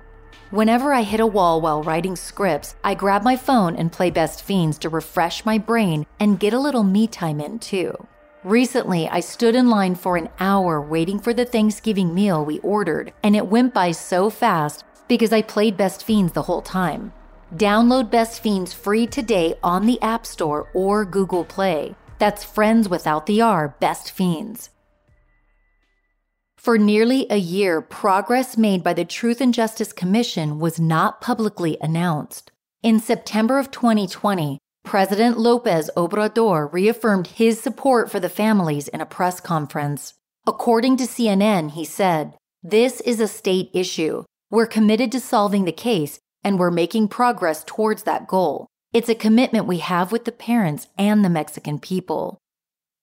Whenever 0.53 0.93
I 0.93 1.01
hit 1.01 1.19
a 1.19 1.25
wall 1.25 1.61
while 1.61 1.81
writing 1.81 2.15
scripts, 2.15 2.75
I 2.83 2.93
grab 2.93 3.23
my 3.23 3.35
phone 3.35 3.75
and 3.75 3.91
play 3.91 4.11
Best 4.11 4.43
Fiends 4.43 4.77
to 4.77 4.89
refresh 4.89 5.43
my 5.47 5.57
brain 5.57 6.05
and 6.19 6.39
get 6.39 6.53
a 6.53 6.59
little 6.59 6.83
me 6.83 7.07
time 7.07 7.41
in 7.41 7.57
too. 7.57 8.05
Recently, 8.43 9.09
I 9.09 9.19
stood 9.19 9.55
in 9.55 9.71
line 9.71 9.95
for 9.95 10.15
an 10.15 10.29
hour 10.39 10.79
waiting 10.79 11.17
for 11.17 11.33
the 11.33 11.43
Thanksgiving 11.43 12.13
meal 12.13 12.45
we 12.45 12.59
ordered, 12.59 13.13
and 13.23 13.35
it 13.35 13.47
went 13.47 13.73
by 13.73 13.93
so 13.93 14.29
fast 14.29 14.85
because 15.07 15.33
I 15.33 15.41
played 15.41 15.75
Best 15.75 16.03
Fiends 16.03 16.33
the 16.33 16.43
whole 16.43 16.61
time. 16.61 17.13
Download 17.55 18.11
Best 18.11 18.43
Fiends 18.43 18.73
free 18.73 19.07
today 19.07 19.55
on 19.63 19.87
the 19.87 19.99
App 20.03 20.23
Store 20.23 20.69
or 20.75 21.03
Google 21.03 21.45
Play. 21.45 21.95
That's 22.19 22.43
friends 22.43 22.87
without 22.87 23.25
the 23.25 23.41
R, 23.41 23.69
Best 23.79 24.11
Fiends. 24.11 24.69
For 26.63 26.77
nearly 26.77 27.27
a 27.29 27.35
year, 27.35 27.81
progress 27.81 28.55
made 28.55 28.85
by 28.85 28.93
the 28.93 29.03
Truth 29.03 29.41
and 29.41 29.53
Justice 29.53 29.91
Commission 29.91 30.59
was 30.59 30.79
not 30.79 31.19
publicly 31.19 31.77
announced. 31.81 32.53
In 32.81 33.01
September 33.01 33.59
of 33.59 33.69
2020, 33.69 34.59
President 34.85 35.37
Lopez 35.37 35.91
Obrador 35.97 36.71
reaffirmed 36.71 37.27
his 37.27 37.59
support 37.59 38.09
for 38.09 38.21
the 38.21 38.29
families 38.29 38.87
in 38.87 39.01
a 39.01 39.05
press 39.05 39.41
conference. 39.41 40.13
According 40.47 40.95
to 40.97 41.03
CNN, 41.03 41.71
he 41.71 41.83
said, 41.83 42.33
This 42.63 43.01
is 43.01 43.19
a 43.19 43.27
state 43.27 43.69
issue. 43.73 44.23
We're 44.49 44.65
committed 44.65 45.11
to 45.11 45.19
solving 45.19 45.65
the 45.65 45.73
case 45.73 46.17
and 46.45 46.57
we're 46.57 46.71
making 46.71 47.09
progress 47.09 47.65
towards 47.65 48.03
that 48.03 48.25
goal. 48.25 48.67
It's 48.93 49.09
a 49.09 49.15
commitment 49.15 49.65
we 49.65 49.79
have 49.79 50.13
with 50.13 50.23
the 50.23 50.31
parents 50.31 50.87
and 50.97 51.25
the 51.25 51.29
Mexican 51.29 51.77
people. 51.79 52.37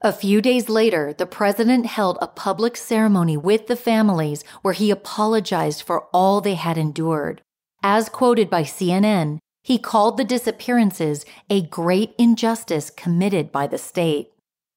A 0.02 0.12
few 0.12 0.40
days 0.40 0.70
later, 0.70 1.12
the 1.12 1.26
president 1.26 1.84
held 1.84 2.16
a 2.20 2.26
public 2.26 2.74
ceremony 2.74 3.36
with 3.36 3.66
the 3.66 3.76
families 3.76 4.42
where 4.62 4.72
he 4.72 4.90
apologized 4.90 5.82
for 5.82 6.04
all 6.12 6.40
they 6.40 6.54
had 6.54 6.78
endured. 6.78 7.42
As 7.82 8.08
quoted 8.08 8.48
by 8.48 8.62
CNN, 8.62 9.38
he 9.62 9.76
called 9.76 10.16
the 10.16 10.24
disappearances 10.24 11.26
a 11.50 11.60
great 11.60 12.14
injustice 12.16 12.88
committed 12.88 13.52
by 13.52 13.66
the 13.66 13.76
state. 13.76 14.32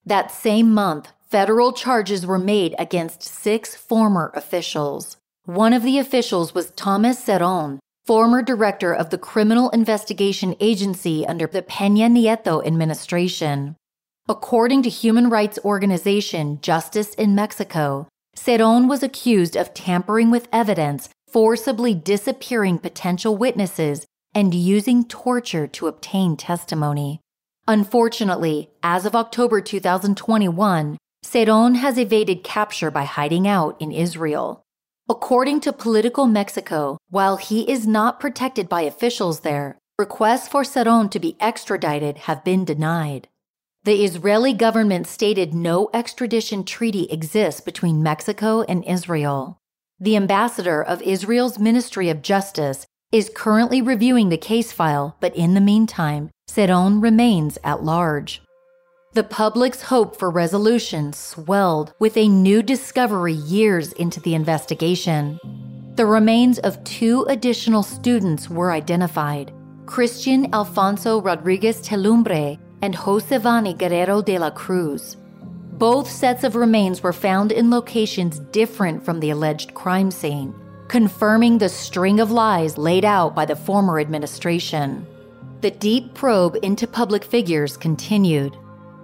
That 0.06 0.30
same 0.30 0.74
month, 0.74 1.14
federal 1.30 1.72
charges 1.72 2.26
were 2.26 2.38
made 2.38 2.76
against 2.78 3.24
six 3.24 3.76
former 3.76 4.30
officials. 4.36 5.16
One 5.46 5.72
of 5.72 5.84
the 5.84 6.00
officials 6.00 6.54
was 6.54 6.72
Thomas 6.72 7.26
Zerón, 7.26 7.80
former 8.06 8.42
director 8.42 8.94
of 8.94 9.10
the 9.10 9.18
Criminal 9.18 9.70
Investigation 9.70 10.54
Agency 10.60 11.26
under 11.26 11.48
the 11.48 11.62
Peña 11.62 12.12
Nieto 12.12 12.66
administration. 12.66 13.78
According 14.30 14.84
to 14.84 14.90
human 14.90 15.30
rights 15.30 15.60
organization 15.66 16.62
Justice 16.62 17.14
in 17.16 17.36
Mexico, 17.36 18.08
Zerón 18.38 18.88
was 18.88 19.04
accused 19.04 19.58
of 19.58 19.74
tampering 19.74 20.32
with 20.32 20.48
evidence, 20.54 21.10
forcibly 21.28 21.94
disappearing 21.94 22.80
potential 22.80 23.36
witnesses, 23.36 24.06
and 24.34 24.54
using 24.54 25.04
torture 25.04 25.68
to 25.68 25.88
obtain 25.88 26.38
testimony. 26.38 27.20
Unfortunately, 27.68 28.70
as 28.82 29.06
of 29.06 29.14
October 29.14 29.60
2021, 29.60 30.98
Zerón 31.26 31.76
has 31.76 31.98
evaded 31.98 32.46
capture 32.46 32.90
by 32.90 33.04
hiding 33.04 33.46
out 33.46 33.76
in 33.82 33.92
Israel. 33.92 34.64
According 35.10 35.60
to 35.62 35.74
Political 35.74 36.28
Mexico, 36.28 36.98
while 37.10 37.36
he 37.36 37.70
is 37.70 37.86
not 37.86 38.22
protected 38.22 38.70
by 38.70 38.84
officials 38.84 39.42
there, 39.42 39.78
requests 40.00 40.48
for 40.48 40.64
Zerón 40.64 41.12
to 41.12 41.20
be 41.20 41.36
extradited 41.42 42.20
have 42.20 42.46
been 42.46 42.64
denied. 42.64 43.28
The 43.86 44.06
Israeli 44.06 44.54
government 44.54 45.08
stated 45.08 45.54
no 45.54 45.90
extradition 45.94 46.64
treaty 46.64 47.04
exists 47.12 47.60
between 47.60 48.02
Mexico 48.02 48.62
and 48.62 48.82
Israel. 48.86 49.58
The 50.00 50.16
ambassador 50.16 50.82
of 50.82 51.02
Israel's 51.02 51.60
Ministry 51.60 52.08
of 52.08 52.22
Justice 52.22 52.86
is 53.12 53.30
currently 53.36 53.82
reviewing 53.82 54.30
the 54.30 54.38
case 54.38 54.72
file, 54.72 55.18
but 55.20 55.36
in 55.36 55.54
the 55.54 55.60
meantime, 55.60 56.30
Zerón 56.50 57.04
remains 57.04 57.58
at 57.62 57.84
large. 57.84 58.42
The 59.16 59.24
public's 59.26 59.82
hope 59.82 60.16
for 60.16 60.32
resolution 60.32 61.12
swelled 61.12 61.94
with 62.00 62.16
a 62.16 62.30
new 62.30 62.64
discovery 62.64 63.34
years 63.34 63.92
into 63.92 64.22
the 64.22 64.34
investigation. 64.34 65.38
The 65.96 66.06
remains 66.06 66.58
of 66.60 66.82
two 66.86 67.24
additional 67.28 67.84
students 67.84 68.50
were 68.50 68.72
identified 68.72 69.52
Christian 69.86 70.54
Alfonso 70.56 71.20
Rodriguez 71.20 71.82
Telumbre 71.82 72.58
and 72.84 72.94
Jhosivani 72.94 73.78
Guerrero 73.78 74.22
de 74.22 74.38
la 74.38 74.50
Cruz. 74.50 75.16
Both 75.78 76.10
sets 76.12 76.44
of 76.44 76.58
remains 76.58 77.02
were 77.02 77.14
found 77.14 77.54
in 77.54 77.72
locations 77.72 78.40
different 78.52 79.06
from 79.06 79.22
the 79.22 79.30
alleged 79.30 79.74
crime 79.74 80.12
scene, 80.12 80.54
confirming 80.90 81.58
the 81.58 81.70
string 81.70 82.20
of 82.20 82.30
lies 82.30 82.78
laid 82.78 83.06
out 83.06 83.34
by 83.34 83.46
the 83.46 83.56
former 83.56 84.02
administration. 84.02 85.08
The 85.62 85.72
deep 85.72 86.14
probe 86.14 86.58
into 86.62 86.86
public 86.86 87.24
figures 87.24 87.78
continued. 87.78 88.58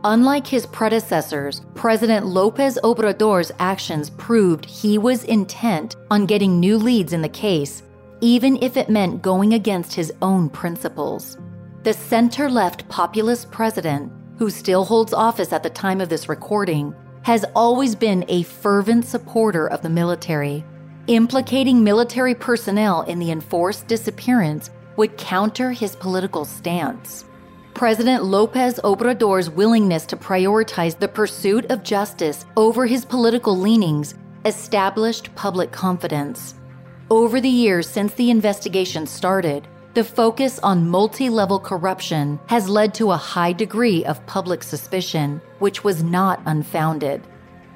Unlike 0.04 0.48
his 0.48 0.66
predecessors, 0.66 1.62
President 1.74 2.26
Lopez 2.26 2.78
Obrador's 2.84 3.54
actions 3.60 4.10
proved 4.10 4.66
he 4.66 4.98
was 4.98 5.24
intent 5.24 5.96
on 6.12 6.26
getting 6.26 6.60
new 6.60 6.78
leads 6.78 7.14
in 7.14 7.22
the 7.22 7.30
case, 7.30 7.82
even 8.20 8.62
if 8.62 8.76
it 8.76 8.90
meant 8.90 9.22
going 9.22 9.54
against 9.54 9.94
his 9.94 10.12
own 10.22 10.50
principles. 10.50 11.38
The 11.84 11.94
center 11.94 12.50
left 12.50 12.90
populist 12.90 13.52
president, 13.52 14.12
who 14.38 14.50
still 14.50 14.84
holds 14.84 15.14
office 15.14 15.54
at 15.54 15.64
the 15.64 15.70
time 15.70 16.02
of 16.02 16.10
this 16.10 16.28
recording, 16.28 16.94
has 17.22 17.46
always 17.56 17.96
been 17.96 18.26
a 18.28 18.44
fervent 18.44 19.06
supporter 19.06 19.68
of 19.68 19.82
the 19.82 19.90
military. 19.90 20.66
Implicating 21.08 21.82
military 21.82 22.36
personnel 22.36 23.04
in 23.04 23.18
the 23.18 23.32
enforced 23.32 23.88
disappearance 23.88 24.72
would 24.98 25.18
counter 25.18 25.72
his 25.72 25.96
political 25.96 26.44
stance. 26.44 27.24
President 27.76 28.26
Lopez 28.26 28.78
Obrador's 28.84 29.50
willingness 29.50 30.06
to 30.08 30.18
prioritize 30.18 31.00
the 31.00 31.08
pursuit 31.08 31.66
of 31.72 31.84
justice 31.84 32.46
over 32.58 32.86
his 32.88 33.06
political 33.06 33.58
leanings 33.58 34.16
established 34.44 35.34
public 35.36 35.72
confidence. 35.72 36.56
Over 37.10 37.40
the 37.40 37.48
years 37.48 37.88
since 37.88 38.14
the 38.16 38.30
investigation 38.30 39.08
started, 39.08 39.66
the 40.00 40.04
focus 40.06 40.60
on 40.60 40.88
multi 40.88 41.30
level 41.30 41.60
corruption 41.60 42.40
has 42.48 42.70
led 42.70 42.94
to 42.94 43.12
a 43.12 43.18
high 43.18 43.52
degree 43.52 44.06
of 44.06 44.26
public 44.28 44.64
suspicion, 44.64 45.42
which 45.60 45.84
was 45.84 46.02
not 46.02 46.42
unfounded. 46.46 47.22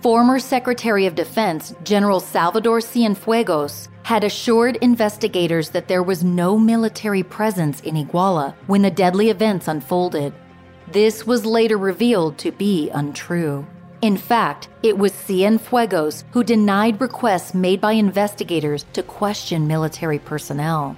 Former 0.02 0.40
Secretary 0.40 1.06
of 1.06 1.16
Defense 1.16 1.76
General 1.84 2.22
Salvador 2.22 2.80
Cienfuegos 2.80 3.90
had 4.04 4.24
assured 4.24 4.78
investigators 4.78 5.72
that 5.72 5.90
there 5.90 6.02
was 6.02 6.24
no 6.24 6.58
military 6.58 7.24
presence 7.24 7.82
in 7.82 7.96
Iguala 7.96 8.56
when 8.68 8.84
the 8.84 8.90
deadly 8.90 9.30
events 9.30 9.68
unfolded. 9.68 10.32
This 10.94 11.28
was 11.28 11.46
later 11.46 11.78
revealed 11.78 12.38
to 12.38 12.54
be 12.54 12.90
untrue. 12.92 13.68
In 14.02 14.16
fact, 14.16 14.70
it 14.82 14.98
was 14.98 15.12
Cienfuegos 15.12 16.24
who 16.32 16.46
denied 16.46 17.02
requests 17.02 17.54
made 17.54 17.82
by 17.82 17.92
investigators 17.92 18.86
to 18.94 19.04
question 19.04 19.68
military 19.68 20.20
personnel. 20.20 20.96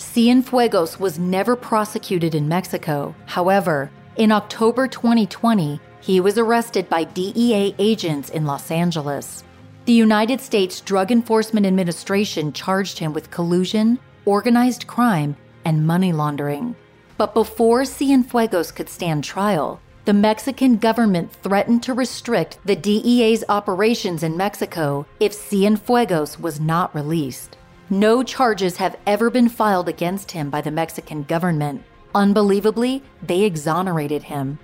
Cienfuegos 0.00 0.98
was 0.98 1.18
never 1.18 1.54
prosecuted 1.54 2.34
in 2.34 2.48
Mexico. 2.48 3.14
However, 3.26 3.90
in 4.16 4.32
October 4.32 4.88
2020, 4.88 5.78
he 6.00 6.20
was 6.20 6.38
arrested 6.38 6.88
by 6.88 7.04
DEA 7.04 7.74
agents 7.78 8.30
in 8.30 8.46
Los 8.46 8.70
Angeles. 8.70 9.44
The 9.84 9.92
United 9.92 10.40
States 10.40 10.80
Drug 10.80 11.12
Enforcement 11.12 11.66
Administration 11.66 12.54
charged 12.54 12.98
him 12.98 13.12
with 13.12 13.30
collusion, 13.30 13.98
organized 14.24 14.86
crime, 14.86 15.36
and 15.66 15.86
money 15.86 16.12
laundering. 16.12 16.74
But 17.18 17.34
before 17.34 17.82
Cienfuegos 17.82 18.74
could 18.74 18.88
stand 18.88 19.22
trial, 19.22 19.82
the 20.06 20.14
Mexican 20.14 20.78
government 20.78 21.30
threatened 21.30 21.82
to 21.82 21.92
restrict 21.92 22.58
the 22.64 22.74
DEA's 22.74 23.44
operations 23.50 24.22
in 24.22 24.34
Mexico 24.38 25.06
if 25.20 25.32
Cienfuegos 25.32 26.40
was 26.40 26.58
not 26.58 26.94
released. 26.94 27.58
No 27.92 28.22
charges 28.22 28.76
have 28.76 28.96
ever 29.04 29.30
been 29.30 29.48
filed 29.48 29.88
against 29.88 30.30
him 30.30 30.48
by 30.48 30.60
the 30.60 30.70
Mexican 30.70 31.24
government. 31.24 31.82
Unbelievably, 32.14 33.02
they 33.20 33.42
exonerated 33.42 34.22
him. 34.22 34.60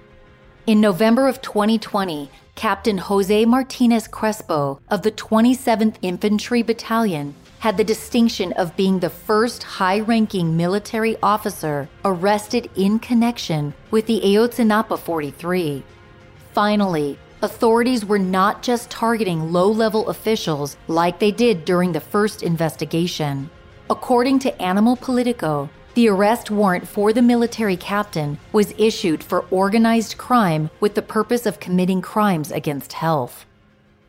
In 0.64 0.80
November 0.80 1.26
of 1.26 1.42
2020, 1.42 2.30
Captain 2.54 2.98
Jose 2.98 3.44
Martinez 3.44 4.06
Crespo 4.06 4.80
of 4.88 5.02
the 5.02 5.10
27th 5.10 5.96
Infantry 6.02 6.62
Battalion 6.62 7.34
had 7.58 7.76
the 7.76 7.82
distinction 7.82 8.52
of 8.52 8.76
being 8.76 9.00
the 9.00 9.10
first 9.10 9.64
high 9.64 9.98
ranking 9.98 10.56
military 10.56 11.16
officer 11.20 11.88
arrested 12.04 12.70
in 12.76 13.00
connection 13.00 13.74
with 13.90 14.06
the 14.06 14.20
Ayotzinapa 14.20 15.00
43. 15.00 15.82
Finally, 16.52 17.18
authorities 17.42 18.04
were 18.04 18.18
not 18.18 18.62
just 18.62 18.90
targeting 18.90 19.52
low 19.52 19.70
level 19.70 20.08
officials 20.08 20.76
like 20.88 21.18
they 21.18 21.30
did 21.30 21.64
during 21.64 21.92
the 21.92 22.00
first 22.00 22.42
investigation. 22.42 23.50
According 23.88 24.40
to 24.40 24.62
Animal 24.62 24.96
Politico, 24.96 25.70
the 25.94 26.08
arrest 26.08 26.50
warrant 26.50 26.86
for 26.86 27.12
the 27.12 27.22
military 27.22 27.76
captain 27.76 28.38
was 28.52 28.74
issued 28.76 29.22
for 29.22 29.46
organized 29.50 30.18
crime 30.18 30.68
with 30.80 30.94
the 30.94 31.02
purpose 31.02 31.46
of 31.46 31.60
committing 31.60 32.02
crimes 32.02 32.50
against 32.50 32.92
health. 32.92 33.46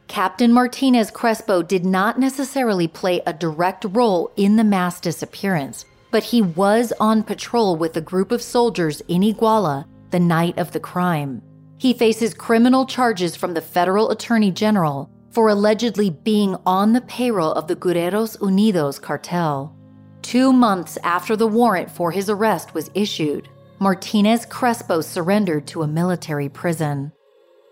Captain 0.07 0.51
Martinez 0.51 1.11
Crespo 1.11 1.61
did 1.61 1.85
not 1.85 2.19
necessarily 2.19 2.87
play 2.87 3.21
a 3.25 3.33
direct 3.33 3.85
role 3.89 4.31
in 4.35 4.55
the 4.55 4.63
mass 4.63 4.99
disappearance, 4.99 5.85
but 6.11 6.23
he 6.23 6.41
was 6.41 6.93
on 6.99 7.23
patrol 7.23 7.75
with 7.75 7.95
a 7.95 8.01
group 8.01 8.31
of 8.31 8.41
soldiers 8.41 9.01
in 9.07 9.21
Iguala 9.21 9.85
the 10.11 10.19
night 10.19 10.57
of 10.57 10.71
the 10.71 10.79
crime. 10.79 11.41
He 11.77 11.93
faces 11.93 12.33
criminal 12.33 12.85
charges 12.85 13.35
from 13.35 13.53
the 13.53 13.61
federal 13.61 14.09
attorney 14.09 14.51
general 14.51 15.09
for 15.29 15.49
allegedly 15.49 16.09
being 16.09 16.55
on 16.65 16.93
the 16.93 17.01
payroll 17.01 17.51
of 17.51 17.67
the 17.67 17.75
Guerreros 17.75 18.37
Unidos 18.39 18.99
cartel. 18.99 19.75
Two 20.23 20.51
months 20.51 20.97
after 21.03 21.35
the 21.35 21.47
warrant 21.47 21.91
for 21.91 22.11
his 22.11 22.29
arrest 22.29 22.73
was 22.73 22.89
issued, 22.95 23.47
Martinez 23.79 24.45
Crespo 24.45 25.01
surrendered 25.01 25.67
to 25.67 25.83
a 25.83 25.87
military 25.87 26.49
prison. 26.49 27.11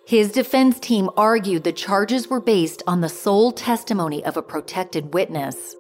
His 0.06 0.32
defense 0.32 0.80
team 0.80 1.10
argued 1.18 1.64
the 1.64 1.72
charges 1.72 2.30
were 2.30 2.40
based 2.40 2.84
on 2.86 3.02
the 3.02 3.10
sole 3.10 3.52
testimony 3.52 4.24
of 4.24 4.38
a 4.38 4.44
protected 4.44 5.16
witness. 5.16 5.76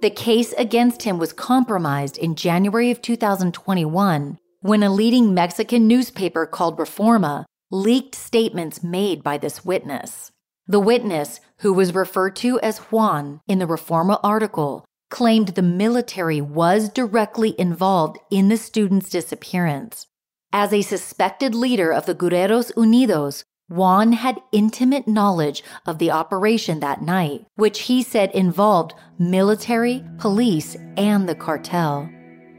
The 0.00 0.08
case 0.08 0.54
against 0.54 1.02
him 1.02 1.18
was 1.18 1.34
compromised 1.34 2.16
in 2.16 2.36
January 2.36 2.90
of 2.90 3.02
2021 3.02 4.38
when 4.60 4.82
a 4.82 4.90
leading 4.90 5.34
Mexican 5.34 5.86
newspaper 5.86 6.46
called 6.46 6.78
Reforma 6.78 7.44
leaked 7.70 8.14
statements 8.14 8.82
made 8.82 9.22
by 9.22 9.38
this 9.38 9.64
witness. 9.64 10.32
The 10.66 10.80
witness, 10.80 11.40
who 11.58 11.72
was 11.72 11.94
referred 11.94 12.36
to 12.36 12.58
as 12.60 12.78
Juan 12.78 13.40
in 13.46 13.58
the 13.58 13.66
Reforma 13.66 14.18
article, 14.22 14.84
claimed 15.10 15.48
the 15.48 15.62
military 15.62 16.40
was 16.40 16.88
directly 16.88 17.54
involved 17.58 18.18
in 18.30 18.48
the 18.48 18.56
student's 18.56 19.08
disappearance. 19.10 20.06
As 20.52 20.72
a 20.72 20.82
suspected 20.82 21.54
leader 21.54 21.92
of 21.92 22.06
the 22.06 22.14
Guerreros 22.14 22.72
Unidos, 22.74 23.44
Juan 23.68 24.12
had 24.12 24.40
intimate 24.52 25.08
knowledge 25.08 25.62
of 25.86 25.98
the 25.98 26.10
operation 26.10 26.80
that 26.80 27.02
night, 27.02 27.46
which 27.56 27.82
he 27.82 28.02
said 28.02 28.30
involved 28.30 28.94
military, 29.18 30.04
police, 30.18 30.76
and 30.96 31.28
the 31.28 31.34
cartel. 31.34 32.08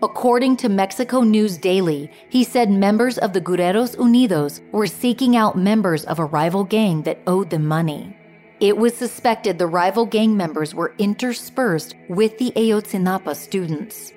According 0.03 0.57
to 0.57 0.69
Mexico 0.69 1.21
News 1.21 1.57
Daily, 1.57 2.11
he 2.29 2.43
said 2.43 2.69
members 2.69 3.17
of 3.17 3.33
the 3.33 3.41
Guerreros 3.41 3.95
Unidos 3.95 4.61
were 4.71 4.85
seeking 4.85 5.35
out 5.35 5.57
members 5.57 6.05
of 6.05 6.19
a 6.19 6.25
rival 6.25 6.63
gang 6.63 7.01
that 7.01 7.17
owed 7.25 7.49
them 7.49 7.65
money. 7.65 8.15
It 8.59 8.77
was 8.77 8.95
suspected 8.95 9.57
the 9.57 9.65
rival 9.65 10.05
gang 10.05 10.37
members 10.37 10.75
were 10.75 10.93
interspersed 10.99 11.95
with 12.09 12.37
the 12.37 12.51
Ayotzinapa 12.51 13.35
students. 13.35 14.13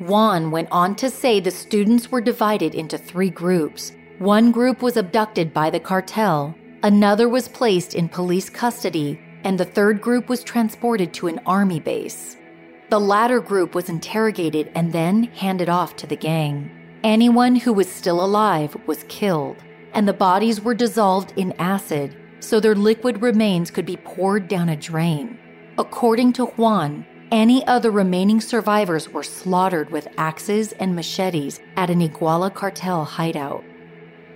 Juan 0.00 0.50
went 0.50 0.68
on 0.70 0.96
to 0.96 1.08
say 1.08 1.40
the 1.40 1.50
students 1.50 2.10
were 2.10 2.20
divided 2.20 2.74
into 2.74 2.98
three 2.98 3.30
groups. 3.30 3.92
One 4.18 4.52
group 4.52 4.82
was 4.82 4.98
abducted 4.98 5.54
by 5.54 5.70
the 5.70 5.80
cartel, 5.80 6.54
another 6.82 7.30
was 7.30 7.48
placed 7.48 7.94
in 7.94 8.10
police 8.10 8.50
custody, 8.50 9.18
and 9.44 9.58
the 9.58 9.64
third 9.64 10.02
group 10.02 10.28
was 10.28 10.44
transported 10.44 11.14
to 11.14 11.28
an 11.28 11.40
army 11.46 11.80
base. 11.80 12.36
The 12.92 13.00
latter 13.00 13.40
group 13.40 13.74
was 13.74 13.88
interrogated 13.88 14.70
and 14.74 14.92
then 14.92 15.22
handed 15.22 15.70
off 15.70 15.96
to 15.96 16.06
the 16.06 16.14
gang. 16.14 16.70
Anyone 17.02 17.56
who 17.56 17.72
was 17.72 17.90
still 17.90 18.22
alive 18.22 18.76
was 18.86 19.06
killed, 19.08 19.56
and 19.94 20.06
the 20.06 20.12
bodies 20.12 20.60
were 20.60 20.74
dissolved 20.74 21.32
in 21.34 21.54
acid 21.58 22.14
so 22.40 22.60
their 22.60 22.74
liquid 22.74 23.22
remains 23.22 23.70
could 23.70 23.86
be 23.86 23.96
poured 23.96 24.46
down 24.46 24.68
a 24.68 24.76
drain. 24.76 25.38
According 25.78 26.34
to 26.34 26.44
Juan, 26.44 27.06
any 27.30 27.66
other 27.66 27.90
remaining 27.90 28.42
survivors 28.42 29.08
were 29.08 29.22
slaughtered 29.22 29.88
with 29.88 30.06
axes 30.18 30.72
and 30.72 30.94
machetes 30.94 31.60
at 31.78 31.88
an 31.88 32.02
Iguala 32.06 32.52
cartel 32.52 33.06
hideout. 33.06 33.64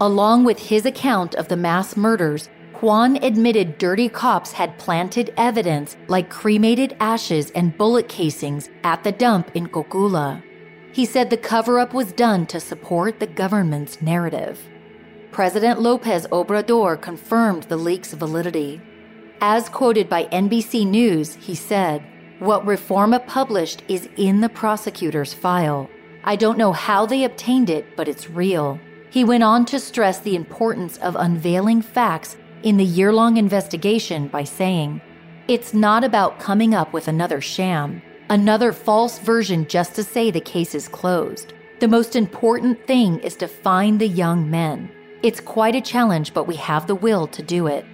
Along 0.00 0.44
with 0.44 0.58
his 0.58 0.86
account 0.86 1.34
of 1.34 1.48
the 1.48 1.58
mass 1.58 1.94
murders, 1.94 2.48
Juan 2.82 3.16
admitted 3.22 3.78
dirty 3.78 4.08
cops 4.08 4.52
had 4.52 4.76
planted 4.76 5.32
evidence 5.38 5.96
like 6.08 6.28
cremated 6.28 6.94
ashes 7.00 7.50
and 7.52 7.76
bullet 7.78 8.06
casings 8.06 8.68
at 8.84 9.02
the 9.02 9.12
dump 9.12 9.50
in 9.54 9.66
Cocula. 9.68 10.42
He 10.92 11.06
said 11.06 11.30
the 11.30 11.38
cover 11.38 11.78
up 11.78 11.94
was 11.94 12.12
done 12.12 12.44
to 12.46 12.60
support 12.60 13.18
the 13.18 13.26
government's 13.26 14.02
narrative. 14.02 14.60
President 15.32 15.80
Lopez 15.80 16.26
Obrador 16.28 17.00
confirmed 17.00 17.64
the 17.64 17.76
leak's 17.78 18.12
validity. 18.12 18.80
As 19.40 19.68
quoted 19.70 20.08
by 20.08 20.24
NBC 20.26 20.86
News, 20.86 21.34
he 21.34 21.54
said, 21.54 22.02
What 22.40 22.66
Reforma 22.66 23.26
published 23.26 23.84
is 23.88 24.08
in 24.16 24.40
the 24.40 24.48
prosecutor's 24.48 25.32
file. 25.32 25.88
I 26.24 26.36
don't 26.36 26.58
know 26.58 26.72
how 26.72 27.06
they 27.06 27.24
obtained 27.24 27.70
it, 27.70 27.96
but 27.96 28.08
it's 28.08 28.28
real. 28.28 28.78
He 29.08 29.24
went 29.24 29.44
on 29.44 29.64
to 29.66 29.80
stress 29.80 30.18
the 30.18 30.36
importance 30.36 30.98
of 30.98 31.16
unveiling 31.16 31.80
facts 31.80 32.36
in 32.66 32.76
the 32.78 32.84
year 32.84 33.12
long 33.12 33.36
investigation 33.36 34.26
by 34.26 34.42
saying, 34.42 35.00
It's 35.46 35.72
not 35.72 36.02
about 36.02 36.40
coming 36.40 36.74
up 36.74 36.92
with 36.92 37.06
another 37.06 37.40
sham, 37.40 38.02
another 38.28 38.72
false 38.72 39.20
version 39.20 39.68
just 39.68 39.94
to 39.94 40.02
say 40.02 40.32
the 40.32 40.40
case 40.40 40.74
is 40.74 40.88
closed. 40.88 41.52
The 41.78 41.86
most 41.86 42.16
important 42.16 42.84
thing 42.84 43.20
is 43.20 43.36
to 43.36 43.46
find 43.46 44.00
the 44.00 44.08
young 44.08 44.50
men. 44.50 44.90
It's 45.22 45.38
quite 45.38 45.76
a 45.76 45.80
challenge, 45.80 46.34
but 46.34 46.48
we 46.48 46.56
have 46.56 46.88
the 46.88 46.96
will 46.96 47.28
to 47.28 47.40
do 47.40 47.68
it. 47.68 47.86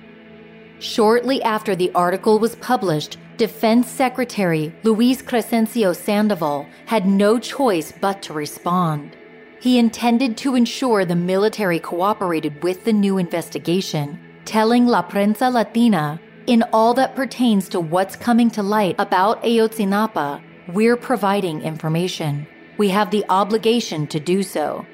Shortly 0.79 1.43
after 1.43 1.77
the 1.77 1.93
article 1.95 2.39
was 2.39 2.57
published, 2.57 3.18
Defense 3.37 3.91
Secretary 3.91 4.75
Luis 4.85 5.20
Crescencio 5.20 5.95
Sandoval 5.95 6.66
had 6.87 7.07
no 7.07 7.39
choice 7.39 7.93
but 8.01 8.23
to 8.23 8.33
respond. 8.33 9.18
He 9.61 9.79
intended 9.79 10.39
to 10.39 10.55
ensure 10.55 11.05
the 11.05 11.14
military 11.14 11.79
cooperated 11.79 12.62
with 12.62 12.85
the 12.85 12.93
new 12.95 13.18
investigation 13.18 14.18
telling 14.45 14.86
La 14.86 15.03
Prensa 15.03 15.53
Latina 15.53 16.20
in 16.47 16.64
all 16.72 16.95
that 16.95 17.14
pertains 17.14 17.68
to 17.68 17.80
what's 17.80 18.16
coming 18.16 18.51
to 18.51 18.62
light 18.62 18.97
about 18.99 19.43
Ayotzinapa, 19.43 20.43
we're 20.68 20.97
providing 20.97 21.62
information. 21.62 22.47
We 22.78 22.88
have 22.88 23.11
the 23.11 23.24
obligation 23.28 24.07
to 24.09 24.18
do 24.18 24.43
so. 24.43 24.86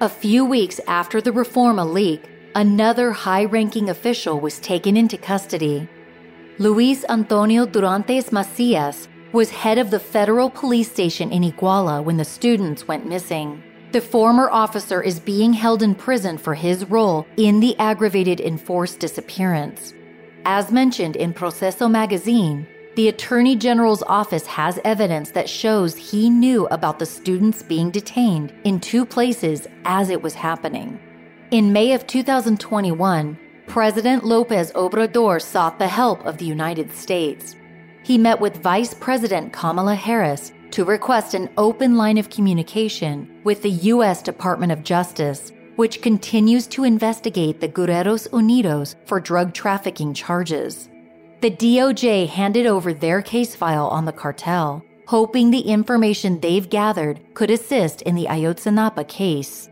A 0.00 0.08
few 0.08 0.44
weeks 0.44 0.80
after 0.86 1.20
the 1.20 1.30
Reforma 1.30 1.90
leak, 1.90 2.22
another 2.54 3.12
high 3.12 3.44
ranking 3.44 3.88
official 3.88 4.40
was 4.40 4.58
taken 4.58 4.96
into 4.96 5.16
custody. 5.16 5.88
Luis 6.58 7.04
Antonio 7.08 7.64
Dorantes 7.64 8.30
Macias 8.30 9.08
was 9.32 9.50
head 9.50 9.78
of 9.78 9.90
the 9.90 10.00
federal 10.00 10.50
police 10.50 10.90
station 10.90 11.32
in 11.32 11.42
Iguala 11.42 12.04
when 12.04 12.18
the 12.18 12.24
students 12.24 12.86
went 12.86 13.08
missing. 13.08 13.62
The 13.92 14.00
former 14.00 14.48
officer 14.48 15.02
is 15.02 15.20
being 15.20 15.52
held 15.52 15.82
in 15.82 15.94
prison 15.94 16.38
for 16.38 16.54
his 16.54 16.86
role 16.86 17.26
in 17.36 17.60
the 17.60 17.78
aggravated 17.78 18.40
enforced 18.40 19.00
disappearance. 19.00 19.92
As 20.46 20.72
mentioned 20.72 21.14
in 21.14 21.34
Proceso 21.34 21.88
magazine, 21.88 22.66
the 22.96 23.08
Attorney 23.08 23.54
General's 23.54 24.02
office 24.04 24.46
has 24.46 24.80
evidence 24.82 25.32
that 25.32 25.46
shows 25.46 25.94
he 25.94 26.30
knew 26.30 26.66
about 26.68 26.98
the 26.98 27.04
students 27.04 27.62
being 27.62 27.90
detained 27.90 28.54
in 28.64 28.80
two 28.80 29.04
places 29.04 29.68
as 29.84 30.08
it 30.08 30.22
was 30.22 30.32
happening. 30.32 30.98
In 31.50 31.74
May 31.74 31.92
of 31.92 32.06
2021, 32.06 33.38
President 33.66 34.24
Lopez 34.24 34.72
Obrador 34.72 35.40
sought 35.40 35.78
the 35.78 35.88
help 35.88 36.24
of 36.24 36.38
the 36.38 36.46
United 36.46 36.90
States. 36.94 37.56
He 38.04 38.16
met 38.16 38.40
with 38.40 38.62
Vice 38.62 38.94
President 38.94 39.52
Kamala 39.52 39.94
Harris 39.94 40.50
to 40.72 40.84
request 40.84 41.34
an 41.34 41.50
open 41.58 41.96
line 41.96 42.18
of 42.18 42.30
communication 42.30 43.40
with 43.44 43.62
the 43.62 43.70
U.S. 43.70 44.22
Department 44.22 44.72
of 44.72 44.82
Justice, 44.82 45.52
which 45.76 46.02
continues 46.02 46.66
to 46.68 46.84
investigate 46.84 47.60
the 47.60 47.68
Guerreros 47.68 48.28
Unidos 48.30 48.94
for 49.04 49.20
drug 49.20 49.52
trafficking 49.54 50.14
charges. 50.14 50.88
The 51.40 51.50
DOJ 51.50 52.28
handed 52.28 52.66
over 52.66 52.94
their 52.94 53.20
case 53.20 53.54
file 53.54 53.88
on 53.88 54.04
the 54.04 54.12
cartel, 54.12 54.84
hoping 55.06 55.50
the 55.50 55.60
information 55.60 56.40
they've 56.40 56.68
gathered 56.68 57.20
could 57.34 57.50
assist 57.50 58.02
in 58.02 58.14
the 58.14 58.26
Ayotzinapa 58.26 59.06
case. 59.08 59.68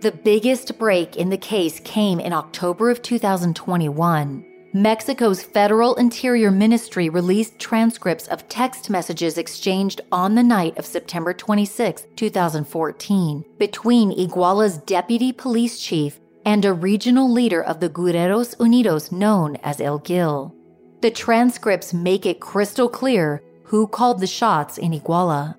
The 0.00 0.12
biggest 0.12 0.78
break 0.78 1.16
in 1.16 1.30
the 1.30 1.38
case 1.38 1.80
came 1.80 2.20
in 2.20 2.32
October 2.32 2.90
of 2.90 3.00
2021 3.02 4.44
Mexico's 4.76 5.42
Federal 5.42 5.94
Interior 5.94 6.50
Ministry 6.50 7.08
released 7.08 7.58
transcripts 7.58 8.28
of 8.28 8.46
text 8.50 8.90
messages 8.90 9.38
exchanged 9.38 10.02
on 10.12 10.34
the 10.34 10.42
night 10.42 10.76
of 10.76 10.84
September 10.84 11.32
26, 11.32 12.04
2014, 12.14 13.42
between 13.56 14.12
Iguala's 14.12 14.76
deputy 14.76 15.32
police 15.32 15.80
chief 15.80 16.20
and 16.44 16.62
a 16.66 16.74
regional 16.74 17.32
leader 17.32 17.62
of 17.62 17.80
the 17.80 17.88
Guerreros 17.88 18.54
Unidos 18.58 19.10
known 19.10 19.56
as 19.62 19.80
El 19.80 19.98
Gil. 20.00 20.54
The 21.00 21.10
transcripts 21.10 21.94
make 21.94 22.26
it 22.26 22.40
crystal 22.40 22.90
clear 22.90 23.42
who 23.62 23.86
called 23.86 24.20
the 24.20 24.26
shots 24.26 24.76
in 24.76 24.92
Iguala. 24.92 25.56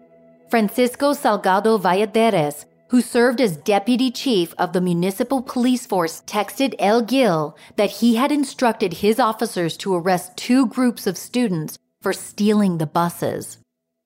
Francisco 0.51 1.13
Salgado 1.13 1.81
Valladares 1.81 2.65
who 2.89 3.01
served 3.01 3.41
as 3.41 3.57
deputy 3.57 4.11
chief 4.11 4.53
of 4.57 4.73
the 4.73 4.81
municipal 4.81 5.41
police 5.41 5.85
force, 5.85 6.21
texted 6.25 6.75
El 6.79 7.01
Gil 7.01 7.57
that 7.75 7.91
he 7.91 8.15
had 8.15 8.31
instructed 8.31 8.93
his 8.93 9.19
officers 9.19 9.77
to 9.77 9.95
arrest 9.95 10.37
two 10.37 10.65
groups 10.67 11.07
of 11.07 11.17
students 11.17 11.77
for 12.01 12.13
stealing 12.13 12.77
the 12.77 12.85
buses. 12.85 13.57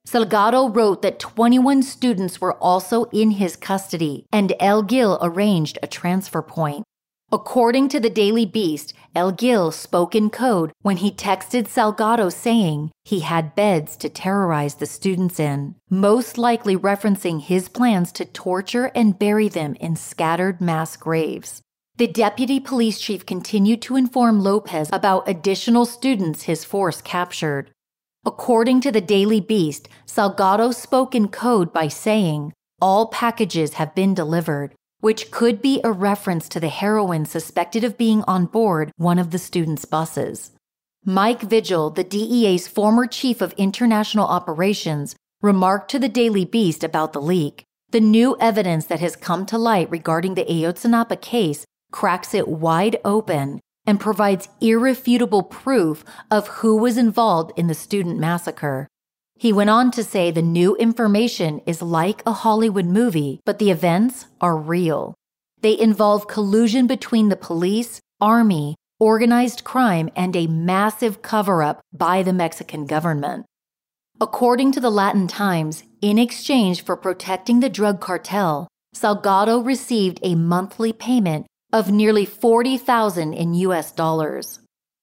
Salgado 0.08 0.76
wrote 0.76 1.02
that 1.04 1.20
21 1.20 1.84
students 1.84 2.42
were 2.42 2.56
also 2.56 3.06
in 3.06 3.32
his 3.32 3.56
custody, 3.56 4.26
and 4.32 4.54
El 4.60 4.82
Gil 4.82 5.20
arranged 5.22 5.78
a 5.84 5.88
transfer 5.88 6.42
point. 6.42 6.84
According 7.32 7.88
to 7.90 8.00
the 8.00 8.10
Daily 8.10 8.46
Beast, 8.46 8.94
El 9.14 9.34
Gil 9.34 9.72
spoke 9.72 10.16
in 10.16 10.30
code 10.30 10.72
when 10.84 10.98
he 10.98 11.12
texted 11.12 11.68
Salgado 11.68 12.32
saying 12.32 12.92
he 13.04 13.20
had 13.20 13.56
beds 13.56 13.98
to 13.98 14.08
terrorize 14.08 14.76
the 14.76 14.86
students 14.86 15.38
in, 15.38 15.76
most 15.90 16.38
likely 16.38 16.78
referencing 16.78 17.42
his 17.42 17.68
plans 17.68 18.14
to 18.14 18.24
torture 18.24 18.90
and 18.96 19.20
bury 19.20 19.50
them 19.50 19.76
in 19.82 19.98
scattered 19.98 20.62
mass 20.62 20.96
graves. 20.96 21.62
The 21.98 22.08
deputy 22.08 22.62
police 22.62 23.02
chief 23.02 23.26
continued 23.26 23.82
to 23.84 23.98
inform 23.98 24.40
Lopez 24.40 24.90
about 24.94 25.28
additional 25.28 25.86
students 25.86 26.44
his 26.44 26.64
force 26.64 27.02
captured. 27.02 27.70
According 28.26 28.80
to 28.82 28.94
the 28.94 29.02
Daily 29.02 29.42
Beast, 29.42 29.90
Salgado 30.08 30.74
spoke 30.74 31.14
in 31.14 31.28
code 31.28 31.74
by 31.74 31.90
saying, 31.90 32.54
All 32.80 33.08
packages 33.08 33.74
have 33.74 33.94
been 33.94 34.14
delivered 34.14 34.74
which 35.02 35.30
could 35.30 35.62
be 35.62 35.82
a 35.84 35.92
reference 35.92 36.48
to 36.50 36.60
the 36.60 36.70
heroin 36.70 37.26
suspected 37.26 37.84
of 37.84 37.98
being 37.98 38.24
on 38.24 38.46
board 38.46 38.92
one 38.96 39.20
of 39.20 39.32
the 39.32 39.38
students' 39.38 39.86
buses. 39.86 40.52
Mike 41.04 41.42
Vigil, 41.42 41.90
the 41.90 42.04
DEA's 42.04 42.68
former 42.68 43.08
chief 43.08 43.42
of 43.42 43.54
international 43.54 44.28
operations, 44.28 45.16
remarked 45.42 45.90
to 45.92 46.00
the 46.00 46.08
Daily 46.08 46.46
Beast 46.46 46.84
about 46.84 47.14
the 47.14 47.22
leak. 47.22 47.64
The 47.90 48.00
new 48.00 48.38
evidence 48.40 48.86
that 48.86 49.00
has 49.00 49.16
come 49.16 49.46
to 49.48 49.58
light 49.58 49.90
regarding 49.90 50.36
the 50.36 50.46
Ayotzinapa 50.46 51.20
case 51.20 51.66
cracks 51.92 52.34
it 52.34 52.48
wide 52.48 52.98
open 53.04 53.60
and 53.86 54.00
provides 54.00 54.48
irrefutable 54.62 55.44
proof 55.44 56.06
of 56.30 56.48
who 56.48 56.78
was 56.78 56.98
involved 56.98 57.52
in 57.58 57.68
the 57.68 57.74
student 57.74 58.20
massacre. 58.20 58.88
He 59.42 59.52
went 59.52 59.72
on 59.72 59.90
to 59.94 60.04
say 60.04 60.30
the 60.30 60.44
new 60.44 60.76
information 60.76 61.62
is 61.66 61.82
like 61.82 62.22
a 62.28 62.32
Hollywood 62.32 62.86
movie, 62.86 63.40
but 63.44 63.58
the 63.58 63.72
events 63.72 64.28
are 64.40 64.56
real. 64.56 65.16
They 65.62 65.80
involve 65.80 66.28
collusion 66.28 66.86
between 66.86 67.30
the 67.30 67.36
police, 67.36 68.00
army, 68.20 68.76
organized 69.00 69.64
crime, 69.64 70.12
and 70.16 70.36
a 70.36 70.46
massive 70.46 71.24
cover 71.24 71.64
up 71.64 71.82
by 71.92 72.22
the 72.22 72.34
Mexican 72.34 72.86
government. 72.86 73.48
According 74.20 74.74
to 74.74 74.80
the 74.80 74.92
Latin 74.92 75.26
Times, 75.26 75.86
in 76.04 76.20
exchange 76.20 76.84
for 76.84 76.96
protecting 76.96 77.62
the 77.62 77.70
drug 77.70 78.00
cartel, 78.00 78.68
Salgado 78.96 79.66
received 79.66 80.20
a 80.22 80.36
monthly 80.36 80.94
payment 80.94 81.48
of 81.74 81.92
nearly 81.92 82.26
40,000 82.26 83.34
in 83.34 83.56
US 83.56 83.92
dollars. 83.92 84.60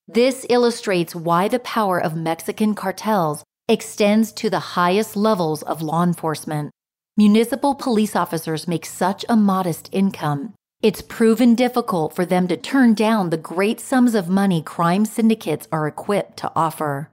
This 0.07 0.47
illustrates 0.49 1.13
why 1.13 1.49
the 1.49 1.59
power 1.59 2.01
of 2.01 2.15
Mexican 2.15 2.77
cartels 2.77 3.43
extends 3.69 4.33
to 4.33 4.49
the 4.49 4.75
highest 4.77 5.15
levels 5.15 5.63
of 5.63 5.83
law 5.83 6.03
enforcement. 6.03 6.71
Municipal 7.17 7.75
police 7.75 8.17
officers 8.17 8.67
make 8.67 8.87
such 8.87 9.25
a 9.29 9.37
modest 9.37 9.91
income. 9.93 10.55
It's 10.81 11.03
proven 11.03 11.55
difficult 11.55 12.15
for 12.15 12.25
them 12.25 12.49
to 12.49 12.57
turn 12.57 12.95
down 12.95 13.31
the 13.31 13.37
great 13.37 13.81
sums 13.81 14.15
of 14.15 14.29
money 14.29 14.63
crime 14.63 15.05
syndicates 15.05 15.69
are 15.71 15.87
equipped 15.87 16.39
to 16.39 16.53
offer. 16.55 17.11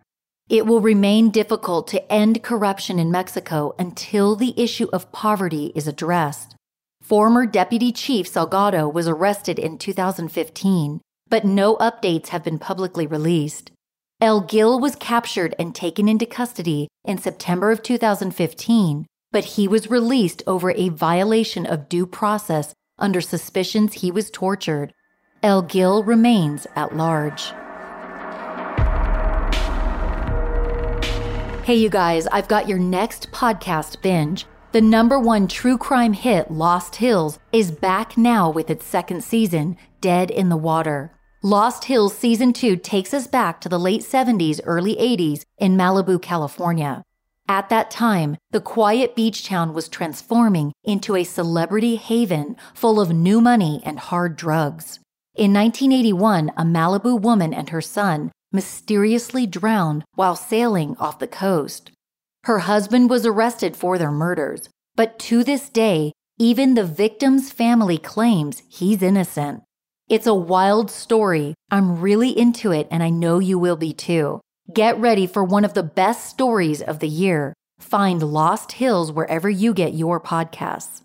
It 0.47 0.68
will 0.68 0.80
remain 0.80 1.32
difficult 1.32 1.88
to 1.88 2.12
end 2.12 2.43
corruption 2.43 2.99
in 2.99 3.12
Mexico 3.12 3.74
until 3.80 4.36
the 4.36 4.53
issue 4.56 4.88
of 4.93 5.12
poverty 5.12 5.72
is 5.74 5.88
addressed. 5.88 6.56
Former 7.01 7.47
Deputy 7.47 7.91
Chief 7.91 8.32
Salgado 8.32 8.91
was 8.91 9.08
arrested 9.08 9.58
in 9.58 9.80
2015, 9.80 11.01
but 11.28 11.43
no 11.43 11.76
updates 11.78 12.28
have 12.28 12.43
been 12.43 12.60
publicly 12.60 13.08
released. 13.08 13.72
El 14.22 14.39
Gil 14.39 14.80
was 14.80 14.95
captured 14.95 15.53
and 15.59 15.76
taken 15.76 16.07
into 16.07 16.26
custody 16.26 16.88
in 17.03 17.18
September 17.18 17.70
of 17.70 17.84
2015, 17.84 19.05
but 19.34 19.43
he 19.43 19.68
was 19.68 19.89
released 19.89 20.41
over 20.47 20.72
a 20.72 20.88
violation 20.88 21.66
of 21.66 21.89
due 21.89 22.05
process 22.05 22.74
under 22.97 23.20
suspicions 23.20 23.95
he 23.95 24.11
was 24.11 24.32
tortured. 24.32 24.93
El 25.43 25.61
Gil 25.63 26.01
remains 26.01 26.66
at 26.78 26.95
large. 26.95 27.51
Hey, 31.66 31.76
you 31.76 31.89
guys, 31.89 32.26
I've 32.28 32.47
got 32.47 32.70
your 32.70 32.80
next 32.80 33.32
podcast 33.32 34.01
binge. 34.01 34.45
The 34.72 34.80
number 34.80 35.20
one 35.20 35.49
true 35.49 35.78
crime 35.78 36.13
hit, 36.13 36.49
Lost 36.49 36.95
Hills, 36.95 37.38
is 37.51 37.70
back 37.70 38.18
now 38.18 38.49
with 38.49 38.70
its 38.70 38.86
second 38.86 39.26
season, 39.26 39.76
Dead 39.99 40.32
in 40.32 40.47
the 40.47 40.55
Water. 40.55 41.14
Lost 41.45 41.83
Hills 41.83 42.17
Season 42.17 42.53
2 42.53 42.77
takes 42.77 43.13
us 43.13 43.27
back 43.27 43.61
to 43.61 43.69
the 43.69 43.77
late 43.79 44.01
70s, 44.01 44.59
early 44.63 44.95
80s 44.95 45.43
in 45.59 45.77
Malibu, 45.77 46.19
California. 46.19 47.03
At 47.47 47.69
that 47.69 47.91
time, 47.91 48.37
the 48.49 48.59
quiet 48.59 49.15
beach 49.15 49.45
town 49.45 49.71
was 49.71 49.87
transforming 49.87 50.73
into 50.83 51.15
a 51.15 51.23
celebrity 51.23 51.97
haven 51.97 52.55
full 52.73 52.99
of 52.99 53.11
new 53.11 53.41
money 53.41 53.79
and 53.85 53.99
hard 53.99 54.37
drugs. 54.37 54.97
In 55.35 55.53
1981, 55.53 56.49
a 56.57 56.63
Malibu 56.63 57.21
woman 57.21 57.53
and 57.53 57.69
her 57.69 57.79
son 57.79 58.31
mysteriously 58.51 59.45
drowned 59.45 60.03
while 60.15 60.35
sailing 60.35 60.95
off 60.97 61.19
the 61.19 61.27
coast. 61.27 61.91
Her 62.45 62.57
husband 62.65 63.11
was 63.11 63.23
arrested 63.23 63.77
for 63.77 63.99
their 63.99 64.11
murders, 64.11 64.67
but 64.95 65.19
to 65.19 65.43
this 65.43 65.69
day, 65.69 66.11
even 66.39 66.73
the 66.73 66.83
victim's 66.83 67.51
family 67.51 67.99
claims 67.99 68.63
he's 68.67 69.03
innocent. 69.03 69.61
It's 70.08 70.28
a 70.28 70.36
wild 70.36 70.91
story. 70.91 71.56
I'm 71.72 71.99
really 71.99 72.30
into 72.30 72.72
it, 72.72 72.88
and 72.91 73.01
I 73.01 73.10
know 73.10 73.39
you 73.39 73.58
will 73.58 73.76
be 73.76 73.91
too. 73.91 74.39
Get 74.72 74.99
ready 74.99 75.26
for 75.26 75.43
one 75.43 75.66
of 75.66 75.74
the 75.74 75.82
best 75.82 76.30
stories 76.30 76.80
of 76.80 76.99
the 76.99 77.08
year. 77.08 77.56
Find 77.80 78.22
Lost 78.22 78.74
Hills 78.74 79.12
wherever 79.12 79.49
you 79.49 79.74
get 79.74 79.95
your 79.95 80.20
podcasts. 80.22 81.01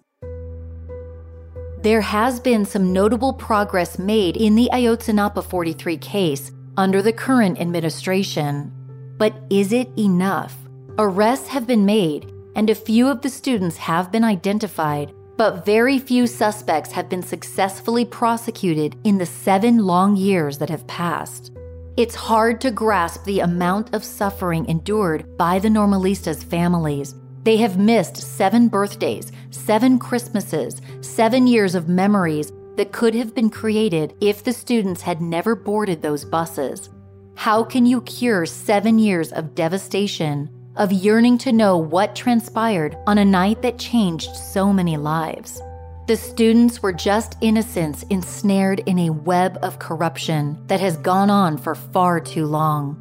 There 1.82 2.02
has 2.02 2.40
been 2.40 2.66
some 2.66 2.92
notable 2.92 3.32
progress 3.32 3.98
made 3.98 4.36
in 4.36 4.54
the 4.54 4.68
Ayotzinapa 4.70 5.44
43 5.44 5.96
case, 5.96 6.52
under 6.76 7.00
the 7.00 7.12
current 7.12 7.58
administration. 7.58 8.70
But 9.16 9.34
is 9.48 9.72
it 9.72 9.88
enough? 9.98 10.54
Arrests 10.98 11.48
have 11.48 11.66
been 11.66 11.86
made, 11.86 12.30
and 12.54 12.68
a 12.68 12.74
few 12.74 13.08
of 13.08 13.22
the 13.22 13.30
students 13.30 13.78
have 13.78 14.12
been 14.12 14.24
identified, 14.24 15.14
but 15.40 15.64
very 15.64 15.98
few 15.98 16.26
suspects 16.26 16.92
have 16.92 17.08
been 17.08 17.22
successfully 17.22 18.04
prosecuted 18.04 18.94
in 19.04 19.16
the 19.16 19.24
seven 19.24 19.78
long 19.78 20.14
years 20.14 20.58
that 20.58 20.68
have 20.68 20.86
passed. 20.86 21.50
It's 21.96 22.14
hard 22.14 22.60
to 22.60 22.70
grasp 22.70 23.24
the 23.24 23.40
amount 23.40 23.94
of 23.94 24.04
suffering 24.04 24.66
endured 24.66 25.38
by 25.38 25.58
the 25.58 25.70
Normalistas' 25.70 26.44
families. 26.44 27.14
They 27.42 27.56
have 27.56 27.78
missed 27.78 28.18
seven 28.18 28.68
birthdays, 28.68 29.32
seven 29.50 29.98
Christmases, 29.98 30.82
seven 31.00 31.46
years 31.46 31.74
of 31.74 31.88
memories, 31.88 32.52
that 32.76 32.92
could 32.92 33.14
have 33.14 33.34
been 33.34 33.48
created 33.48 34.12
if 34.20 34.44
the 34.44 34.52
students 34.52 35.00
had 35.00 35.22
never 35.22 35.54
boarded 35.54 36.02
those 36.02 36.22
buses. 36.22 36.90
How 37.34 37.64
can 37.64 37.86
you 37.86 38.02
cure 38.02 38.44
seven 38.44 38.98
years 38.98 39.32
of 39.32 39.54
devastation, 39.54 40.50
of 40.80 40.90
yearning 40.90 41.36
to 41.36 41.52
know 41.52 41.76
what 41.76 42.16
transpired 42.16 42.96
on 43.06 43.18
a 43.18 43.24
night 43.24 43.60
that 43.60 43.78
changed 43.78 44.34
so 44.34 44.72
many 44.72 44.96
lives? 44.96 45.60
The 46.06 46.16
students 46.16 46.82
were 46.82 46.94
just 46.94 47.36
innocents 47.42 48.02
ensnared 48.04 48.80
in 48.86 48.98
a 48.98 49.10
web 49.10 49.58
of 49.60 49.78
corruption 49.78 50.58
that 50.68 50.80
has 50.80 50.96
gone 50.96 51.28
on 51.28 51.58
for 51.58 51.74
far 51.74 52.18
too 52.18 52.46
long. 52.46 52.96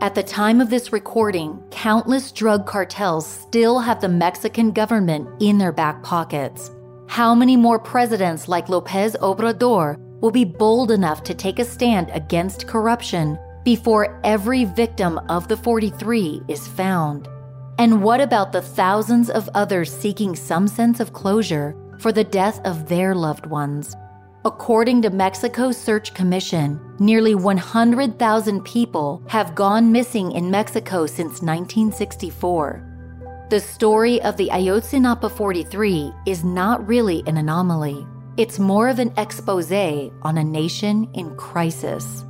At 0.00 0.14
the 0.14 0.22
time 0.22 0.58
of 0.62 0.70
this 0.70 0.90
recording, 0.90 1.62
countless 1.70 2.32
drug 2.32 2.66
cartels 2.66 3.26
still 3.26 3.78
have 3.78 4.00
the 4.00 4.08
Mexican 4.08 4.72
government 4.72 5.28
in 5.38 5.58
their 5.58 5.70
back 5.70 6.02
pockets. 6.02 6.70
How 7.08 7.34
many 7.34 7.58
more 7.58 7.78
presidents 7.78 8.48
like 8.48 8.70
Lopez 8.70 9.16
Obrador 9.20 9.98
will 10.22 10.30
be 10.30 10.46
bold 10.46 10.90
enough 10.90 11.22
to 11.24 11.34
take 11.34 11.58
a 11.58 11.64
stand 11.64 12.10
against 12.14 12.66
corruption 12.66 13.38
before 13.64 14.20
every 14.24 14.64
victim 14.64 15.18
of 15.28 15.48
the 15.48 15.56
43 15.56 16.42
is 16.48 16.66
found? 16.66 17.28
And 17.78 18.02
what 18.02 18.20
about 18.20 18.52
the 18.52 18.62
thousands 18.62 19.30
of 19.30 19.48
others 19.54 19.92
seeking 19.92 20.36
some 20.36 20.68
sense 20.68 21.00
of 21.00 21.12
closure 21.12 21.76
for 21.98 22.12
the 22.12 22.24
death 22.24 22.60
of 22.64 22.88
their 22.88 23.14
loved 23.14 23.46
ones? 23.46 23.96
According 24.44 25.02
to 25.02 25.10
Mexico's 25.10 25.76
Search 25.76 26.14
Commission, 26.14 26.80
nearly 26.98 27.36
100,000 27.36 28.64
people 28.64 29.22
have 29.28 29.54
gone 29.54 29.92
missing 29.92 30.32
in 30.32 30.50
Mexico 30.50 31.06
since 31.06 31.42
1964. 31.42 33.46
The 33.50 33.60
story 33.60 34.20
of 34.22 34.36
the 34.36 34.48
Ayotzinapa 34.48 35.30
43 35.30 36.12
is 36.26 36.42
not 36.42 36.84
really 36.88 37.22
an 37.26 37.36
anomaly. 37.36 38.04
It's 38.36 38.58
more 38.58 38.88
of 38.88 38.98
an 38.98 39.12
expose 39.16 39.70
on 39.70 40.38
a 40.38 40.42
nation 40.42 41.08
in 41.14 41.36
crisis. 41.36 42.24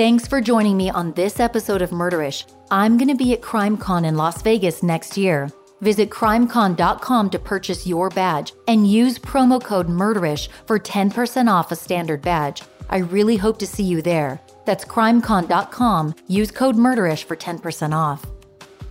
Thanks 0.00 0.26
for 0.26 0.40
joining 0.40 0.78
me 0.78 0.88
on 0.88 1.12
this 1.12 1.40
episode 1.40 1.82
of 1.82 1.90
Murderish. 1.90 2.50
I'm 2.70 2.96
going 2.96 3.10
to 3.10 3.14
be 3.14 3.34
at 3.34 3.42
CrimeCon 3.42 4.06
in 4.06 4.16
Las 4.16 4.40
Vegas 4.40 4.82
next 4.82 5.18
year. 5.18 5.50
Visit 5.82 6.08
crimecon.com 6.08 7.28
to 7.28 7.38
purchase 7.38 7.86
your 7.86 8.08
badge 8.08 8.54
and 8.66 8.90
use 8.90 9.18
promo 9.18 9.62
code 9.62 9.88
Murderish 9.88 10.48
for 10.64 10.78
10% 10.78 11.52
off 11.52 11.70
a 11.70 11.76
standard 11.76 12.22
badge. 12.22 12.62
I 12.88 13.00
really 13.00 13.36
hope 13.36 13.58
to 13.58 13.66
see 13.66 13.82
you 13.82 14.00
there. 14.00 14.40
That's 14.64 14.86
crimecon.com. 14.86 16.14
Use 16.28 16.50
code 16.50 16.76
Murderish 16.76 17.24
for 17.24 17.36
10% 17.36 17.94
off. 17.94 18.24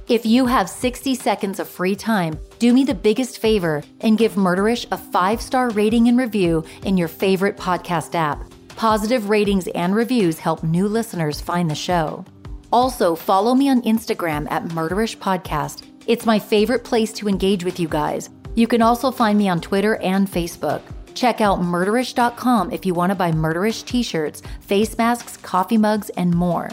If 0.07 0.27
you 0.27 0.45
have 0.45 0.69
60 0.69 1.15
seconds 1.15 1.59
of 1.59 1.67
free 1.67 1.95
time, 1.95 2.37
do 2.59 2.71
me 2.71 2.83
the 2.83 2.93
biggest 2.93 3.39
favor 3.39 3.81
and 4.01 4.15
give 4.15 4.33
Murderish 4.33 4.85
a 4.91 4.97
five 4.97 5.41
star 5.41 5.71
rating 5.71 6.07
and 6.07 6.19
review 6.19 6.63
in 6.83 6.97
your 6.97 7.07
favorite 7.07 7.57
podcast 7.57 8.13
app. 8.13 8.43
Positive 8.79 9.27
ratings 9.27 9.67
and 9.75 9.93
reviews 9.93 10.39
help 10.39 10.63
new 10.63 10.87
listeners 10.87 11.41
find 11.41 11.69
the 11.69 11.75
show. 11.75 12.23
Also, 12.71 13.13
follow 13.13 13.53
me 13.53 13.67
on 13.67 13.81
Instagram 13.81 14.49
at 14.49 14.69
Murderish 14.69 15.17
Podcast. 15.17 15.83
It's 16.07 16.25
my 16.25 16.39
favorite 16.39 16.85
place 16.85 17.11
to 17.11 17.27
engage 17.27 17.65
with 17.65 17.77
you 17.77 17.89
guys. 17.89 18.29
You 18.55 18.67
can 18.67 18.81
also 18.81 19.11
find 19.11 19.37
me 19.37 19.49
on 19.49 19.59
Twitter 19.59 19.97
and 19.97 20.31
Facebook. 20.31 20.81
Check 21.13 21.41
out 21.41 21.59
murderish.com 21.59 22.71
if 22.71 22.85
you 22.85 22.93
want 22.93 23.09
to 23.09 23.15
buy 23.15 23.33
murderish 23.33 23.83
t 23.83 24.01
shirts, 24.01 24.41
face 24.61 24.97
masks, 24.97 25.35
coffee 25.35 25.77
mugs, 25.77 26.09
and 26.11 26.33
more. 26.33 26.69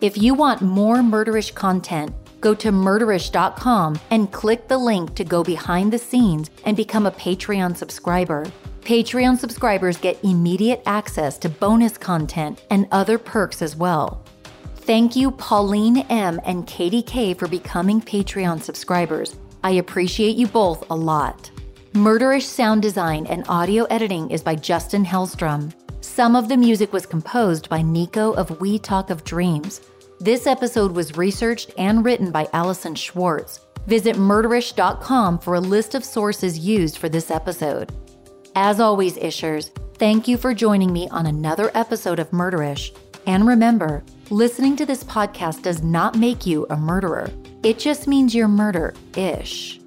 If 0.00 0.18
you 0.18 0.34
want 0.34 0.60
more 0.60 0.96
murderish 0.96 1.54
content, 1.54 2.12
go 2.40 2.52
to 2.56 2.72
murderish.com 2.72 4.00
and 4.10 4.32
click 4.32 4.66
the 4.66 4.78
link 4.78 5.14
to 5.14 5.22
go 5.22 5.44
behind 5.44 5.92
the 5.92 5.98
scenes 5.98 6.50
and 6.64 6.76
become 6.76 7.06
a 7.06 7.12
Patreon 7.12 7.76
subscriber. 7.76 8.44
Patreon 8.84 9.38
subscribers 9.38 9.96
get 9.96 10.22
immediate 10.22 10.82
access 10.84 11.38
to 11.38 11.48
bonus 11.48 11.96
content 11.96 12.62
and 12.68 12.86
other 12.92 13.16
perks 13.16 13.62
as 13.62 13.74
well. 13.74 14.22
Thank 14.76 15.16
you, 15.16 15.30
Pauline 15.30 16.04
M. 16.10 16.38
and 16.44 16.66
Katie 16.66 17.00
K, 17.00 17.32
for 17.32 17.48
becoming 17.48 18.02
Patreon 18.02 18.60
subscribers. 18.60 19.36
I 19.62 19.70
appreciate 19.70 20.36
you 20.36 20.46
both 20.46 20.84
a 20.90 20.94
lot. 20.94 21.50
Murderish 21.94 22.42
sound 22.42 22.82
design 22.82 23.24
and 23.26 23.46
audio 23.48 23.84
editing 23.84 24.30
is 24.30 24.42
by 24.42 24.54
Justin 24.54 25.02
Hellstrom. 25.02 25.72
Some 26.02 26.36
of 26.36 26.50
the 26.50 26.56
music 26.58 26.92
was 26.92 27.06
composed 27.06 27.70
by 27.70 27.80
Nico 27.80 28.34
of 28.34 28.60
We 28.60 28.78
Talk 28.78 29.08
of 29.08 29.24
Dreams. 29.24 29.80
This 30.20 30.46
episode 30.46 30.92
was 30.92 31.16
researched 31.16 31.72
and 31.78 32.04
written 32.04 32.30
by 32.30 32.48
Allison 32.52 32.94
Schwartz. 32.94 33.60
Visit 33.86 34.16
murderish.com 34.16 35.38
for 35.38 35.54
a 35.54 35.60
list 35.60 35.94
of 35.94 36.04
sources 36.04 36.58
used 36.58 36.98
for 36.98 37.08
this 37.08 37.30
episode. 37.30 37.90
As 38.56 38.78
always, 38.78 39.16
Ishers, 39.16 39.70
thank 39.98 40.28
you 40.28 40.36
for 40.36 40.54
joining 40.54 40.92
me 40.92 41.08
on 41.08 41.26
another 41.26 41.72
episode 41.74 42.20
of 42.20 42.30
Murderish. 42.30 42.96
And 43.26 43.48
remember, 43.48 44.04
listening 44.30 44.76
to 44.76 44.86
this 44.86 45.02
podcast 45.02 45.62
does 45.62 45.82
not 45.82 46.16
make 46.16 46.46
you 46.46 46.66
a 46.70 46.76
murderer. 46.76 47.30
It 47.64 47.78
just 47.80 48.06
means 48.06 48.34
you're 48.34 48.46
murder 48.46 48.94
ish. 49.16 49.80